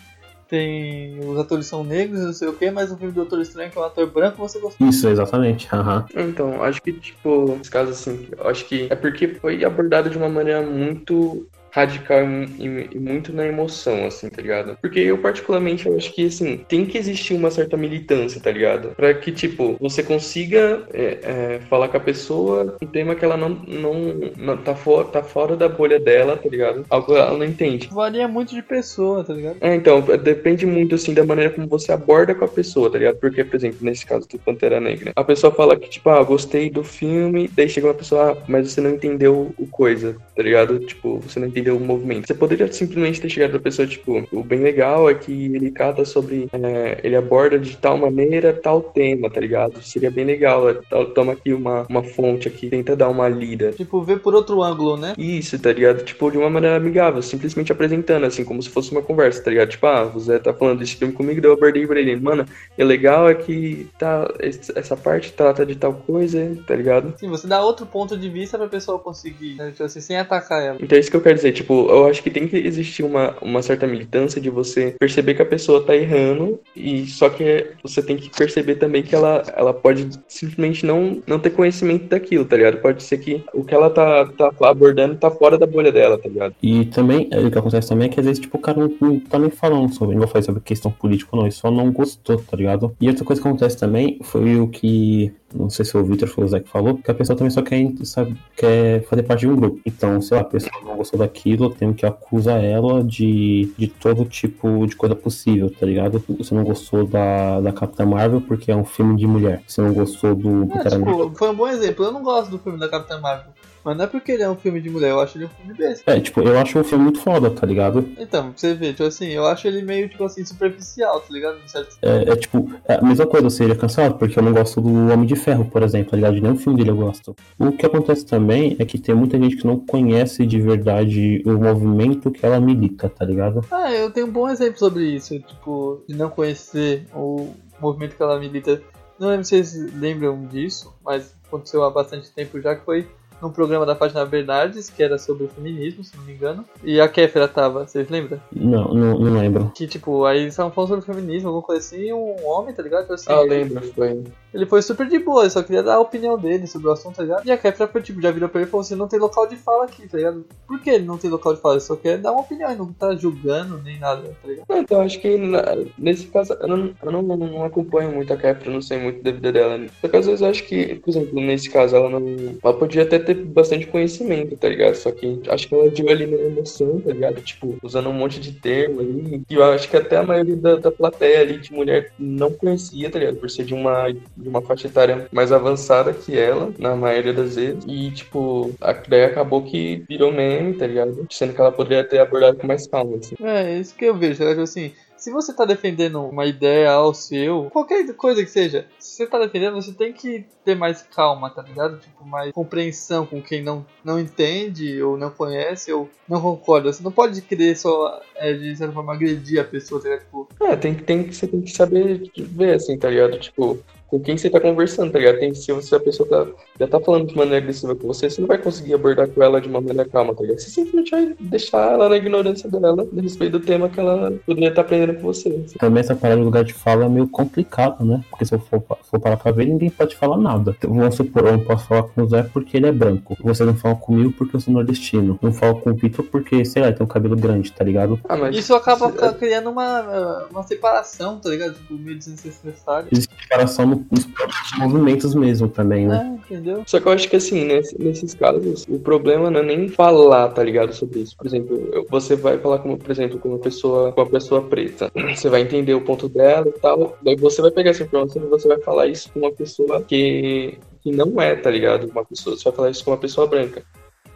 tem 0.49 1.19
os 1.19 1.37
atores 1.37 1.67
são 1.67 1.83
negros, 1.83 2.21
não 2.21 2.33
sei 2.33 2.47
o 2.47 2.53
que, 2.53 2.71
mas 2.71 2.91
o 2.91 2.97
filme 2.97 3.13
do 3.13 3.21
Doutor 3.21 3.39
Estranho, 3.39 3.69
que 3.69 3.77
é 3.77 3.81
um 3.81 3.85
ator 3.85 4.07
branco, 4.07 4.37
você 4.37 4.59
gostou. 4.59 4.87
Isso, 4.87 5.07
exatamente. 5.07 5.67
Aham. 5.71 6.05
Então, 6.15 6.63
acho 6.63 6.81
que, 6.81 6.91
tipo, 6.91 7.55
nesse 7.55 7.69
caso, 7.69 7.91
assim, 7.91 8.27
eu 8.35 8.47
acho 8.49 8.65
que 8.65 8.87
é 8.89 8.95
porque 8.95 9.27
foi 9.27 9.63
abordado 9.63 10.09
de 10.09 10.17
uma 10.17 10.27
maneira 10.27 10.61
muito 10.63 11.47
radical 11.71 12.23
e, 12.57 12.89
e- 12.91 12.99
muito 12.99 13.33
na 13.33 13.45
emoção, 13.45 14.05
assim, 14.05 14.29
tá 14.29 14.41
ligado? 14.41 14.77
Porque 14.81 14.99
eu, 14.99 15.17
particularmente, 15.17 15.87
eu 15.87 15.95
acho 15.95 16.13
que, 16.13 16.25
assim, 16.25 16.57
tem 16.67 16.85
que 16.85 16.97
existir 16.97 17.33
uma 17.33 17.51
certa 17.51 17.77
militância, 17.77 18.41
tá 18.41 18.51
ligado? 18.51 18.89
Pra 18.95 19.13
que, 19.13 19.31
tipo, 19.31 19.77
você 19.79 20.03
consiga 20.03 20.83
é, 20.93 21.19
é, 21.23 21.59
falar 21.69 21.87
com 21.89 21.97
a 21.97 21.99
pessoa 21.99 22.77
um 22.81 22.87
tema 22.87 23.15
que 23.15 23.25
ela 23.25 23.37
não, 23.37 23.49
não, 23.49 23.93
não 24.37 24.57
tá, 24.57 24.75
fora, 24.75 25.07
tá 25.07 25.23
fora 25.23 25.55
da 25.55 25.67
bolha 25.69 25.99
dela, 25.99 26.37
tá 26.37 26.49
ligado? 26.49 26.85
Algo 26.89 27.07
que 27.07 27.13
ela 27.13 27.37
não 27.37 27.45
entende. 27.45 27.89
Varia 27.91 28.27
muito 28.27 28.53
de 28.53 28.61
pessoa, 28.61 29.23
tá 29.23 29.33
ligado? 29.33 29.57
É, 29.61 29.75
então, 29.75 30.01
depende 30.01 30.65
muito, 30.65 30.95
assim, 30.95 31.13
da 31.13 31.25
maneira 31.25 31.51
como 31.51 31.67
você 31.67 31.91
aborda 31.91 32.35
com 32.35 32.45
a 32.45 32.47
pessoa, 32.47 32.91
tá 32.91 32.97
ligado? 32.97 33.17
Porque, 33.17 33.43
por 33.43 33.55
exemplo, 33.55 33.79
nesse 33.81 34.05
caso 34.05 34.27
do 34.27 34.39
Pantera 34.39 34.79
Negra, 34.79 35.11
a 35.15 35.23
pessoa 35.23 35.53
fala 35.53 35.77
que, 35.77 35.89
tipo, 35.89 36.09
ah, 36.09 36.23
gostei 36.23 36.69
do 36.69 36.83
filme, 36.83 37.49
daí 37.53 37.69
chega 37.69 37.87
uma 37.87 37.93
pessoa, 37.93 38.31
ah, 38.31 38.43
mas 38.47 38.71
você 38.71 38.81
não 38.81 38.91
entendeu 38.91 39.53
o 39.57 39.67
coisa, 39.67 40.15
tá 40.35 40.43
ligado? 40.43 40.79
Tipo, 40.79 41.19
você 41.19 41.39
não 41.39 41.47
entendeu 41.47 41.58
o 41.69 41.79
movimento. 41.79 42.27
Você 42.27 42.33
poderia 42.33 42.71
simplesmente 42.71 43.21
ter 43.21 43.29
chegado 43.29 43.51
pra 43.51 43.59
pessoa, 43.59 43.87
tipo, 43.87 44.27
o 44.31 44.43
bem 44.43 44.59
legal 44.59 45.09
é 45.09 45.13
que 45.15 45.31
ele 45.55 45.71
trata 45.71 46.05
sobre, 46.05 46.47
é, 46.51 46.99
ele 47.03 47.15
aborda 47.15 47.57
de 47.59 47.75
tal 47.77 47.97
maneira 47.97 48.53
tal 48.53 48.81
tema, 48.81 49.29
tá 49.29 49.39
ligado? 49.39 49.81
Seria 49.81 50.11
bem 50.11 50.25
legal, 50.25 50.69
é, 50.69 50.75
tal- 50.89 51.07
toma 51.13 51.33
aqui 51.33 51.53
uma, 51.53 51.85
uma 51.89 52.03
fonte 52.03 52.47
aqui, 52.47 52.69
tenta 52.69 52.95
dar 52.95 53.09
uma 53.09 53.27
lida. 53.27 53.71
Tipo, 53.71 54.01
ver 54.03 54.19
por 54.19 54.33
outro 54.35 54.61
ângulo, 54.61 54.97
né? 54.97 55.13
Isso, 55.17 55.57
tá 55.59 55.71
ligado? 55.71 56.03
Tipo, 56.03 56.31
de 56.31 56.37
uma 56.37 56.49
maneira 56.49 56.77
amigável, 56.77 57.21
simplesmente 57.21 57.71
apresentando, 57.71 58.25
assim, 58.25 58.43
como 58.43 58.61
se 58.61 58.69
fosse 58.69 58.91
uma 58.91 59.01
conversa, 59.01 59.43
tá 59.43 59.49
ligado? 59.49 59.69
Tipo, 59.69 59.87
ah, 59.87 60.11
o 60.13 60.19
Zé 60.19 60.39
tá 60.39 60.53
falando 60.53 60.79
desse 60.79 60.95
filme 60.95 61.13
comigo, 61.13 61.41
daí 61.41 61.49
eu 61.49 61.55
abordei 61.55 61.85
pra 61.87 61.99
ele. 61.99 62.15
Mano, 62.15 62.45
o 62.77 62.83
legal 62.83 63.29
é 63.29 63.35
que 63.35 63.87
tá, 63.97 64.27
essa 64.75 64.95
parte 64.97 65.31
trata 65.33 65.65
de 65.65 65.75
tal 65.75 65.93
coisa, 65.93 66.57
tá 66.67 66.75
ligado? 66.75 67.13
Sim, 67.17 67.29
você 67.29 67.47
dá 67.47 67.63
outro 67.63 67.85
ponto 67.85 68.17
de 68.17 68.29
vista 68.29 68.57
pra 68.57 68.67
pessoa 68.67 68.99
conseguir, 68.99 69.55
né? 69.55 69.71
Tipo 69.71 69.83
assim, 69.83 70.01
sem 70.01 70.17
atacar 70.17 70.61
ela. 70.61 70.77
Então 70.81 70.95
é 70.97 70.99
isso 70.99 71.09
que 71.11 71.17
eu 71.17 71.21
quero 71.21 71.35
dizer, 71.35 71.48
tipo, 71.51 71.87
eu 71.89 72.07
acho 72.07 72.21
que 72.21 72.29
tem 72.29 72.47
que 72.47 72.57
existir 72.57 73.03
uma, 73.03 73.35
uma 73.41 73.61
certa 73.61 73.87
militância 73.87 74.41
de 74.41 74.49
você 74.49 74.95
perceber 74.99 75.33
que 75.33 75.41
a 75.41 75.45
pessoa 75.45 75.83
tá 75.83 75.95
errando, 75.95 76.59
e 76.75 77.05
só 77.05 77.29
que 77.29 77.67
você 77.83 78.01
tem 78.01 78.17
que 78.17 78.29
perceber 78.29 78.75
também 78.75 79.03
que 79.03 79.15
ela, 79.15 79.43
ela 79.55 79.73
pode 79.73 80.09
simplesmente 80.27 80.85
não, 80.85 81.21
não 81.25 81.39
ter 81.39 81.51
conhecimento 81.51 82.05
daquilo, 82.07 82.45
tá 82.45 82.55
ligado? 82.55 82.81
Pode 82.81 83.03
ser 83.03 83.17
que 83.17 83.43
o 83.53 83.63
que 83.63 83.73
ela 83.73 83.89
tá, 83.89 84.25
tá 84.25 84.51
abordando 84.61 85.15
tá 85.15 85.29
fora 85.31 85.57
da 85.57 85.65
bolha 85.65 85.91
dela, 85.91 86.17
tá 86.17 86.29
ligado? 86.29 86.55
E 86.61 86.85
também, 86.85 87.27
é, 87.31 87.39
o 87.39 87.51
que 87.51 87.57
acontece 87.57 87.89
também 87.89 88.07
é 88.07 88.09
que 88.09 88.19
às 88.19 88.25
vezes, 88.25 88.39
tipo, 88.39 88.57
o 88.57 88.61
cara 88.61 88.89
não, 88.99 89.19
tá 89.19 89.39
nem 89.39 89.49
falando 89.49 89.93
sobre, 89.93 90.15
não 90.15 90.21
vou 90.21 90.27
falar 90.27 90.43
sobre 90.43 90.61
questão 90.61 90.91
política 90.91 91.35
não, 91.35 91.43
ele 91.43 91.51
só 91.51 91.69
não 91.71 91.91
gostou, 91.91 92.37
tá 92.37 92.57
ligado? 92.57 92.95
E 92.99 93.07
outra 93.07 93.25
coisa 93.25 93.41
que 93.41 93.47
acontece 93.47 93.77
também 93.77 94.19
foi 94.23 94.59
o 94.59 94.67
que, 94.67 95.31
não 95.53 95.69
sei 95.69 95.83
se 95.85 95.97
o 95.97 96.03
Victor 96.03 96.27
foi 96.27 96.45
o 96.45 96.47
Zé 96.47 96.59
que 96.59 96.69
falou, 96.69 96.97
que 96.97 97.09
a 97.09 97.13
pessoa 97.13 97.37
também 97.37 97.51
só 97.51 97.61
quer, 97.61 97.91
sabe, 98.03 98.35
quer 98.55 99.03
fazer 99.05 99.23
parte 99.23 99.41
de 99.41 99.47
um 99.47 99.55
grupo. 99.55 99.79
Então, 99.85 100.21
sei 100.21 100.37
lá, 100.37 100.41
a 100.43 100.45
pessoa 100.45 100.71
não 100.83 100.95
gostou 100.95 101.19
daquilo, 101.19 101.65
eu 101.65 101.69
tenho 101.69 101.93
que 101.93 102.05
acusar 102.05 102.63
ela 102.63 103.03
de, 103.03 103.71
de 103.77 103.87
todo 103.87 104.25
tipo 104.25 104.85
de 104.85 104.95
coisa 104.95 105.15
possível, 105.15 105.69
tá 105.69 105.85
ligado? 105.85 106.23
Você 106.37 106.53
não 106.53 106.63
gostou 106.63 107.05
da, 107.05 107.59
da 107.61 107.71
Capitã 107.71 108.05
Marvel 108.05 108.41
porque 108.41 108.71
é 108.71 108.75
um 108.75 108.85
filme 108.85 109.15
de 109.15 109.25
mulher. 109.25 109.63
Você 109.67 109.81
não 109.81 109.93
gostou 109.93 110.35
do 110.35 110.63
É, 110.73 110.89
tipo, 110.89 111.35
foi 111.35 111.49
um 111.49 111.55
bom 111.55 111.67
exemplo. 111.67 112.05
Eu 112.05 112.11
não 112.11 112.23
gosto 112.23 112.51
do 112.51 112.59
filme 112.59 112.79
da 112.79 112.87
Capitã 112.87 113.19
Marvel. 113.19 113.51
Mas 113.89 113.97
não 113.97 114.05
é 114.05 114.07
porque 114.07 114.33
ele 114.33 114.43
é 114.43 114.49
um 114.49 114.55
filme 114.55 114.79
de 114.79 114.87
mulher, 114.87 115.09
eu 115.09 115.19
acho 115.19 115.35
ele 115.35 115.45
um 115.45 115.49
filme 115.49 115.73
besta. 115.73 116.11
É, 116.11 116.19
tipo, 116.19 116.41
eu 116.41 116.59
acho 116.59 116.79
o 116.79 116.83
filme 116.83 117.05
muito 117.05 117.19
foda, 117.21 117.49
tá 117.49 117.65
ligado? 117.65 118.07
Então, 118.19 118.51
pra 118.51 118.53
você 118.55 118.75
ver, 118.75 118.93
tipo 118.93 119.03
assim, 119.05 119.29
eu 119.29 119.47
acho 119.47 119.67
ele 119.67 119.81
meio, 119.81 120.07
tipo 120.07 120.23
assim, 120.23 120.45
superficial, 120.45 121.19
tá 121.19 121.33
ligado? 121.33 121.57
É, 122.03 122.31
é, 122.31 122.35
tipo, 122.35 122.71
é 122.87 122.97
a 122.97 123.01
mesma 123.01 123.25
coisa, 123.25 123.49
seria 123.49 123.75
cancelado, 123.75 124.13
porque 124.13 124.37
eu 124.37 124.43
não 124.43 124.53
gosto 124.53 124.79
do 124.79 125.11
Homem 125.11 125.25
de 125.25 125.35
Ferro, 125.35 125.65
por 125.65 125.81
exemplo, 125.81 126.11
tá 126.11 126.17
ligado? 126.17 126.35
De 126.35 126.41
nenhum 126.41 126.55
filme 126.55 126.77
dele 126.77 126.91
eu 126.91 126.97
gosto. 126.97 127.35
O 127.57 127.71
que 127.71 127.83
acontece 127.83 128.23
também 128.23 128.75
é 128.77 128.85
que 128.85 128.99
tem 128.99 129.15
muita 129.15 129.39
gente 129.39 129.57
que 129.57 129.65
não 129.65 129.79
conhece 129.79 130.45
de 130.45 130.61
verdade 130.61 131.41
o 131.43 131.53
movimento 131.53 132.29
que 132.29 132.45
ela 132.45 132.59
milita, 132.59 133.09
tá 133.09 133.25
ligado? 133.25 133.65
Ah, 133.71 133.91
eu 133.91 134.11
tenho 134.11 134.27
um 134.27 134.31
bom 134.31 134.47
exemplo 134.47 134.77
sobre 134.77 135.03
isso, 135.15 135.39
tipo, 135.39 136.03
de 136.07 136.15
não 136.15 136.29
conhecer 136.29 137.07
o 137.11 137.55
movimento 137.81 138.15
que 138.15 138.21
ela 138.21 138.39
milita. 138.39 138.83
Não 139.19 139.29
lembro 139.29 139.45
se 139.45 139.63
vocês 139.63 139.93
lembram 139.95 140.45
disso, 140.45 140.93
mas 141.03 141.33
aconteceu 141.47 141.83
há 141.83 141.89
bastante 141.89 142.31
tempo 142.31 142.61
já 142.61 142.75
que 142.75 142.85
foi 142.85 143.07
num 143.41 143.51
programa 143.51 143.85
da 143.85 143.95
página 143.95 144.25
Bernardes, 144.25 144.89
que 144.89 145.01
era 145.01 145.17
sobre 145.17 145.45
o 145.45 145.47
feminismo, 145.47 146.03
se 146.03 146.15
não 146.17 146.23
me 146.23 146.33
engano. 146.33 146.65
E 146.83 146.99
a 146.99 147.07
Kéfera 147.07 147.47
tava, 147.47 147.85
vocês 147.85 148.09
lembram? 148.09 148.39
Não, 148.51 148.93
não, 148.93 149.19
não 149.19 149.39
lembro. 149.39 149.71
Que 149.75 149.87
tipo, 149.87 150.25
aí 150.25 150.39
eles 150.39 150.53
estavam 150.53 150.71
falando 150.71 151.01
sobre 151.01 151.21
feminismo, 151.21 151.49
alguma 151.49 151.63
coisa 151.65 151.81
assim, 151.81 152.07
e 152.07 152.13
um 152.13 152.35
homem, 152.45 152.73
tá 152.73 152.83
ligado? 152.83 153.01
Tipo 153.01 153.13
assim, 153.13 153.31
Ah, 153.31 153.41
lembro, 153.41 153.81
foi. 153.93 154.23
Ele 154.53 154.65
foi 154.65 154.81
super 154.81 155.07
de 155.07 155.19
boa, 155.19 155.41
ele 155.43 155.49
só 155.49 155.61
queria 155.61 155.83
dar 155.83 155.95
a 155.95 155.99
opinião 155.99 156.37
dele 156.37 156.65
sobre 156.67 156.87
o 156.87 156.91
assunto, 156.91 157.15
tá 157.17 157.23
ligado? 157.23 157.45
E 157.45 157.51
a 157.51 157.57
Kefra 157.57 157.87
tipo, 158.01 158.21
já 158.21 158.31
virou 158.31 158.49
pra 158.49 158.61
ele 158.61 158.67
e 158.67 158.71
falou 158.71 158.81
assim, 158.81 158.95
não 158.95 159.07
tem 159.07 159.19
local 159.19 159.47
de 159.47 159.55
fala 159.55 159.85
aqui, 159.85 160.07
tá 160.07 160.17
ligado? 160.17 160.45
Por 160.67 160.79
que 160.81 160.89
ele 160.89 161.05
não 161.05 161.17
tem 161.17 161.29
local 161.29 161.53
de 161.53 161.61
fala? 161.61 161.75
Ele 161.75 161.81
só 161.81 161.95
quer 161.95 162.17
dar 162.17 162.31
uma 162.31 162.41
opinião, 162.41 162.69
ele 162.69 162.79
não 162.79 162.91
tá 162.93 163.15
julgando 163.15 163.77
nem 163.83 163.99
nada, 163.99 164.23
tá 164.41 164.47
ligado? 164.47 164.65
Não, 164.69 164.77
então 164.77 165.01
acho 165.01 165.19
que 165.19 165.37
na- 165.37 165.63
nesse 165.97 166.27
caso 166.27 166.53
eu 166.53 166.67
não, 166.67 166.91
eu 167.03 167.11
não, 167.11 167.21
não 167.21 167.63
acompanho 167.65 168.11
muito 168.11 168.33
a 168.33 168.37
Kefra, 168.37 168.71
não 168.71 168.81
sei 168.81 168.97
muito 168.99 169.21
da 169.23 169.31
vida 169.31 169.51
dela. 169.51 169.85
Só 170.01 170.07
que 170.07 170.17
às 170.17 170.25
vezes 170.25 170.41
eu 170.41 170.47
acho 170.47 170.63
que, 170.65 170.95
por 170.95 171.09
exemplo, 171.09 171.39
nesse 171.41 171.69
caso 171.69 171.95
ela 171.95 172.09
não. 172.09 172.57
Ela 172.63 172.73
podia 172.73 173.03
até 173.03 173.19
ter 173.19 173.35
bastante 173.35 173.87
conhecimento, 173.87 174.55
tá 174.57 174.67
ligado? 174.69 174.95
Só 174.95 175.11
que 175.11 175.41
acho 175.47 175.67
que 175.67 175.75
ela 175.75 175.89
deu 175.89 176.09
ali 176.09 176.25
na 176.25 176.37
emoção, 176.37 176.99
tá 177.01 177.11
ligado? 177.11 177.41
Tipo, 177.41 177.77
usando 177.83 178.09
um 178.09 178.13
monte 178.13 178.39
de 178.39 178.53
termo 178.53 178.99
ali. 178.99 179.41
Que 179.47 179.55
eu 179.55 179.63
acho 179.63 179.89
que 179.89 179.97
até 179.97 180.17
a 180.17 180.23
maioria 180.23 180.55
da, 180.55 180.75
da 180.75 180.91
plateia 180.91 181.41
ali 181.41 181.59
de 181.59 181.71
mulher 181.73 182.11
não 182.17 182.51
conhecia, 182.51 183.09
tá 183.09 183.19
ligado? 183.19 183.37
Por 183.37 183.49
ser 183.49 183.63
de 183.65 183.73
uma, 183.73 184.07
de 184.39 184.49
uma 184.49 184.61
faixa 184.61 184.87
etária 184.87 185.27
mais 185.31 185.51
avançada 185.51 186.13
que 186.13 186.37
ela, 186.37 186.71
na 186.77 186.95
maioria 186.95 187.33
das 187.33 187.55
vezes. 187.55 187.83
E, 187.87 188.11
tipo, 188.11 188.71
a, 188.81 188.93
daí 188.93 189.25
acabou 189.25 189.63
que 189.63 190.03
virou 190.07 190.31
meme, 190.31 190.73
tá 190.73 190.87
ligado? 190.87 191.27
Sendo 191.29 191.53
que 191.53 191.61
ela 191.61 191.71
poderia 191.71 192.03
ter 192.03 192.19
abordado 192.19 192.57
com 192.57 192.67
mais 192.67 192.87
calma, 192.87 193.17
assim. 193.17 193.35
É, 193.41 193.77
isso 193.77 193.95
que 193.95 194.05
eu 194.05 194.15
vejo, 194.15 194.39
tá? 194.39 194.49
Tipo 194.49 194.61
assim, 194.61 194.93
se 195.19 195.31
você 195.31 195.53
tá 195.53 195.65
defendendo 195.65 196.23
uma 196.23 196.45
ideia 196.45 196.91
ao 196.91 197.13
seu, 197.13 197.69
qualquer 197.71 198.07
coisa 198.13 198.43
que 198.43 198.49
seja, 198.49 198.85
se 198.97 199.17
você 199.17 199.27
tá 199.27 199.37
defendendo, 199.37 199.75
você 199.75 199.91
tem 199.91 200.13
que 200.13 200.45
ter 200.63 200.75
mais 200.75 201.01
calma, 201.01 201.49
tá 201.49 201.61
ligado? 201.61 201.99
Tipo, 201.99 202.25
mais 202.25 202.53
compreensão 202.53 203.25
com 203.25 203.41
quem 203.41 203.61
não, 203.61 203.85
não 204.03 204.17
entende, 204.17 205.01
ou 205.01 205.17
não 205.17 205.29
conhece, 205.29 205.91
ou 205.91 206.09
não 206.27 206.41
concorda. 206.41 206.93
Você 206.93 207.03
não 207.03 207.11
pode 207.11 207.41
querer 207.41 207.75
só, 207.75 208.21
é, 208.35 208.53
de 208.53 208.75
certa 208.77 208.93
forma, 208.93 209.13
agredir 209.13 209.59
a 209.59 209.65
pessoa, 209.65 210.01
tá 210.01 210.07
ligado? 210.07 210.23
Tipo, 210.23 210.47
É, 210.61 210.75
tem, 210.77 210.93
tem, 210.95 211.31
você 211.31 211.47
tem 211.47 211.61
que 211.61 211.71
saber 211.71 212.31
ver, 212.37 212.75
assim, 212.75 212.97
tá 212.97 213.09
ligado? 213.09 213.37
Tipo, 213.39 213.77
com 214.09 214.19
quem 214.19 214.37
você 214.37 214.49
tá 214.49 214.59
conversando, 214.59 215.11
tá 215.11 215.19
ligado? 215.19 215.39
Tem, 215.39 215.53
se 215.53 215.71
você, 215.71 215.95
a 215.95 215.99
pessoa 215.99 216.27
tá, 216.27 216.47
já 216.79 216.87
tá 216.87 216.99
falando 216.99 217.27
de 217.27 217.35
maneira 217.35 217.57
agressiva 217.57 217.95
com 217.95 218.07
você, 218.07 218.29
você 218.29 218.41
não 218.41 218.47
vai 218.47 218.57
conseguir 218.57 218.93
abordar 218.95 219.27
com 219.27 219.41
ela 219.43 219.61
de 219.61 219.67
uma 219.67 219.79
maneira 219.79 220.05
calma, 220.09 220.33
tá 220.33 220.41
ligado? 220.41 220.59
Você 220.59 220.69
simplesmente 220.69 221.11
vai 221.11 221.35
deixar 221.39 221.93
ela 221.93 222.09
na 222.09 222.17
ignorância 222.17 222.69
dela, 222.69 223.07
a 223.17 223.21
respeito 223.21 223.59
do 223.59 223.65
tema 223.65 223.87
que 223.89 223.99
ela 223.99 224.31
poderia 224.45 224.69
estar 224.69 224.81
aprendendo 224.81 225.15
com 225.15 225.21
você. 225.21 225.49
assim. 225.49 225.77
Também 225.77 226.01
essa 226.01 226.15
parada 226.15 226.39
de 226.39 226.45
lugar 226.45 226.63
de 226.63 226.73
fala 226.73 227.05
é 227.05 227.09
meio 227.09 227.27
complicado, 227.27 228.03
né? 228.03 228.23
Porque 228.29 228.45
se 228.45 228.55
eu 228.55 228.59
for, 228.59 228.81
for 229.03 229.19
parar 229.19 229.37
pra 229.37 229.51
ver, 229.51 229.65
ninguém 229.65 229.89
pode 229.89 230.15
falar 230.15 230.37
nada. 230.37 230.75
Então, 230.77 230.93
vamos 230.93 231.15
supor, 231.15 231.45
eu 231.45 231.51
não 231.53 231.63
posso 231.63 231.85
falar 231.87 232.03
com 232.03 232.23
o 232.23 232.27
Zé 232.27 232.43
porque 232.43 232.77
ele 232.77 232.87
é 232.87 232.91
branco. 232.91 233.37
Você 233.43 233.63
não 233.63 233.75
fala 233.75 233.95
comigo 233.95 234.31
porque 234.37 234.55
eu 234.55 234.59
sou 234.59 234.73
nordestino. 234.73 235.37
Não 235.41 235.51
falo 235.53 235.79
com 235.81 235.91
o 235.91 235.93
Vitor 235.95 236.25
porque, 236.25 236.65
sei 236.65 236.81
lá, 236.81 236.91
tem 236.91 237.03
um 237.05 237.07
cabelo 237.09 237.35
grande, 237.35 237.71
tá 237.71 237.83
ligado? 237.83 238.19
Ah, 238.27 238.35
mas 238.37 238.55
isso 238.55 238.73
acaba 238.73 239.11
criando 239.33 239.69
uma, 239.69 240.47
uma 240.49 240.63
separação, 240.63 241.37
tá 241.39 241.49
ligado? 241.49 241.73
Tipo, 241.75 241.93
meio 241.93 242.17
desnecessário. 242.17 243.07
Existe 243.11 243.33
separação 243.41 243.85
no- 243.85 243.98
nos 244.11 244.25
próprios 244.25 244.77
movimentos 244.79 245.35
mesmo 245.35 245.67
também, 245.67 246.07
né? 246.07 246.37
É, 246.49 246.53
entendeu? 246.53 246.83
Só 246.85 246.99
que 246.99 247.07
eu 247.07 247.11
acho 247.11 247.29
que 247.29 247.35
assim, 247.35 247.65
nesse- 247.65 248.01
nesses 248.01 248.33
casos, 248.33 248.85
o 248.89 248.99
problema 248.99 249.49
não 249.49 249.59
é 249.59 249.63
nem 249.63 249.87
falar, 249.87 250.49
tá 250.49 250.63
ligado, 250.63 250.93
sobre 250.93 251.19
isso. 251.21 251.35
Por 251.37 251.47
exemplo, 251.47 251.75
eu- 251.93 252.05
você 252.09 252.35
vai 252.35 252.57
falar, 252.57 252.79
como, 252.79 252.97
por 252.97 253.11
exemplo, 253.11 253.39
com 253.39 253.49
uma 253.49 253.59
pessoa, 253.59 254.11
com 254.11 254.21
uma 254.21 254.29
pessoa 254.29 254.61
preta. 254.61 255.11
Você 255.35 255.49
vai 255.49 255.61
entender 255.61 255.93
o 255.93 256.01
ponto 256.01 256.27
dela 256.29 256.67
e 256.67 256.79
tal. 256.79 257.17
Daí 257.21 257.35
você 257.35 257.61
vai 257.61 257.71
pegar 257.71 257.91
essa 257.91 258.03
informação 258.03 258.43
e 258.43 258.47
você 258.47 258.67
vai 258.67 258.79
falar 258.79 259.07
isso 259.07 259.29
com 259.31 259.39
uma 259.39 259.51
pessoa 259.51 260.01
que, 260.01 260.77
que 261.01 261.11
não 261.11 261.39
é, 261.41 261.55
tá 261.55 261.69
ligado? 261.69 262.07
Uma 262.09 262.25
pessoa, 262.25 262.55
você 262.57 262.63
vai 262.65 262.73
falar 262.73 262.89
isso 262.89 263.03
com 263.05 263.11
uma 263.11 263.17
pessoa 263.17 263.47
branca. 263.47 263.83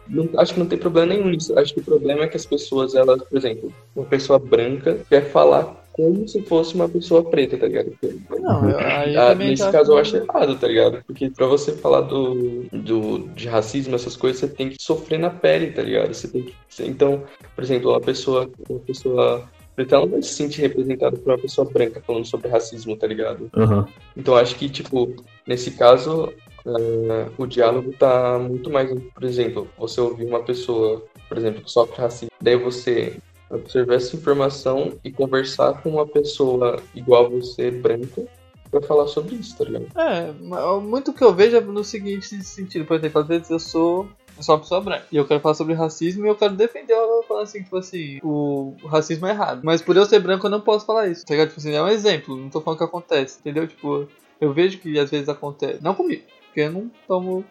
Não- 0.08 0.28
acho 0.36 0.52
que 0.54 0.60
não 0.60 0.66
tem 0.66 0.78
problema 0.78 1.14
nenhum 1.14 1.28
nisso. 1.28 1.58
Acho 1.58 1.72
que 1.74 1.80
o 1.80 1.84
problema 1.84 2.24
é 2.24 2.28
que 2.28 2.36
as 2.36 2.44
pessoas, 2.46 2.94
elas, 2.94 3.22
por 3.22 3.36
exemplo, 3.38 3.72
uma 3.96 4.04
pessoa 4.04 4.38
branca 4.38 4.98
quer 5.08 5.30
falar 5.30 5.83
como 5.94 6.26
se 6.28 6.42
fosse 6.42 6.74
uma 6.74 6.88
pessoa 6.88 7.24
preta, 7.30 7.56
tá 7.56 7.66
ligado? 7.68 7.92
Não, 8.40 8.68
eu, 8.68 8.78
aí 8.92 9.14
eu 9.14 9.20
Ah, 9.20 9.34
nesse 9.34 9.62
já 9.62 9.72
caso 9.72 9.92
eu 9.92 9.98
acho- 9.98 10.16
errado, 10.16 10.58
tá 10.58 10.66
ligado? 10.68 11.02
Porque 11.06 11.30
pra 11.30 11.46
você 11.46 11.72
falar 11.72 12.02
do, 12.02 12.66
do, 12.72 13.28
de 13.34 13.46
racismo, 13.48 13.94
essas 13.94 14.16
coisas, 14.16 14.40
você 14.40 14.48
tem 14.48 14.68
que 14.70 14.76
sofrer 14.80 15.18
na 15.18 15.30
pele, 15.30 15.70
tá 15.72 15.82
ligado? 15.82 16.12
Você 16.12 16.28
tem 16.28 16.42
que. 16.42 16.54
Então, 16.80 17.22
por 17.54 17.62
exemplo, 17.62 17.90
uma 17.90 18.00
pessoa, 18.00 18.50
uma 18.68 18.80
pessoa 18.80 19.48
preta 19.76 19.94
ela 19.96 20.04
não 20.04 20.12
vai 20.12 20.22
se 20.22 20.34
sentir 20.34 20.60
representada 20.62 21.16
por 21.16 21.32
uma 21.32 21.38
pessoa 21.38 21.68
branca 21.70 22.02
falando 22.06 22.24
sobre 22.26 22.48
racismo, 22.48 22.96
tá 22.96 23.06
ligado? 23.06 23.48
Aham. 23.56 23.86
Então 24.16 24.34
acho 24.36 24.56
que, 24.56 24.68
tipo, 24.68 25.14
nesse 25.46 25.72
caso, 25.72 26.32
eh, 26.66 27.26
o 27.38 27.46
diálogo 27.46 27.92
tá 27.98 28.38
muito 28.38 28.70
mais, 28.70 28.90
por 29.12 29.24
exemplo, 29.24 29.68
você 29.78 30.00
ouvir 30.00 30.26
uma 30.26 30.42
pessoa, 30.42 31.04
por 31.28 31.36
exemplo, 31.38 31.62
que 31.62 31.70
sofre 31.70 32.00
racismo, 32.00 32.30
daí 32.40 32.56
você 32.56 33.16
observar 33.56 33.94
essa 33.94 34.16
informação 34.16 34.98
e 35.04 35.10
conversar 35.10 35.82
com 35.82 35.90
uma 35.90 36.06
pessoa 36.06 36.82
igual 36.94 37.30
você, 37.30 37.70
branca, 37.70 38.26
pra 38.70 38.82
falar 38.82 39.06
sobre 39.06 39.36
isso, 39.36 39.56
tá 39.56 39.64
ligado? 39.64 39.86
É, 39.96 40.32
muito 40.80 41.12
que 41.12 41.22
eu 41.22 41.32
vejo 41.32 41.56
é 41.56 41.60
no 41.60 41.84
seguinte 41.84 42.42
sentido, 42.42 42.84
por 42.84 42.96
exemplo, 42.96 43.20
às 43.20 43.28
vezes 43.28 43.50
eu 43.50 43.60
sou. 43.60 44.08
Eu 44.36 44.42
sou 44.42 44.56
uma 44.56 44.60
pessoa 44.62 44.80
branca. 44.80 45.06
E 45.12 45.16
eu 45.16 45.24
quero 45.24 45.38
falar 45.38 45.54
sobre 45.54 45.74
racismo 45.74 46.26
e 46.26 46.28
eu 46.28 46.34
quero 46.34 46.56
defender 46.56 46.92
ela 46.92 47.22
falando 47.22 47.44
assim, 47.44 47.62
tipo 47.62 47.76
assim, 47.76 48.18
o 48.20 48.74
racismo 48.86 49.28
é 49.28 49.30
errado. 49.30 49.60
Mas 49.62 49.80
por 49.80 49.96
eu 49.96 50.04
ser 50.04 50.18
branco 50.18 50.44
eu 50.44 50.50
não 50.50 50.60
posso 50.60 50.84
falar 50.84 51.06
isso. 51.06 51.24
Tá 51.24 51.34
ligado? 51.34 51.50
Tipo 51.50 51.60
assim, 51.60 51.72
é 51.72 51.80
um 51.80 51.86
exemplo, 51.86 52.36
não 52.36 52.50
tô 52.50 52.60
falando 52.60 52.78
que 52.78 52.84
acontece, 52.84 53.38
entendeu? 53.38 53.68
Tipo, 53.68 54.08
eu 54.40 54.52
vejo 54.52 54.78
que 54.78 54.98
às 54.98 55.08
vezes 55.08 55.28
acontece. 55.28 55.78
Não 55.80 55.94
comigo, 55.94 56.24
porque 56.46 56.62
eu 56.62 56.72
não 56.72 56.90
tomo 57.06 57.44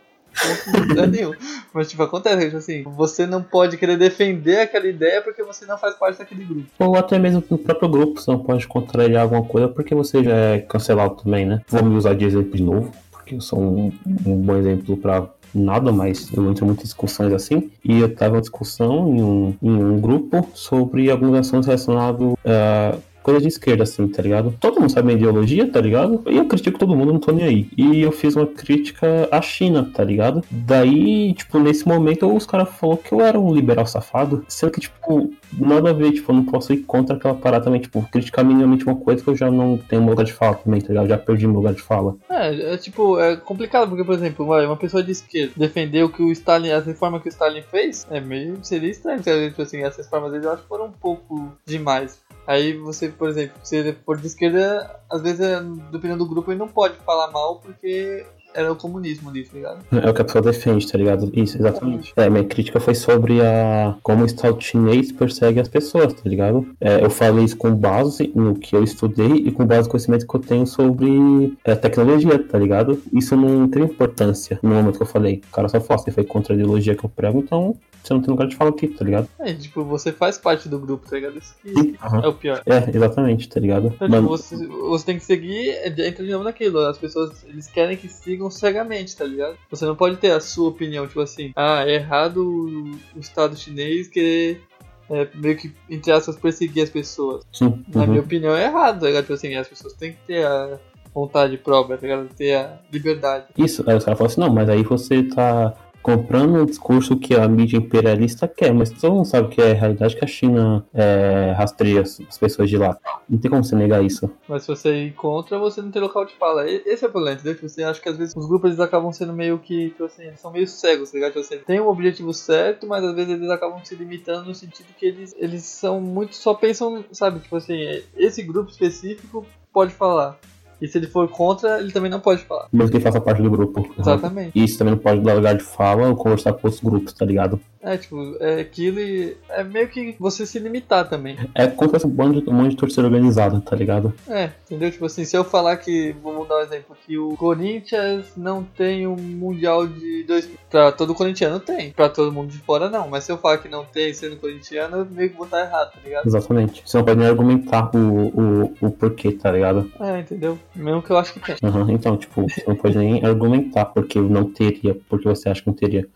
conta 0.71 1.07
nenhum. 1.07 1.33
Mas 1.73 1.89
tipo, 1.89 2.03
acontece, 2.03 2.45
tipo 2.45 2.57
assim, 2.57 2.83
você 2.83 3.25
não 3.25 3.41
pode 3.41 3.77
querer 3.77 3.97
defender 3.97 4.61
aquela 4.61 4.87
ideia 4.87 5.21
porque 5.21 5.43
você 5.43 5.65
não 5.65 5.77
faz 5.77 5.95
parte 5.95 6.19
daquele 6.19 6.43
grupo. 6.43 6.67
Ou 6.79 6.95
até 6.95 7.17
mesmo 7.17 7.43
no 7.49 7.57
próprio 7.57 7.89
grupo, 7.89 8.19
você 8.19 8.31
não 8.31 8.39
pode 8.39 8.67
contrariar 8.67 9.23
alguma 9.23 9.43
coisa 9.43 9.67
porque 9.67 9.95
você 9.95 10.23
já 10.23 10.35
é 10.35 10.59
cancelado 10.59 11.15
também, 11.23 11.45
né? 11.45 11.61
Vou 11.67 11.83
me 11.83 11.95
usar 11.95 12.13
de 12.13 12.25
exemplo 12.25 12.55
de 12.55 12.63
novo, 12.63 12.91
porque 13.11 13.35
eu 13.35 13.41
sou 13.41 13.59
um, 13.59 13.91
um 14.25 14.37
bom 14.37 14.55
exemplo 14.55 14.97
pra 14.97 15.27
nada, 15.53 15.91
mas 15.91 16.31
eu 16.33 16.49
entro 16.49 16.65
em 16.65 16.67
muitas 16.67 16.85
discussões 16.85 17.31
assim. 17.33 17.71
E 17.83 17.99
eu 17.99 18.13
tava 18.13 18.37
em 18.37 18.41
discussão 18.41 19.15
em 19.15 19.21
um, 19.21 19.55
em 19.61 19.71
um 19.71 19.99
grupo 19.99 20.47
sobre 20.53 21.09
alguns 21.11 21.37
assuntos 21.37 21.67
relacionados 21.67 22.33
a 22.45 22.95
coisa 23.23 23.41
de 23.41 23.47
esquerda, 23.47 23.83
assim, 23.83 24.07
tá 24.07 24.21
ligado? 24.21 24.53
Todo 24.59 24.79
mundo 24.79 24.91
sabe 24.91 25.07
minha 25.07 25.17
ideologia, 25.17 25.69
tá 25.69 25.81
ligado? 25.81 26.21
E 26.27 26.38
eu 26.38 26.45
critico 26.45 26.77
todo 26.77 26.95
mundo, 26.95 27.13
não 27.13 27.19
tô 27.19 27.31
nem 27.31 27.45
aí. 27.45 27.69
E 27.77 28.01
eu 28.01 28.12
fiz 28.12 28.36
uma 28.36 28.45
crítica 28.45 29.27
à 29.31 29.41
China, 29.41 29.89
tá 29.93 30.03
ligado? 30.03 30.43
Daí, 30.51 31.33
tipo, 31.33 31.57
nesse 31.59 31.88
momento 31.88 32.31
os 32.33 32.45
caras 32.45 32.69
falaram 32.69 33.01
que 33.01 33.13
eu 33.13 33.21
era 33.21 33.39
um 33.39 33.53
liberal 33.53 33.88
safado, 33.88 34.45
sendo 34.47 34.71
que, 34.71 34.81
tipo, 34.81 35.33
nada 35.57 35.89
a 35.89 35.93
ver, 35.93 36.12
tipo, 36.12 36.31
eu 36.31 36.36
não 36.36 36.45
posso 36.45 36.73
ir 36.73 36.77
contra 36.79 37.15
aquela 37.15 37.33
parada 37.33 37.65
também, 37.65 37.81
tipo, 37.81 38.01
criticar 38.12 38.43
minimamente 38.45 38.86
uma 38.86 38.95
coisa 38.95 39.23
que 39.23 39.29
eu 39.29 39.36
já 39.36 39.49
não 39.49 39.77
tenho 39.77 40.05
lugar 40.05 40.23
de 40.23 40.33
fala 40.33 40.55
também, 40.55 40.81
tá 40.81 40.89
ligado? 40.89 41.07
Já 41.07 41.17
perdi 41.17 41.47
meu 41.47 41.57
lugar 41.57 41.73
de 41.73 41.81
fala. 41.81 42.15
É, 42.29 42.73
é 42.73 42.77
tipo, 42.77 43.19
é 43.19 43.36
complicado, 43.38 43.89
porque, 43.89 44.03
por 44.03 44.13
exemplo, 44.13 44.45
uma 44.45 44.77
pessoa 44.77 45.01
de 45.01 45.12
esquerda 45.12 45.53
defender 45.55 46.03
o 46.03 46.09
que 46.09 46.21
o 46.21 46.31
Stalin, 46.31 46.71
as 46.71 46.86
reformas 46.86 47.21
que 47.21 47.27
o 47.27 47.31
Stalin 47.31 47.62
fez, 47.62 48.05
é 48.09 48.19
meio, 48.19 48.59
seria 48.63 48.89
estranho, 48.89 49.17
porque, 49.17 49.49
tipo 49.49 49.62
assim, 49.62 49.81
essas 49.81 50.05
reformas 50.05 50.31
dele 50.31 50.45
eu 50.45 50.51
acho 50.51 50.63
que 50.63 50.67
foram 50.67 50.86
um 50.86 50.91
pouco 50.91 51.53
demais. 51.65 52.21
Aí 52.45 52.77
você, 52.77 53.10
por 53.10 53.29
exemplo, 53.29 53.56
se 53.63 53.77
ele 53.77 53.93
for 53.93 54.17
de 54.17 54.27
esquerda, 54.27 54.99
às 55.10 55.21
vezes, 55.21 55.39
é, 55.39 55.62
dependendo 55.91 56.25
do 56.25 56.29
grupo, 56.29 56.51
ele 56.51 56.60
não 56.60 56.67
pode 56.67 56.97
falar 56.97 57.32
mal 57.32 57.60
porque 57.60 58.25
era 58.53 58.71
o 58.71 58.75
comunismo 58.75 59.29
ali, 59.29 59.43
tá 59.43 59.55
ligado? 59.55 59.85
É 59.91 60.09
o 60.09 60.13
que 60.13 60.21
a 60.21 60.25
pessoa 60.25 60.41
defende, 60.41 60.91
tá 60.91 60.97
ligado? 60.97 61.31
Isso, 61.33 61.57
exatamente. 61.57 62.13
É, 62.15 62.29
minha 62.29 62.43
crítica 62.43 62.79
foi 62.79 62.95
sobre 62.95 63.41
a 63.41 63.95
como 64.01 64.23
o 64.23 64.25
Estado 64.25 64.61
chinês 64.61 65.11
persegue 65.11 65.59
as 65.59 65.67
pessoas, 65.67 66.13
tá 66.13 66.29
ligado? 66.29 66.67
É, 66.79 67.03
eu 67.03 67.09
falei 67.09 67.45
isso 67.45 67.57
com 67.57 67.73
base 67.73 68.31
no 68.35 68.55
que 68.55 68.75
eu 68.75 68.83
estudei 68.83 69.33
e 69.33 69.51
com 69.51 69.65
base 69.65 69.87
no 69.87 69.91
conhecimento 69.91 70.27
que 70.27 70.35
eu 70.35 70.39
tenho 70.41 70.65
sobre 70.65 71.57
é, 71.63 71.75
tecnologia, 71.75 72.37
tá 72.39 72.57
ligado? 72.57 73.01
Isso 73.11 73.35
não 73.35 73.67
tem 73.67 73.83
importância 73.83 74.59
no 74.61 74.69
momento 74.69 74.97
que 74.97 75.03
eu 75.03 75.07
falei. 75.07 75.41
O 75.49 75.55
cara 75.55 75.69
só 75.69 75.79
fala, 75.79 75.99
você 75.99 76.11
foi 76.11 76.23
contra 76.23 76.53
a 76.53 76.55
ideologia 76.55 76.95
que 76.95 77.03
eu 77.03 77.09
prego, 77.09 77.39
então 77.39 77.75
você 78.03 78.13
não 78.13 78.21
tem 78.21 78.31
lugar 78.31 78.47
de 78.47 78.55
fala 78.55 78.69
aqui, 78.69 78.87
tá 78.89 79.05
ligado? 79.05 79.29
É, 79.39 79.53
tipo, 79.53 79.83
você 79.85 80.11
faz 80.11 80.37
parte 80.37 80.67
do 80.67 80.77
grupo, 80.77 81.09
tá 81.09 81.15
ligado? 81.15 81.37
Isso 81.37 81.55
que 81.61 81.95
Aham. 82.03 82.21
é 82.21 82.27
o 82.27 82.33
pior. 82.33 82.61
É, 82.65 82.89
exatamente, 82.93 83.47
tá 83.47 83.59
ligado? 83.61 83.93
Então, 83.95 84.09
tipo, 84.09 84.27
você, 84.27 84.67
você 84.67 85.05
tem 85.05 85.17
que 85.17 85.23
seguir, 85.23 85.69
é, 85.69 85.87
entra 85.87 86.25
de 86.25 86.31
novo 86.31 86.43
naquilo. 86.43 86.79
As 86.79 86.97
pessoas, 86.97 87.45
eles 87.47 87.67
querem 87.67 87.95
que 87.95 88.09
sigam 88.09 88.42
cegamente, 88.49 89.15
tá 89.15 89.25
ligado? 89.25 89.58
Você 89.69 89.86
não 89.86 89.95
pode 89.95 90.17
ter 90.17 90.32
a 90.32 90.39
sua 90.39 90.69
opinião, 90.69 91.08
tipo 91.08 91.21
assim, 91.21 91.51
ah, 91.56 91.84
é 91.86 91.95
errado 91.95 92.38
o, 92.38 92.91
o 93.15 93.19
Estado 93.19 93.56
chinês 93.56 94.08
querer 94.08 94.62
é, 95.10 95.27
meio 95.36 95.58
que, 95.58 95.71
entre 95.89 96.12
aspas, 96.12 96.36
perseguir 96.36 96.84
as 96.84 96.89
pessoas. 96.89 97.43
sim, 97.51 97.84
Na 97.93 98.01
uhum. 98.01 98.08
minha 98.08 98.21
opinião, 98.21 98.56
é 98.56 98.65
errado, 98.65 99.01
tá 99.01 99.08
ligado? 99.08 99.23
Tipo 99.23 99.34
assim, 99.34 99.56
as 99.56 99.67
pessoas 99.67 99.93
têm 99.93 100.13
que 100.13 100.19
ter 100.25 100.45
a 100.45 100.79
vontade 101.13 101.58
própria, 101.58 101.97
tá 101.97 102.08
ligado? 102.08 102.29
Ter 102.36 102.56
a 102.56 102.79
liberdade. 102.91 103.45
Isso, 103.58 103.84
aí 103.88 103.95
os 103.95 104.03
caras 104.03 104.17
falam 104.17 104.32
assim, 104.32 104.41
não, 104.41 104.49
mas 104.49 104.69
aí 104.69 104.84
você 104.84 105.23
tá 105.23 105.75
comprando 106.03 106.61
um 106.61 106.65
discurso 106.65 107.17
que 107.17 107.33
a 107.33 107.47
mídia 107.47 107.77
imperialista 107.77 108.47
quer, 108.47 108.73
mas 108.73 108.89
todo 108.89 109.13
mundo 109.13 109.25
sabe 109.25 109.47
que 109.47 109.61
é 109.61 109.71
a 109.71 109.73
realidade 109.73 110.15
que 110.15 110.23
a 110.23 110.27
China 110.27 110.85
é, 110.93 111.53
rastreia 111.57 112.01
as 112.01 112.21
as 112.33 112.37
pessoas 112.37 112.69
de 112.69 112.77
lá. 112.77 112.97
Não 113.29 113.37
tem 113.37 113.49
como 113.49 113.63
você 113.63 113.75
negar 113.75 114.03
isso. 114.03 114.29
Mas 114.47 114.63
se 114.63 114.67
você 114.67 115.05
ir 115.05 115.13
contra, 115.13 115.57
você 115.57 115.81
não 115.81 115.91
tem 115.91 116.01
local 116.01 116.25
de 116.25 116.33
fala. 116.33 116.69
Esse 116.69 117.05
é 117.05 117.07
o 117.07 117.11
problema, 117.11 117.35
entendeu? 117.35 117.55
Tipo, 117.55 117.69
você 117.69 117.83
acha 117.83 118.01
que 118.01 118.09
às 118.09 118.17
vezes 118.17 118.35
os 118.35 118.47
grupos 118.47 118.71
eles 118.71 118.79
acabam 118.79 119.11
sendo 119.11 119.33
meio 119.33 119.59
que, 119.59 119.89
tipo 119.89 120.05
assim, 120.05 120.31
são 120.35 120.51
meio 120.51 120.67
cegos, 120.67 121.11
tá 121.11 121.17
ligado? 121.17 121.31
Tipo 121.31 121.39
assim, 121.41 121.57
tem 121.65 121.79
um 121.79 121.87
objetivo 121.87 122.33
certo, 122.33 122.87
mas 122.87 123.03
às 123.03 123.15
vezes 123.15 123.31
eles 123.31 123.49
acabam 123.49 123.83
se 123.83 123.95
limitando 123.95 124.47
no 124.47 124.55
sentido 124.55 124.87
que 124.97 125.05
eles, 125.05 125.33
eles 125.37 125.63
são 125.63 126.01
muito, 126.01 126.35
só 126.35 126.53
pensam, 126.53 127.03
sabe? 127.11 127.39
Tipo 127.39 127.57
assim, 127.57 128.03
esse 128.15 128.41
grupo 128.41 128.71
específico 128.71 129.45
pode 129.71 129.93
falar. 129.93 130.37
E 130.83 130.87
se 130.89 130.97
ele 130.97 131.07
for 131.07 131.29
contra, 131.29 131.79
ele 131.79 131.93
também 131.93 132.11
não 132.11 132.19
pode 132.19 132.41
falar. 132.43 132.67
Mesmo 132.73 132.91
que 132.91 132.97
ele 132.97 133.03
faça 133.05 133.21
parte 133.21 133.41
do 133.41 133.49
grupo. 133.49 133.89
Exatamente. 133.97 134.51
E 134.53 134.65
isso 134.65 134.77
também 134.77 134.93
não 134.93 134.99
pode 134.99 135.21
dar 135.21 135.33
lugar 135.33 135.55
de 135.55 135.63
fala 135.63 136.09
ou 136.09 136.15
conversar 136.17 136.51
com 136.51 136.67
outros 136.67 136.83
grupos, 136.83 137.13
tá 137.13 137.25
ligado? 137.25 137.57
É, 137.81 137.97
tipo, 137.97 138.35
é 138.39 138.61
aquilo 138.61 138.99
e 138.99 139.35
é 139.49 139.63
meio 139.63 139.89
que 139.89 140.15
você 140.19 140.45
se 140.45 140.57
limitar 140.57 141.07
também. 141.09 141.37
É 141.53 141.67
como 141.67 141.89
se 141.89 141.93
fosse 141.93 142.07
um 142.07 142.09
monte 142.09 142.41
de, 142.41 142.49
um 142.49 142.53
monte 142.53 142.71
de 142.71 142.75
torcida 142.77 143.03
organizada, 143.03 143.59
tá 143.61 143.75
ligado? 143.75 144.13
É, 144.27 144.51
entendeu? 144.65 144.89
Tipo 144.89 145.05
assim, 145.05 145.25
se 145.25 145.35
eu 145.37 145.43
falar 145.43 145.77
que, 145.77 146.15
vamos 146.23 146.47
dar 146.47 146.57
um 146.57 146.61
exemplo, 146.61 146.97
que 147.05 147.17
o 147.17 147.35
Corinthians 147.35 148.25
não 148.37 148.63
tem 148.63 149.05
um 149.05 149.15
Mundial 149.15 149.87
de 149.87 150.23
dois. 150.23 150.49
Pra 150.69 150.91
todo 150.91 151.13
corintiano 151.13 151.59
tem, 151.59 151.91
pra 151.91 152.09
todo 152.09 152.31
mundo 152.31 152.49
de 152.49 152.57
fora 152.59 152.89
não. 152.89 153.09
Mas 153.09 153.25
se 153.25 153.31
eu 153.31 153.37
falar 153.37 153.57
que 153.57 153.67
não 153.67 153.83
tem 153.83 154.13
sendo 154.13 154.37
corintiano, 154.37 154.97
eu 154.97 155.05
meio 155.05 155.29
que 155.29 155.35
vou 155.35 155.45
estar 155.45 155.61
errado, 155.61 155.91
tá 155.91 155.99
ligado? 156.03 156.25
Exatamente. 156.25 156.83
Você 156.85 156.97
não 156.97 157.03
pode 157.05 157.19
nem 157.19 157.27
argumentar 157.27 157.91
o, 157.93 158.27
o, 158.27 158.73
o 158.81 158.91
porquê, 158.91 159.33
tá 159.33 159.51
ligado? 159.51 159.91
É, 159.99 160.19
entendeu? 160.19 160.57
Mesmo 160.75 161.03
que 161.03 161.12
eu 161.12 161.17
acho 161.17 161.33
que 161.33 161.39
tem. 161.39 161.55
Uhum, 161.62 161.91
então, 161.91 162.17
tipo, 162.17 162.49
você 162.49 162.63
não 162.67 162.75
pode 162.75 162.97
nem 162.97 163.23
argumentar 163.23 163.86
porque 163.86 164.19
não 164.19 164.45
teria, 164.45 164.95
porque 165.07 165.27
você 165.27 165.49
acha 165.49 165.62
que 165.62 165.67
não 165.67 165.73
teria. 165.75 166.07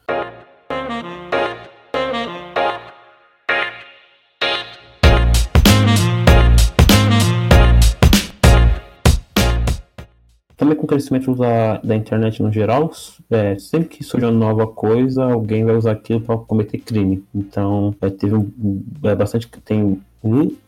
Também 10.55 10.75
com 10.75 10.85
o 10.85 10.87
crescimento 10.87 11.35
da, 11.35 11.77
da 11.77 11.95
internet 11.95 12.41
no 12.41 12.51
geral, 12.51 12.91
é, 13.29 13.59
sempre 13.59 13.89
que 13.89 14.03
surge 14.03 14.25
uma 14.25 14.31
nova 14.31 14.65
coisa, 14.65 15.23
alguém 15.23 15.63
vai 15.63 15.75
usar 15.75 15.91
aquilo 15.91 16.19
para 16.19 16.35
cometer 16.35 16.79
crime. 16.79 17.23
Então, 17.33 17.93
é, 18.01 18.09
teve 18.09 18.33
um, 18.33 18.83
é, 19.03 19.13
bastante. 19.13 19.47
Tem 19.63 20.01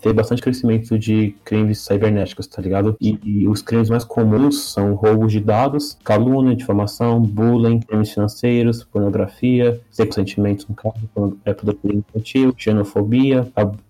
teve 0.02 0.14
bastante 0.14 0.42
crescimento 0.42 0.98
de 0.98 1.36
crimes 1.44 1.80
cibernéticos, 1.80 2.48
tá 2.48 2.62
ligado? 2.62 2.96
E, 3.00 3.20
e, 3.24 3.48
os 3.48 3.62
crimes 3.62 3.90
mais 3.90 4.04
comuns 4.04 4.72
são 4.72 4.94
roubos 4.94 5.32
de 5.32 5.40
dados, 5.40 5.98
calúnia, 6.04 6.56
difamação, 6.56 7.22
bullying, 7.22 7.80
crimes 7.80 8.12
financeiros, 8.12 8.84
pornografia, 8.84 9.80
sentimentos 9.92 10.68
no 10.68 10.76
caso, 10.76 11.38
é 11.46 11.54
pedofilia 11.54 12.00
infantil, 12.00 12.54
xenofobia, 12.58 13.48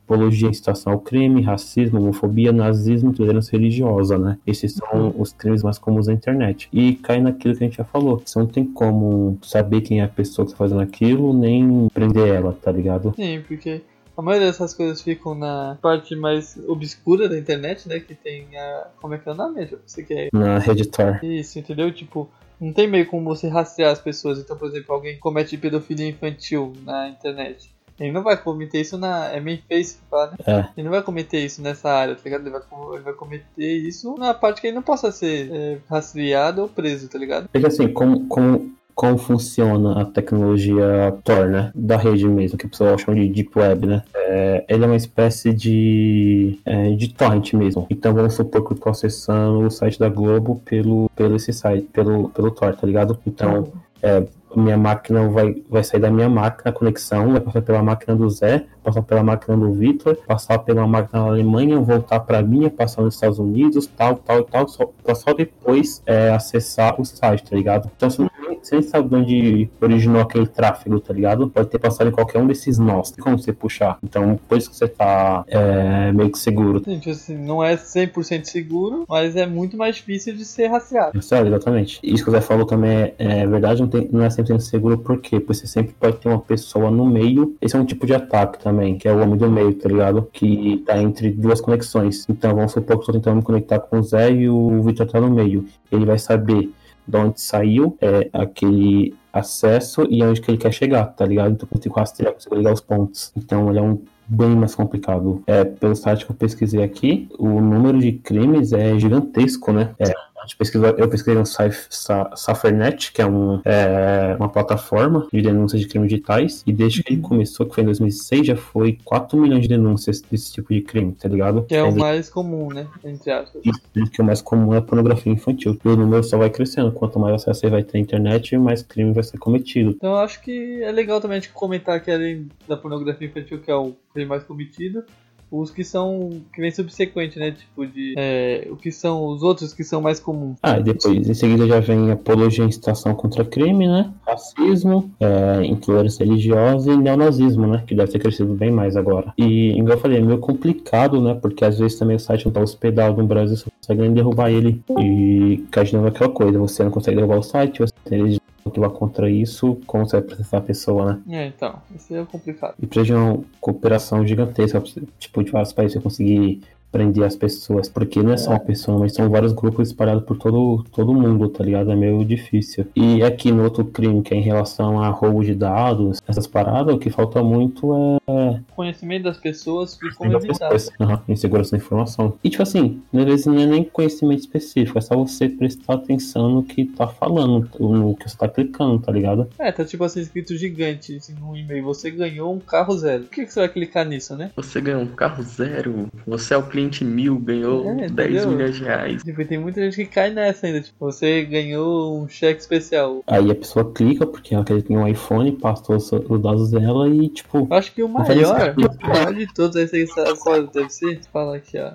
apologia, 0.09 0.49
incitação 0.49 0.93
ao 0.93 0.99
crime, 0.99 1.41
racismo, 1.41 1.99
homofobia, 1.99 2.51
nazismo, 2.51 3.11
intolerância 3.11 3.51
religiosa, 3.51 4.17
né? 4.17 4.37
Esses 4.45 4.73
são 4.73 5.13
os 5.17 5.31
crimes 5.31 5.61
mais 5.61 5.77
comuns 5.77 6.07
na 6.07 6.13
internet. 6.13 6.67
E 6.73 6.93
cai 6.95 7.21
naquilo 7.21 7.55
que 7.55 7.63
a 7.63 7.67
gente 7.67 7.77
já 7.77 7.83
falou. 7.83 8.21
Você 8.25 8.39
não 8.39 8.47
tem 8.47 8.65
como 8.65 9.37
saber 9.43 9.81
quem 9.81 10.01
é 10.01 10.03
a 10.03 10.07
pessoa 10.07 10.45
que 10.45 10.51
tá 10.51 10.57
fazendo 10.57 10.81
aquilo, 10.81 11.33
nem 11.33 11.87
prender 11.93 12.27
ela, 12.27 12.57
tá 12.59 12.71
ligado? 12.71 13.13
Sim, 13.15 13.41
porque 13.47 13.81
a 14.19 14.21
maioria 14.21 14.47
dessas 14.47 14.73
coisas 14.73 15.01
ficam 15.01 15.33
na 15.33 15.77
parte 15.81 16.13
mais 16.13 16.59
obscura 16.67 17.29
da 17.29 17.39
internet, 17.39 17.87
né? 17.87 18.01
Que 18.01 18.13
tem 18.13 18.45
a. 18.57 18.87
Como 19.01 19.13
é 19.13 19.17
que 19.17 19.29
é 19.29 19.31
o 19.31 19.35
nome? 19.35 19.65
Você 19.85 20.03
quer. 20.03 20.29
Na 20.33 20.59
Redditor. 20.59 21.23
Isso, 21.23 21.57
entendeu? 21.57 21.89
Tipo, 21.93 22.29
não 22.59 22.73
tem 22.73 22.85
meio 22.85 23.07
como 23.07 23.23
você 23.23 23.47
rastrear 23.47 23.93
as 23.93 24.01
pessoas. 24.01 24.37
Então, 24.37 24.57
por 24.57 24.67
exemplo, 24.67 24.93
alguém 24.93 25.17
comete 25.17 25.57
pedofilia 25.57 26.05
infantil 26.05 26.73
na 26.83 27.07
internet. 27.07 27.71
Ele 27.97 28.11
não 28.11 28.21
vai 28.21 28.35
cometer 28.35 28.81
isso 28.81 28.97
na. 28.97 29.27
É 29.27 29.39
main 29.39 29.61
face 29.69 29.95
que 29.95 30.09
fala, 30.09 30.31
né? 30.31 30.37
É. 30.45 30.59
Ele 30.75 30.83
não 30.83 30.91
vai 30.91 31.01
cometer 31.01 31.39
isso 31.39 31.61
nessa 31.61 31.89
área, 31.89 32.15
tá 32.15 32.21
ligado? 32.25 32.41
Ele 32.41 32.49
vai, 32.49 32.61
ele 32.93 33.03
vai 33.03 33.13
cometer 33.13 33.73
isso 33.73 34.15
na 34.17 34.33
parte 34.33 34.59
que 34.59 34.67
ele 34.67 34.75
não 34.75 34.83
possa 34.83 35.13
ser 35.13 35.49
é, 35.49 35.77
rastreado 35.89 36.61
ou 36.61 36.67
preso, 36.67 37.09
tá 37.09 37.17
ligado? 37.17 37.49
É 37.53 37.59
que 37.59 37.65
assim, 37.65 37.87
como, 37.91 38.27
como, 38.27 38.73
como 38.99 39.17
funciona 39.17 40.01
a 40.01 40.03
tecnologia 40.03 41.17
Tor, 41.23 41.47
né? 41.47 41.71
Da 41.73 41.95
rede 41.95 42.27
mesmo, 42.27 42.57
que 42.57 42.65
o 42.65 42.69
pessoal 42.69 42.97
chama 42.97 43.15
de 43.15 43.29
Deep 43.29 43.57
Web, 43.57 43.87
né? 43.87 44.03
É, 44.13 44.65
ele 44.67 44.83
é 44.83 44.87
uma 44.87 44.95
espécie 44.97 45.53
de, 45.53 46.59
é, 46.65 46.91
de 46.91 47.13
torrent 47.13 47.53
mesmo. 47.53 47.87
Então 47.89 48.13
vamos 48.13 48.33
supor 48.33 48.61
que 48.67 48.73
eu 48.73 48.77
tô 48.77 48.89
acessando 48.89 49.59
o 49.59 49.71
site 49.71 49.97
da 49.97 50.09
Globo 50.09 50.61
pelo, 50.65 51.09
pelo 51.15 51.37
esse 51.37 51.53
site, 51.53 51.87
pelo, 51.93 52.27
pelo 52.27 52.51
Tor, 52.51 52.75
tá 52.75 52.85
ligado? 52.85 53.17
Então. 53.25 53.71
É, 54.01 54.23
minha 54.55 54.77
máquina 54.77 55.27
vai, 55.29 55.61
vai 55.69 55.83
sair 55.83 55.99
da 55.99 56.09
minha 56.09 56.29
máquina, 56.29 56.71
a 56.71 56.73
conexão 56.73 57.31
vai 57.31 57.39
passar 57.39 57.61
pela 57.61 57.83
máquina 57.83 58.15
do 58.15 58.29
Zé, 58.29 58.65
passar 58.81 59.03
pela 59.03 59.21
máquina 59.21 59.55
do 59.55 59.71
Victor, 59.71 60.17
passar 60.25 60.57
pela 60.59 60.87
máquina 60.87 61.21
da 61.23 61.29
Alemanha, 61.29 61.79
voltar 61.79 62.21
para 62.21 62.41
minha, 62.41 62.69
passar 62.69 63.03
nos 63.03 63.13
Estados 63.13 63.37
Unidos, 63.37 63.85
tal, 63.85 64.15
tal 64.15 64.39
e 64.39 64.45
tal, 64.45 64.67
só, 64.67 64.89
pra 65.03 65.13
só 65.13 65.33
depois 65.33 66.01
é, 66.05 66.31
acessar 66.31 66.99
o 66.99 67.05
site, 67.05 67.47
tá 67.47 67.55
ligado? 67.55 67.91
Então 67.95 68.09
você, 68.09 68.27
você 68.61 68.75
nem 68.75 68.83
sabe 68.83 69.09
de 69.09 69.15
onde 69.15 69.69
originou 69.81 70.21
aquele 70.21 70.47
tráfego, 70.47 70.99
tá 70.99 71.13
ligado? 71.13 71.49
Pode 71.49 71.69
ter 71.69 71.79
passado 71.79 72.09
em 72.09 72.11
qualquer 72.11 72.39
um 72.39 72.47
desses 72.47 72.77
nós, 72.77 73.11
tem 73.11 73.23
como 73.23 73.37
você 73.37 73.53
puxar. 73.53 73.97
Então, 74.03 74.39
por 74.47 74.57
isso 74.57 74.69
que 74.69 74.75
você 74.75 74.87
tá 74.87 75.43
é, 75.47 76.11
meio 76.11 76.31
que 76.31 76.37
seguro. 76.37 76.81
Gente, 76.85 77.09
assim, 77.09 77.37
não 77.37 77.63
é 77.63 77.75
100% 77.75 78.45
seguro, 78.45 79.05
mas 79.07 79.35
é 79.35 79.45
muito 79.45 79.77
mais 79.77 79.95
difícil 79.95 80.35
de 80.35 80.45
ser 80.45 80.67
rastreado. 80.67 81.17
É 81.17 81.21
sério, 81.21 81.47
exatamente. 81.47 81.99
Isso 82.03 82.23
que 82.23 82.29
o 82.29 82.33
Zé 82.33 82.41
falou 82.41 82.65
também 82.65 82.91
é, 82.91 83.15
é 83.17 83.47
verdade, 83.47 83.81
não, 83.81 83.89
tem, 83.89 84.09
não 84.11 84.23
é 84.23 84.27
100% 84.27 84.59
seguro, 84.59 84.97
por 84.97 85.19
quê? 85.19 85.39
Porque 85.39 85.53
você 85.53 85.67
sempre 85.67 85.93
pode 85.99 86.17
ter 86.17 86.29
uma 86.29 86.39
pessoa 86.39 86.91
no 86.91 87.05
meio. 87.05 87.55
Esse 87.61 87.75
é 87.75 87.79
um 87.79 87.85
tipo 87.85 88.05
de 88.05 88.13
ataque 88.13 88.59
também, 88.59 88.97
que 88.97 89.07
é 89.07 89.13
o 89.13 89.21
homem 89.21 89.37
do 89.37 89.49
meio, 89.49 89.73
tá 89.73 89.89
ligado? 89.89 90.27
Que 90.31 90.83
tá 90.85 90.97
entre 91.01 91.31
duas 91.31 91.61
conexões. 91.61 92.25
Então, 92.29 92.55
vamos 92.55 92.71
supor 92.71 92.97
que 92.97 93.03
eu 93.03 93.05
tô 93.05 93.13
tentando 93.13 93.37
me 93.37 93.43
conectar 93.43 93.79
com 93.79 93.99
o 93.99 94.03
Zé 94.03 94.31
e 94.31 94.49
o 94.49 94.81
Victor 94.83 95.07
tá 95.07 95.19
no 95.19 95.29
meio. 95.29 95.65
Ele 95.91 96.05
vai 96.05 96.19
saber 96.19 96.69
de 97.09 97.17
onde 97.17 97.41
saiu 97.41 97.97
é, 98.01 98.29
aquele 98.31 99.15
acesso 99.33 100.05
e 100.09 100.23
onde 100.23 100.41
que 100.41 100.51
ele 100.51 100.57
quer 100.57 100.71
chegar, 100.71 101.05
tá 101.07 101.25
ligado? 101.25 101.51
Então, 101.51 101.67
eu 101.69 101.75
consigo 101.75 101.95
rastrear, 101.95 102.33
consigo 102.33 102.55
ligar 102.55 102.73
os 102.73 102.81
pontos. 102.81 103.31
Então, 103.35 103.69
ele 103.69 103.79
é 103.79 103.81
um 103.81 103.99
bem 104.27 104.55
mais 104.55 104.75
complicado. 104.75 105.41
É, 105.47 105.63
pelo 105.63 105.95
site 105.95 106.25
que 106.25 106.31
eu 106.31 106.35
pesquisei 106.35 106.83
aqui, 106.83 107.27
o 107.37 107.59
número 107.59 107.99
de 107.99 108.11
crimes 108.13 108.71
é 108.73 108.97
gigantesco, 108.99 109.71
né? 109.71 109.95
É, 109.99 110.13
gente 110.49 110.57
pesquisou, 110.57 110.89
eu 110.89 111.07
pesquisei 111.07 111.35
no 111.35 111.45
Safernet, 111.45 113.11
que 113.11 113.21
é, 113.21 113.25
um, 113.25 113.61
é, 113.63 114.35
uma 114.37 114.49
plataforma 114.49 115.27
de 115.31 115.41
denúncias 115.41 115.79
de 115.79 115.87
crimes 115.87 116.09
digitais, 116.09 116.63
e 116.65 116.73
desde 116.73 117.03
que 117.03 117.13
ele 117.13 117.21
começou, 117.21 117.65
que 117.65 117.75
foi 117.75 117.83
em 117.83 117.85
2006, 117.85 118.47
já 118.47 118.55
foi 118.55 118.97
4 119.03 119.39
milhões 119.39 119.61
de 119.61 119.67
denúncias 119.67 120.21
desse 120.21 120.51
tipo 120.53 120.73
de 120.73 120.81
crime, 120.81 121.13
tá 121.13 121.29
ligado? 121.29 121.63
Que 121.63 121.75
é, 121.75 121.83
o 121.83 121.95
mais 121.95 122.29
comum, 122.29 122.69
né? 122.69 122.87
Entre 123.03 123.31
aspas. 123.31 123.61
Isso, 123.63 124.11
que 124.11 124.19
é 124.19 124.23
o 124.23 124.27
mais 124.27 124.41
comum 124.41 124.73
é 124.73 124.77
a 124.77 124.81
pornografia 124.81 125.31
infantil. 125.31 125.77
E 125.83 125.87
o 125.87 125.95
número 125.95 126.23
só 126.23 126.37
vai 126.37 126.49
crescendo. 126.49 126.91
Quanto 126.91 127.19
mais 127.19 127.35
acesso 127.35 127.61
você 127.61 127.69
vai 127.69 127.83
ter 127.83 127.97
à 127.97 128.01
internet, 128.01 128.57
mais 128.57 128.81
crime 128.81 129.13
vai 129.13 129.23
ser 129.23 129.37
cometido. 129.37 129.91
Então 129.91 130.11
eu 130.11 130.17
acho 130.17 130.41
que 130.41 130.81
é 130.81 130.91
legal 130.91 131.21
também 131.21 131.37
a 131.37 131.39
gente 131.39 131.53
comentar 131.53 132.01
que 132.01 132.09
além 132.09 132.47
da 132.67 132.75
pornografia 132.75 133.27
infantil, 133.27 133.59
que 133.59 133.69
é 133.69 133.75
o 133.75 133.95
crime 134.13 134.29
mais 134.29 134.43
cometido, 134.43 135.03
os 135.51 135.71
que 135.71 135.83
são 135.83 136.41
que 136.53 136.61
vem 136.61 136.71
subsequente, 136.71 137.39
né? 137.39 137.51
Tipo 137.51 137.85
de 137.85 138.13
é, 138.17 138.67
o 138.69 138.75
que 138.75 138.91
são 138.91 139.25
os 139.27 139.43
outros 139.43 139.73
que 139.73 139.83
são 139.83 140.01
mais 140.01 140.19
comuns. 140.19 140.57
Ah, 140.61 140.79
e 140.79 140.83
depois 140.83 141.27
em 141.27 141.33
seguida 141.33 141.67
já 141.67 141.79
vem 141.79 142.11
apologia 142.11 142.63
e 142.63 142.67
incitação 142.67 143.13
contra 143.15 143.43
crime, 143.43 143.87
né? 143.87 144.11
Racismo, 144.25 145.09
é, 145.19 145.65
intolerância 145.65 146.25
religiosa 146.25 146.91
e 146.91 146.97
neonazismo, 146.97 147.67
né? 147.67 147.83
Que 147.87 147.95
deve 147.95 148.11
ter 148.11 148.19
crescido 148.19 148.53
bem 148.53 148.71
mais 148.71 148.95
agora. 148.95 149.33
E, 149.37 149.77
igual 149.77 149.93
eu 149.93 149.99
falei, 149.99 150.17
é 150.17 150.21
meio 150.21 150.39
complicado, 150.39 151.21
né? 151.21 151.33
Porque 151.33 151.65
às 151.65 151.79
vezes 151.79 151.97
também 151.97 152.15
o 152.15 152.19
site 152.19 152.45
não 152.45 152.51
tá 152.51 152.61
hospedado 152.61 153.17
no 153.17 153.27
Brasil, 153.27 153.57
você 153.57 153.69
consegue 153.69 154.01
nem 154.01 154.13
derrubar 154.13 154.49
ele. 154.49 154.81
E 154.99 155.63
novo 155.93 156.07
aquela 156.07 156.29
coisa, 156.29 156.59
você 156.59 156.83
não 156.83 156.91
consegue 156.91 157.17
derrubar 157.17 157.39
o 157.39 157.43
site, 157.43 157.79
você 157.79 157.93
tem 158.05 158.38
que 158.71 158.79
vai 158.79 158.89
contra 158.89 159.29
isso, 159.29 159.77
como 159.85 160.05
você 160.07 160.17
vai 160.17 160.25
processar 160.25 160.57
a 160.57 160.61
pessoa, 160.61 161.13
né? 161.13 161.39
É, 161.39 161.47
então, 161.47 161.75
isso 161.95 162.13
é 162.15 162.25
complicado. 162.25 162.75
E 162.81 162.87
precisa 162.87 163.05
de 163.05 163.13
uma 163.13 163.43
cooperação 163.59 164.25
gigantesca, 164.25 164.81
tipo, 165.17 165.43
de 165.43 165.51
vários 165.51 165.73
países 165.73 165.93
você 165.93 166.01
conseguir 166.01 166.61
prender 166.91 167.23
as 167.23 167.35
pessoas, 167.35 167.87
porque 167.87 168.21
não 168.21 168.33
é 168.33 168.37
só 168.37 168.51
uma 168.51 168.59
pessoa, 168.59 168.99
mas 168.99 169.13
são 169.13 169.29
vários 169.29 169.51
grupos 169.51 169.89
espalhados 169.89 170.23
por 170.23 170.37
todo, 170.37 170.83
todo 170.91 171.13
mundo, 171.13 171.47
tá 171.49 171.63
ligado? 171.63 171.91
É 171.91 171.95
meio 171.95 172.23
difícil. 172.25 172.87
E 172.95 173.23
aqui 173.23 173.51
no 173.51 173.63
outro 173.63 173.85
crime, 173.85 174.21
que 174.21 174.33
é 174.33 174.37
em 174.37 174.41
relação 174.41 175.01
a 175.01 175.09
roubo 175.09 175.43
de 175.43 175.55
dados, 175.55 176.21
essas 176.27 176.47
paradas, 176.47 176.93
o 176.93 176.97
que 176.97 177.09
falta 177.09 177.43
muito 177.43 178.19
é. 178.27 178.59
Conhecimento 178.75 179.23
das 179.23 179.37
pessoas 179.37 179.97
e 180.03 180.15
como 180.15 180.35
evitar. 180.35 180.71
Uhum, 180.71 181.19
insegurança 181.27 181.71
da 181.71 181.77
informação. 181.77 182.33
E 182.43 182.49
tipo 182.49 182.63
assim, 182.63 183.01
às 183.13 183.25
vezes 183.25 183.45
não 183.45 183.59
é 183.59 183.65
nem 183.65 183.83
conhecimento 183.83 184.39
específico, 184.39 184.97
é 184.97 185.01
só 185.01 185.15
você 185.15 185.49
prestar 185.49 185.95
atenção 185.95 186.49
no 186.49 186.63
que 186.63 186.85
tá 186.85 187.07
falando, 187.07 187.69
no 187.79 188.15
que 188.15 188.29
você 188.29 188.37
tá 188.37 188.47
clicando, 188.47 188.99
tá 188.99 189.11
ligado? 189.11 189.47
É, 189.57 189.71
tá 189.71 189.83
tipo 189.83 190.03
assim, 190.03 190.21
escrito 190.21 190.55
gigante 190.55 191.15
assim, 191.15 191.33
no 191.33 191.55
e-mail. 191.55 191.83
Você 191.85 192.11
ganhou 192.11 192.53
um 192.53 192.59
carro 192.59 192.97
zero. 192.97 193.23
Por 193.23 193.31
que, 193.31 193.45
que 193.45 193.53
você 193.53 193.59
vai 193.59 193.69
clicar 193.69 194.05
nisso, 194.05 194.35
né? 194.35 194.51
Você 194.55 194.79
ganhou 194.81 195.01
um 195.01 195.07
carro 195.07 195.43
zero? 195.43 196.07
Você 196.25 196.53
é 196.53 196.57
o 196.57 196.63
cliente 196.63 196.78
cliente 196.79 197.03
mil 197.03 197.37
ganhou 197.37 197.99
é, 197.99 198.07
10 198.07 198.45
milhões 198.45 198.75
de 198.75 198.83
reais. 198.83 199.23
Tipo, 199.23 199.45
tem 199.45 199.57
muita 199.57 199.81
gente 199.81 199.95
que 199.95 200.05
cai 200.05 200.31
nessa 200.31 200.67
ainda. 200.67 200.81
Tipo, 200.81 201.05
você 201.05 201.43
ganhou 201.43 202.21
um 202.21 202.29
cheque 202.29 202.61
especial. 202.61 203.21
Aí 203.27 203.51
a 203.51 203.55
pessoa 203.55 203.91
clica 203.91 204.25
porque 204.25 204.55
ela 204.55 204.63
quer 204.63 204.81
ter 204.81 204.95
um 204.95 205.07
iPhone, 205.07 205.51
passou 205.51 205.97
os, 205.97 206.11
os 206.11 206.41
dados 206.41 206.71
dela 206.71 207.09
e, 207.09 207.29
tipo. 207.29 207.67
Acho 207.71 207.91
que 207.93 208.01
o 208.01 208.07
maior, 208.07 208.75
o 208.77 209.07
maior 209.07 209.33
de 209.33 209.53
todos, 209.53 209.75
aí 209.75 209.87
você 209.87 210.07
sabe 210.07 210.69
deve 210.73 210.89
ser? 210.89 211.19
Fala 211.31 211.57
aqui, 211.57 211.77
ó. 211.77 211.91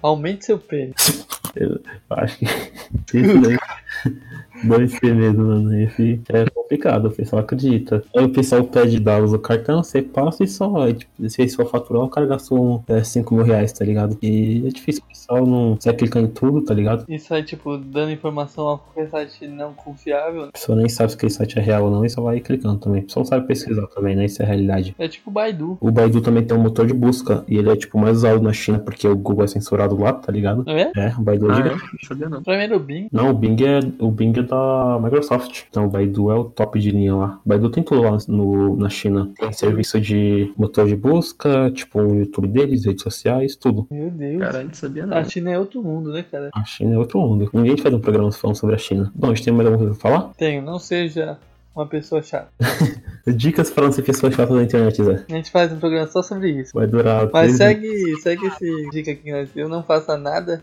Aumente 0.00 0.44
seu 0.44 0.58
pênis. 0.58 1.26
Eu 1.56 1.80
acho 2.10 2.38
que. 2.38 2.44
Isso 3.18 3.40
daí. 3.40 3.58
Dois 4.64 5.00
mesmo, 5.00 5.44
mano. 5.44 5.80
Esse 5.80 6.20
é 6.28 6.44
complicado, 6.68 7.06
o 7.06 7.10
pessoal 7.10 7.40
acredita. 7.40 8.04
Aí 8.14 8.24
o 8.24 8.28
pessoal 8.28 8.62
pede 8.62 9.00
dados 9.00 9.32
do 9.32 9.38
cartão, 9.38 9.82
você 9.82 10.02
passa 10.02 10.44
e 10.44 10.48
só. 10.48 10.92
Tipo, 10.92 11.28
se 11.28 11.48
for 11.56 11.66
faturar, 11.66 12.02
o 12.02 12.08
cara 12.08 12.26
gastou 12.26 12.84
é, 12.86 13.02
5 13.02 13.34
mil 13.34 13.44
reais, 13.44 13.72
tá 13.72 13.84
ligado? 13.84 14.18
E 14.22 14.66
é 14.66 14.70
difícil 14.70 15.02
o 15.04 15.08
pessoal 15.08 15.46
não. 15.46 15.76
Você 15.76 15.92
clicar 15.94 16.22
em 16.22 16.28
tudo, 16.28 16.60
tá 16.60 16.74
ligado? 16.74 17.04
Isso 17.08 17.32
aí, 17.32 17.42
tipo, 17.42 17.78
dando 17.78 18.12
informação 18.12 18.68
a 18.70 18.78
qualquer 18.78 19.08
site 19.08 19.46
não 19.48 19.72
confiável. 19.72 20.44
A 20.44 20.52
pessoa 20.52 20.76
nem 20.76 20.88
sabe 20.88 21.10
se 21.10 21.16
aquele 21.16 21.32
site 21.32 21.58
é 21.58 21.62
real 21.62 21.84
ou 21.84 21.90
não 21.90 22.04
e 22.04 22.10
só 22.10 22.20
vai 22.20 22.38
clicando 22.40 22.78
também. 22.78 23.00
A 23.00 23.04
pessoa 23.04 23.22
não 23.22 23.28
sabe 23.28 23.46
pesquisar 23.46 23.86
também, 23.88 24.14
né? 24.14 24.26
Isso 24.26 24.42
é 24.42 24.44
a 24.44 24.48
realidade. 24.48 24.94
É 24.98 25.08
tipo 25.08 25.30
o 25.30 25.32
Baidu. 25.32 25.78
O 25.80 25.90
Baidu 25.90 26.20
também 26.20 26.44
tem 26.44 26.56
um 26.56 26.60
motor 26.60 26.86
de 26.86 26.94
busca 26.94 27.44
e 27.48 27.56
ele 27.56 27.70
é 27.70 27.76
tipo 27.76 27.98
mais 27.98 28.18
usado 28.18 28.42
na 28.42 28.52
China 28.52 28.78
porque 28.78 29.08
o 29.08 29.16
Google 29.16 29.44
é 29.44 29.48
censurado 29.48 29.98
lá, 29.98 30.12
tá 30.12 30.30
ligado? 30.30 30.64
É? 30.68 30.92
É, 30.96 31.14
o 31.18 31.22
Baidu 31.22 31.48
é 31.48 31.52
ah, 31.52 31.54
gigante. 31.54 31.82
É? 31.82 31.86
Não 31.92 32.08
sabia 32.08 32.28
não. 32.28 32.42
Primeiro 32.42 32.76
o 32.76 32.80
Bing. 32.80 33.08
Não, 33.10 33.30
o 33.30 33.34
Bing 33.34 33.56
é, 33.64 33.80
o 33.98 34.10
Bing 34.10 34.38
é 34.38 34.42
da 34.42 34.98
Microsoft. 35.02 35.62
Então 35.70 35.86
o 35.86 35.88
Baidu 35.88 36.30
é 36.30 36.34
o 36.34 36.44
top 36.58 36.80
de 36.80 36.90
linha 36.90 37.14
lá. 37.14 37.40
Baidu 37.46 37.70
tem 37.70 37.84
tudo 37.84 38.02
lá 38.02 38.18
no, 38.26 38.76
na 38.76 38.90
China. 38.90 39.30
Tem 39.38 39.52
serviço 39.52 40.00
de 40.00 40.52
motor 40.56 40.88
de 40.88 40.96
busca, 40.96 41.70
tipo 41.70 42.00
o 42.00 42.16
YouTube 42.16 42.48
deles, 42.48 42.84
redes 42.84 43.04
sociais, 43.04 43.54
tudo. 43.54 43.86
Meu 43.88 44.10
Deus. 44.10 44.40
Cara, 44.40 44.64
não 44.64 44.74
sabia 44.74 45.06
não. 45.06 45.16
A 45.16 45.22
China 45.22 45.52
é 45.52 45.58
outro 45.58 45.80
mundo, 45.80 46.12
né, 46.12 46.24
cara? 46.28 46.50
A 46.52 46.64
China 46.64 46.96
é 46.96 46.98
outro 46.98 47.20
mundo. 47.20 47.48
Ninguém 47.54 47.76
faz 47.76 47.94
um 47.94 48.00
programa 48.00 48.32
falando 48.32 48.56
sobre 48.56 48.74
a 48.74 48.78
China. 48.78 49.12
Bom, 49.14 49.28
a 49.28 49.34
gente 49.34 49.44
tem 49.44 49.54
mais 49.54 49.68
alguma 49.68 49.86
coisa 49.86 50.00
pra 50.00 50.10
falar? 50.10 50.32
Tenho, 50.36 50.60
não 50.60 50.80
seja 50.80 51.38
uma 51.76 51.86
pessoa 51.86 52.20
chata. 52.20 52.48
Dicas 53.24 53.70
falando 53.70 53.92
ser 53.92 54.02
pessoa 54.02 54.32
chata 54.32 54.52
na 54.52 54.64
internet, 54.64 55.00
Zé. 55.00 55.24
A 55.28 55.32
gente 55.32 55.52
faz 55.52 55.72
um 55.72 55.78
programa 55.78 56.08
só 56.08 56.24
sobre 56.24 56.50
isso. 56.50 56.72
Vai 56.74 56.88
durar. 56.88 57.30
Mas 57.32 57.56
segue, 57.56 58.16
segue 58.20 58.46
esse 58.48 58.90
dica 58.90 59.12
aqui, 59.12 59.30
né? 59.30 59.46
Eu 59.54 59.68
não 59.68 59.84
faça 59.84 60.16
nada 60.16 60.60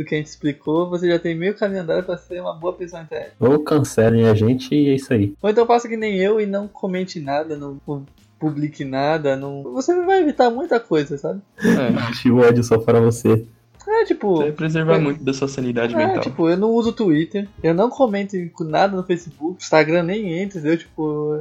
do 0.00 0.04
que 0.06 0.14
a 0.14 0.18
gente 0.18 0.28
explicou, 0.28 0.88
você 0.88 1.08
já 1.08 1.18
tem 1.18 1.34
meio 1.34 1.54
caminho 1.54 1.82
andado 1.82 2.04
pra 2.04 2.16
ser 2.16 2.40
uma 2.40 2.54
boa 2.54 2.72
pessoa 2.72 3.00
na 3.00 3.04
internet. 3.04 3.32
Ou 3.38 3.58
cancelem 3.60 4.26
a 4.28 4.34
gente 4.34 4.74
e 4.74 4.88
é 4.90 4.94
isso 4.94 5.12
aí. 5.12 5.34
Ou 5.42 5.50
então 5.50 5.66
faça 5.66 5.88
que 5.88 5.96
nem 5.96 6.16
eu 6.18 6.40
e 6.40 6.46
não 6.46 6.66
comente 6.68 7.20
nada, 7.20 7.56
não 7.56 7.76
pu- 7.78 8.02
publique 8.38 8.84
nada, 8.84 9.36
não. 9.36 9.62
Você 9.64 9.94
vai 10.04 10.20
evitar 10.22 10.48
muita 10.50 10.80
coisa, 10.80 11.18
sabe? 11.18 11.40
É, 11.58 11.60
o 12.30 12.38
ódio 12.38 12.64
só 12.64 12.78
para 12.78 13.00
você. 13.00 13.44
É 13.88 14.04
tipo. 14.04 14.36
você 14.36 14.42
vai 14.44 14.52
preservar 14.52 14.96
É. 14.96 14.98
muito 14.98 15.24
da 15.24 15.32
sua 15.32 15.48
sanidade 15.48 15.94
É, 15.94 15.96
mental. 15.96 16.20
tipo, 16.20 16.48
eu 16.48 16.56
não 16.56 16.70
uso 16.70 16.92
Twitter, 16.92 17.48
eu 17.62 17.74
não 17.74 17.90
comento 17.90 18.36
com 18.52 18.64
nada 18.64 18.96
no 18.96 19.02
Facebook, 19.02 19.62
Instagram 19.62 20.04
nem 20.04 20.38
entra, 20.40 20.58
entendeu? 20.58 20.78
Tipo, 20.78 21.38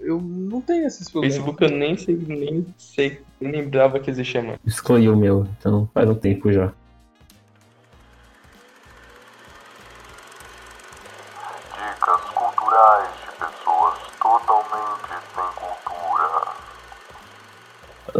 eu 0.00 0.18
não 0.20 0.60
tenho 0.62 0.86
esses 0.86 1.08
problemas. 1.10 1.36
Facebook 1.36 1.62
eu 1.62 1.70
nem 1.70 1.96
sei, 1.96 2.16
nem 2.26 2.64
sei, 2.78 3.20
nem 3.40 3.52
lembrava 3.52 4.00
que 4.00 4.08
existia 4.10 4.40
mais. 4.42 4.58
Excluiu 4.66 5.12
o 5.12 5.16
meu, 5.16 5.46
então 5.58 5.88
faz 5.92 6.08
um 6.08 6.14
tempo 6.14 6.50
já. 6.50 6.72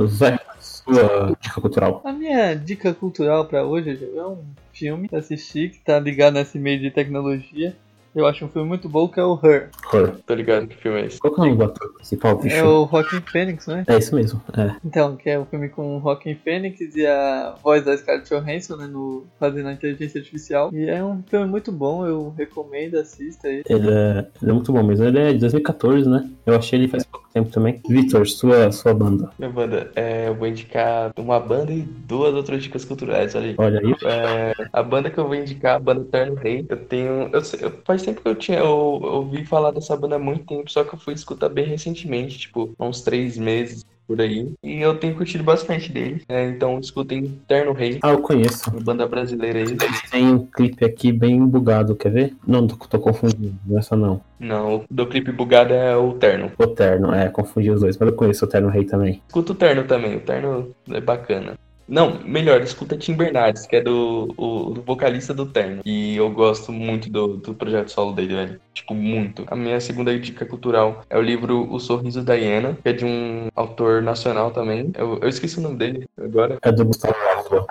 Zé, 0.06 0.38
sua 0.58 1.36
dica 1.40 1.60
cultural. 1.60 2.00
A 2.04 2.12
minha 2.12 2.54
dica 2.54 2.92
cultural 2.94 3.46
pra 3.46 3.64
hoje 3.64 4.10
é 4.16 4.24
um 4.24 4.38
filme 4.72 5.08
que 5.08 5.16
assisti 5.16 5.68
que 5.68 5.80
tá 5.80 5.98
ligado 5.98 6.34
nesse 6.34 6.58
meio 6.58 6.80
de 6.80 6.90
tecnologia. 6.90 7.76
Eu 8.14 8.26
acho 8.26 8.44
um 8.44 8.48
filme 8.48 8.66
muito 8.66 8.88
bom 8.88 9.06
que 9.08 9.20
é 9.20 9.22
o 9.22 9.38
Her. 9.40 9.70
Her. 9.92 10.16
Tô 10.26 10.34
ligado 10.34 10.66
que 10.66 10.76
filme 10.76 11.00
é 11.00 11.06
esse. 11.06 11.20
Qual 11.20 11.32
que 11.32 11.40
é 11.40 11.44
o 11.44 11.46
nome 11.46 11.58
do 11.58 11.64
ator 11.64 11.94
principal, 11.94 12.36
bicho? 12.38 12.56
É 12.56 12.64
o 12.64 12.88
Joaquin 12.88 13.20
Phoenix, 13.20 13.66
né? 13.68 13.84
É 13.86 13.98
isso 13.98 14.16
mesmo, 14.16 14.42
é. 14.56 14.74
Então, 14.84 15.16
que 15.16 15.30
é 15.30 15.38
o 15.38 15.44
filme 15.44 15.68
com 15.68 15.96
o 15.96 16.00
Joaquin 16.00 16.34
Phoenix 16.34 16.80
e 16.96 17.06
a 17.06 17.54
voz 17.62 17.84
da 17.84 17.96
Scarlett 17.96 18.28
Johansson, 18.28 18.76
né, 18.76 18.88
no, 18.88 19.24
fazendo 19.38 19.68
a 19.68 19.72
inteligência 19.72 20.18
artificial. 20.18 20.74
E 20.74 20.88
é 20.88 21.04
um 21.04 21.22
filme 21.22 21.46
muito 21.46 21.70
bom, 21.70 22.04
eu 22.04 22.34
recomendo, 22.36 22.96
assista 22.96 23.46
ele. 23.46 23.62
Ele 23.68 23.88
é, 23.88 24.26
ele 24.42 24.50
é 24.50 24.54
muito 24.54 24.72
bom 24.72 24.82
mesmo. 24.82 25.04
Ele 25.04 25.18
é 25.18 25.32
de 25.32 25.38
2014, 25.38 26.08
né? 26.08 26.28
Eu 26.44 26.56
achei 26.56 26.80
ele 26.80 26.88
faz 26.88 27.04
pouco 27.04 27.28
tempo 27.32 27.50
também. 27.50 27.80
Vitor, 27.88 28.26
sua, 28.26 28.70
sua 28.72 28.92
banda. 28.94 29.30
Minha 29.38 29.50
banda, 29.50 29.92
é, 29.94 30.28
eu 30.28 30.34
vou 30.34 30.46
indicar 30.48 31.12
uma 31.18 31.38
banda 31.40 31.72
e 31.72 31.82
duas 31.82 32.34
outras 32.34 32.62
dicas 32.62 32.84
culturais, 32.84 33.34
olha 33.34 33.50
aí. 33.50 33.54
Olha 33.58 33.80
aí. 33.80 33.94
É, 34.04 34.52
a 34.72 34.82
banda 34.82 35.10
que 35.10 35.18
eu 35.18 35.26
vou 35.26 35.34
indicar, 35.34 35.76
a 35.76 35.78
banda 35.78 36.04
Terno 36.04 36.34
Rei, 36.36 36.66
eu 36.68 36.84
tenho. 36.86 37.30
Eu, 37.32 37.42
eu- 37.60 37.82
faz 37.84 38.02
tempo 38.02 38.20
que 38.22 38.28
eu 38.28 38.34
tinha. 38.34 38.58
Eu 38.58 38.68
ouvi 38.68 39.44
falar 39.44 39.70
dessa 39.70 39.96
banda 39.96 40.16
há 40.16 40.18
muito 40.18 40.44
tempo, 40.46 40.70
só 40.70 40.84
que 40.84 40.94
eu 40.94 40.98
fui 40.98 41.14
escutar 41.14 41.48
bem 41.48 41.66
recentemente, 41.66 42.38
tipo, 42.38 42.74
há 42.78 42.84
uns 42.86 43.02
três 43.02 43.36
meses 43.36 43.84
por 44.10 44.20
aí. 44.20 44.52
E 44.64 44.80
eu 44.80 44.96
tenho 44.96 45.14
curtido 45.14 45.44
bastante 45.44 45.92
deles. 45.92 46.24
É, 46.28 46.48
então 46.48 46.80
escutem 46.80 47.40
Terno 47.46 47.72
Rei, 47.72 48.00
Ah, 48.02 48.10
eu 48.10 48.18
conheço. 48.18 48.68
banda 48.82 49.06
brasileira 49.06 49.60
aí. 49.60 49.76
Tem 50.10 50.26
um 50.26 50.44
clipe 50.44 50.84
aqui 50.84 51.12
bem 51.12 51.46
bugado, 51.46 51.94
quer 51.94 52.10
ver? 52.10 52.34
Não, 52.44 52.66
tô, 52.66 52.74
tô 52.74 52.98
confundindo. 52.98 53.54
Não 53.64 53.76
é 53.76 53.78
essa 53.78 53.94
não. 53.96 54.20
Não, 54.40 54.76
o 54.78 54.84
do 54.90 55.06
clipe 55.06 55.30
bugado 55.30 55.72
é 55.72 55.96
o 55.96 56.14
Terno. 56.14 56.50
O 56.58 56.66
Terno, 56.66 57.14
é, 57.14 57.28
confundi 57.28 57.70
os 57.70 57.82
dois. 57.82 57.96
Mas 57.96 58.08
eu 58.08 58.16
conheço 58.16 58.44
o 58.44 58.48
Terno 58.48 58.68
Rei 58.68 58.84
também. 58.84 59.22
Escuta 59.28 59.52
o 59.52 59.54
Terno 59.54 59.84
também, 59.84 60.16
o 60.16 60.20
Terno 60.20 60.74
é 60.90 61.00
bacana. 61.00 61.54
Não, 61.90 62.20
melhor, 62.22 62.60
escuta 62.60 62.96
Tim 62.96 63.14
Bernardes, 63.14 63.66
que 63.66 63.74
é 63.74 63.80
do, 63.80 64.32
o, 64.36 64.70
do 64.70 64.80
vocalista 64.82 65.34
do 65.34 65.44
Terno. 65.44 65.82
E 65.84 66.16
eu 66.16 66.30
gosto 66.30 66.70
muito 66.70 67.10
do, 67.10 67.36
do 67.38 67.52
projeto 67.52 67.88
solo 67.88 68.12
dele, 68.12 68.36
velho. 68.36 68.60
Tipo, 68.72 68.94
muito. 68.94 69.44
A 69.48 69.56
minha 69.56 69.80
segunda 69.80 70.16
dica 70.16 70.46
cultural 70.46 71.04
é 71.10 71.18
o 71.18 71.20
livro 71.20 71.68
O 71.68 71.80
Sorriso 71.80 72.22
da 72.22 72.34
Hiena, 72.34 72.78
que 72.80 72.88
é 72.88 72.92
de 72.92 73.04
um 73.04 73.48
autor 73.56 74.02
nacional 74.02 74.52
também. 74.52 74.92
Eu, 74.96 75.18
eu 75.20 75.28
esqueci 75.28 75.58
o 75.58 75.62
nome 75.62 75.78
dele 75.78 76.06
agora. 76.16 76.58
É 76.62 76.70
do 76.70 76.84
Gustavo 76.84 77.16
Ávila. 77.36 77.66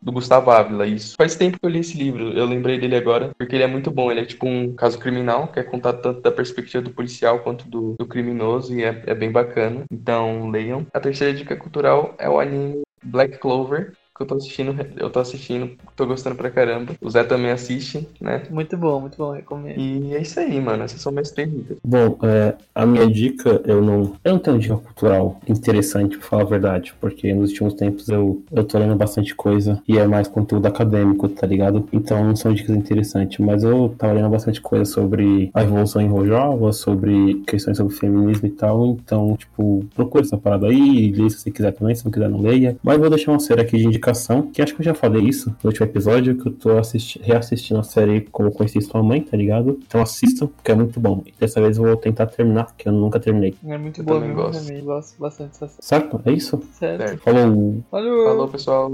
Do 0.00 0.12
Gustavo 0.12 0.50
Ávila, 0.52 0.86
isso. 0.86 1.16
Faz 1.16 1.34
tempo 1.34 1.58
que 1.58 1.66
eu 1.66 1.70
li 1.70 1.80
esse 1.80 1.96
livro, 1.96 2.30
eu 2.38 2.44
lembrei 2.44 2.78
dele 2.78 2.94
agora, 2.94 3.32
porque 3.36 3.56
ele 3.56 3.64
é 3.64 3.66
muito 3.66 3.90
bom. 3.90 4.12
Ele 4.12 4.20
é 4.20 4.24
tipo 4.24 4.46
um 4.46 4.72
caso 4.74 4.96
criminal, 4.96 5.48
que 5.48 5.58
é 5.58 5.64
contado 5.64 6.00
tanto 6.00 6.20
da 6.20 6.30
perspectiva 6.30 6.84
do 6.84 6.90
policial 6.90 7.40
quanto 7.40 7.66
do, 7.66 7.96
do 7.98 8.06
criminoso, 8.06 8.72
e 8.78 8.84
é, 8.84 9.02
é 9.06 9.14
bem 9.14 9.32
bacana. 9.32 9.82
Então, 9.90 10.50
leiam. 10.50 10.86
A 10.94 11.00
terceira 11.00 11.34
dica 11.34 11.56
cultural 11.56 12.14
é 12.16 12.28
o 12.28 12.38
anime 12.38 12.83
Black 13.04 13.40
Clover, 13.40 13.94
que 14.14 14.22
eu 14.22 14.26
tô 14.26 14.36
assistindo, 14.36 14.74
eu 14.96 15.10
tô 15.10 15.18
assistindo, 15.18 15.70
tô 15.96 16.06
gostando 16.06 16.36
pra 16.36 16.50
caramba. 16.50 16.94
O 17.00 17.10
Zé 17.10 17.24
também 17.24 17.50
assiste, 17.50 18.08
né? 18.20 18.44
Muito 18.48 18.76
bom, 18.76 19.00
muito 19.00 19.18
bom, 19.18 19.32
recomendo. 19.32 19.78
E 19.80 20.14
é 20.14 20.22
isso 20.22 20.38
aí, 20.38 20.60
mano. 20.60 20.84
Essas 20.84 21.00
são 21.00 21.10
minhas 21.10 21.32
três 21.32 21.50
dicas. 21.50 21.78
Bom, 21.84 22.16
é, 22.22 22.54
a 22.72 22.86
minha 22.86 23.10
dica, 23.10 23.60
eu 23.64 23.82
não, 23.82 24.12
eu 24.24 24.32
não 24.34 24.38
tenho 24.38 24.58
dica 24.58 24.76
cultural 24.76 25.40
interessante, 25.48 26.16
pra 26.16 26.28
falar 26.28 26.42
a 26.42 26.46
verdade, 26.46 26.94
porque 27.00 27.34
nos 27.34 27.50
últimos 27.50 27.74
tempos 27.74 28.08
eu, 28.08 28.40
eu 28.52 28.62
tô 28.62 28.78
lendo 28.78 28.94
bastante 28.94 29.34
coisa 29.34 29.82
e 29.88 29.98
é 29.98 30.06
mais 30.06 30.28
conteúdo 30.28 30.66
acadêmico, 30.66 31.28
tá 31.28 31.46
ligado? 31.46 31.88
Então 31.92 32.22
não 32.24 32.36
são 32.36 32.54
dicas 32.54 32.76
interessantes, 32.76 33.38
mas 33.38 33.64
eu 33.64 33.94
tava 33.98 34.12
lendo 34.12 34.28
bastante 34.28 34.60
coisa 34.60 34.84
sobre 34.84 35.50
a 35.52 35.62
evolução 35.62 36.00
em 36.00 36.08
Rojava, 36.08 36.72
sobre 36.72 37.42
questões 37.46 37.78
sobre 37.78 37.94
feminismo 37.94 38.46
e 38.46 38.50
tal, 38.50 38.86
então, 38.86 39.36
tipo, 39.36 39.84
procura 39.94 40.22
essa 40.24 40.38
parada 40.38 40.68
aí, 40.68 41.10
lê 41.10 41.28
se 41.28 41.40
você 41.40 41.50
quiser 41.50 41.72
também, 41.72 41.96
se 41.96 42.04
não 42.04 42.12
quiser 42.12 42.28
não 42.28 42.40
leia. 42.40 42.76
Mas 42.80 42.98
vou 42.98 43.10
deixar 43.10 43.32
uma 43.32 43.40
série 43.40 43.60
aqui 43.60 43.76
de 43.76 44.03
indicação, 44.04 44.42
que 44.50 44.60
acho 44.62 44.74
que 44.74 44.80
eu 44.80 44.84
já 44.84 44.94
falei 44.94 45.22
isso 45.22 45.50
no 45.62 45.70
último 45.70 45.86
episódio, 45.86 46.36
que 46.36 46.48
eu 46.48 46.52
tô 46.52 46.78
assisti 46.78 47.20
reassistindo 47.22 47.80
a 47.80 47.82
série 47.82 48.22
Como 48.30 48.50
Conheci 48.52 48.80
Sua 48.82 49.02
Mãe, 49.02 49.20
tá 49.22 49.36
ligado? 49.36 49.78
Então 49.86 50.00
assistam, 50.02 50.46
porque 50.46 50.70
é 50.72 50.74
muito 50.74 51.00
bom. 51.00 51.22
E 51.26 51.32
dessa 51.38 51.60
vez 51.60 51.76
eu 51.78 51.84
vou 51.84 51.96
tentar 51.96 52.26
terminar, 52.26 52.66
porque 52.66 52.88
eu 52.88 52.92
nunca 52.92 53.18
terminei. 53.18 53.54
É 53.66 53.78
muito 53.78 54.00
Eu 54.00 54.04
boa 54.04 54.20
também 54.20 54.34
mesmo 54.34 54.42
gosto. 54.50 54.66
também, 54.66 54.84
gosto 54.84 55.18
bastante 55.20 55.60
dessa 55.60 55.68
série. 55.68 56.02
Certo? 56.02 56.22
É 56.24 56.32
isso? 56.32 56.62
Certo. 56.72 57.18
Falou! 57.22 57.82
Falou! 57.90 58.24
Falou, 58.24 58.48
pessoal. 58.48 58.92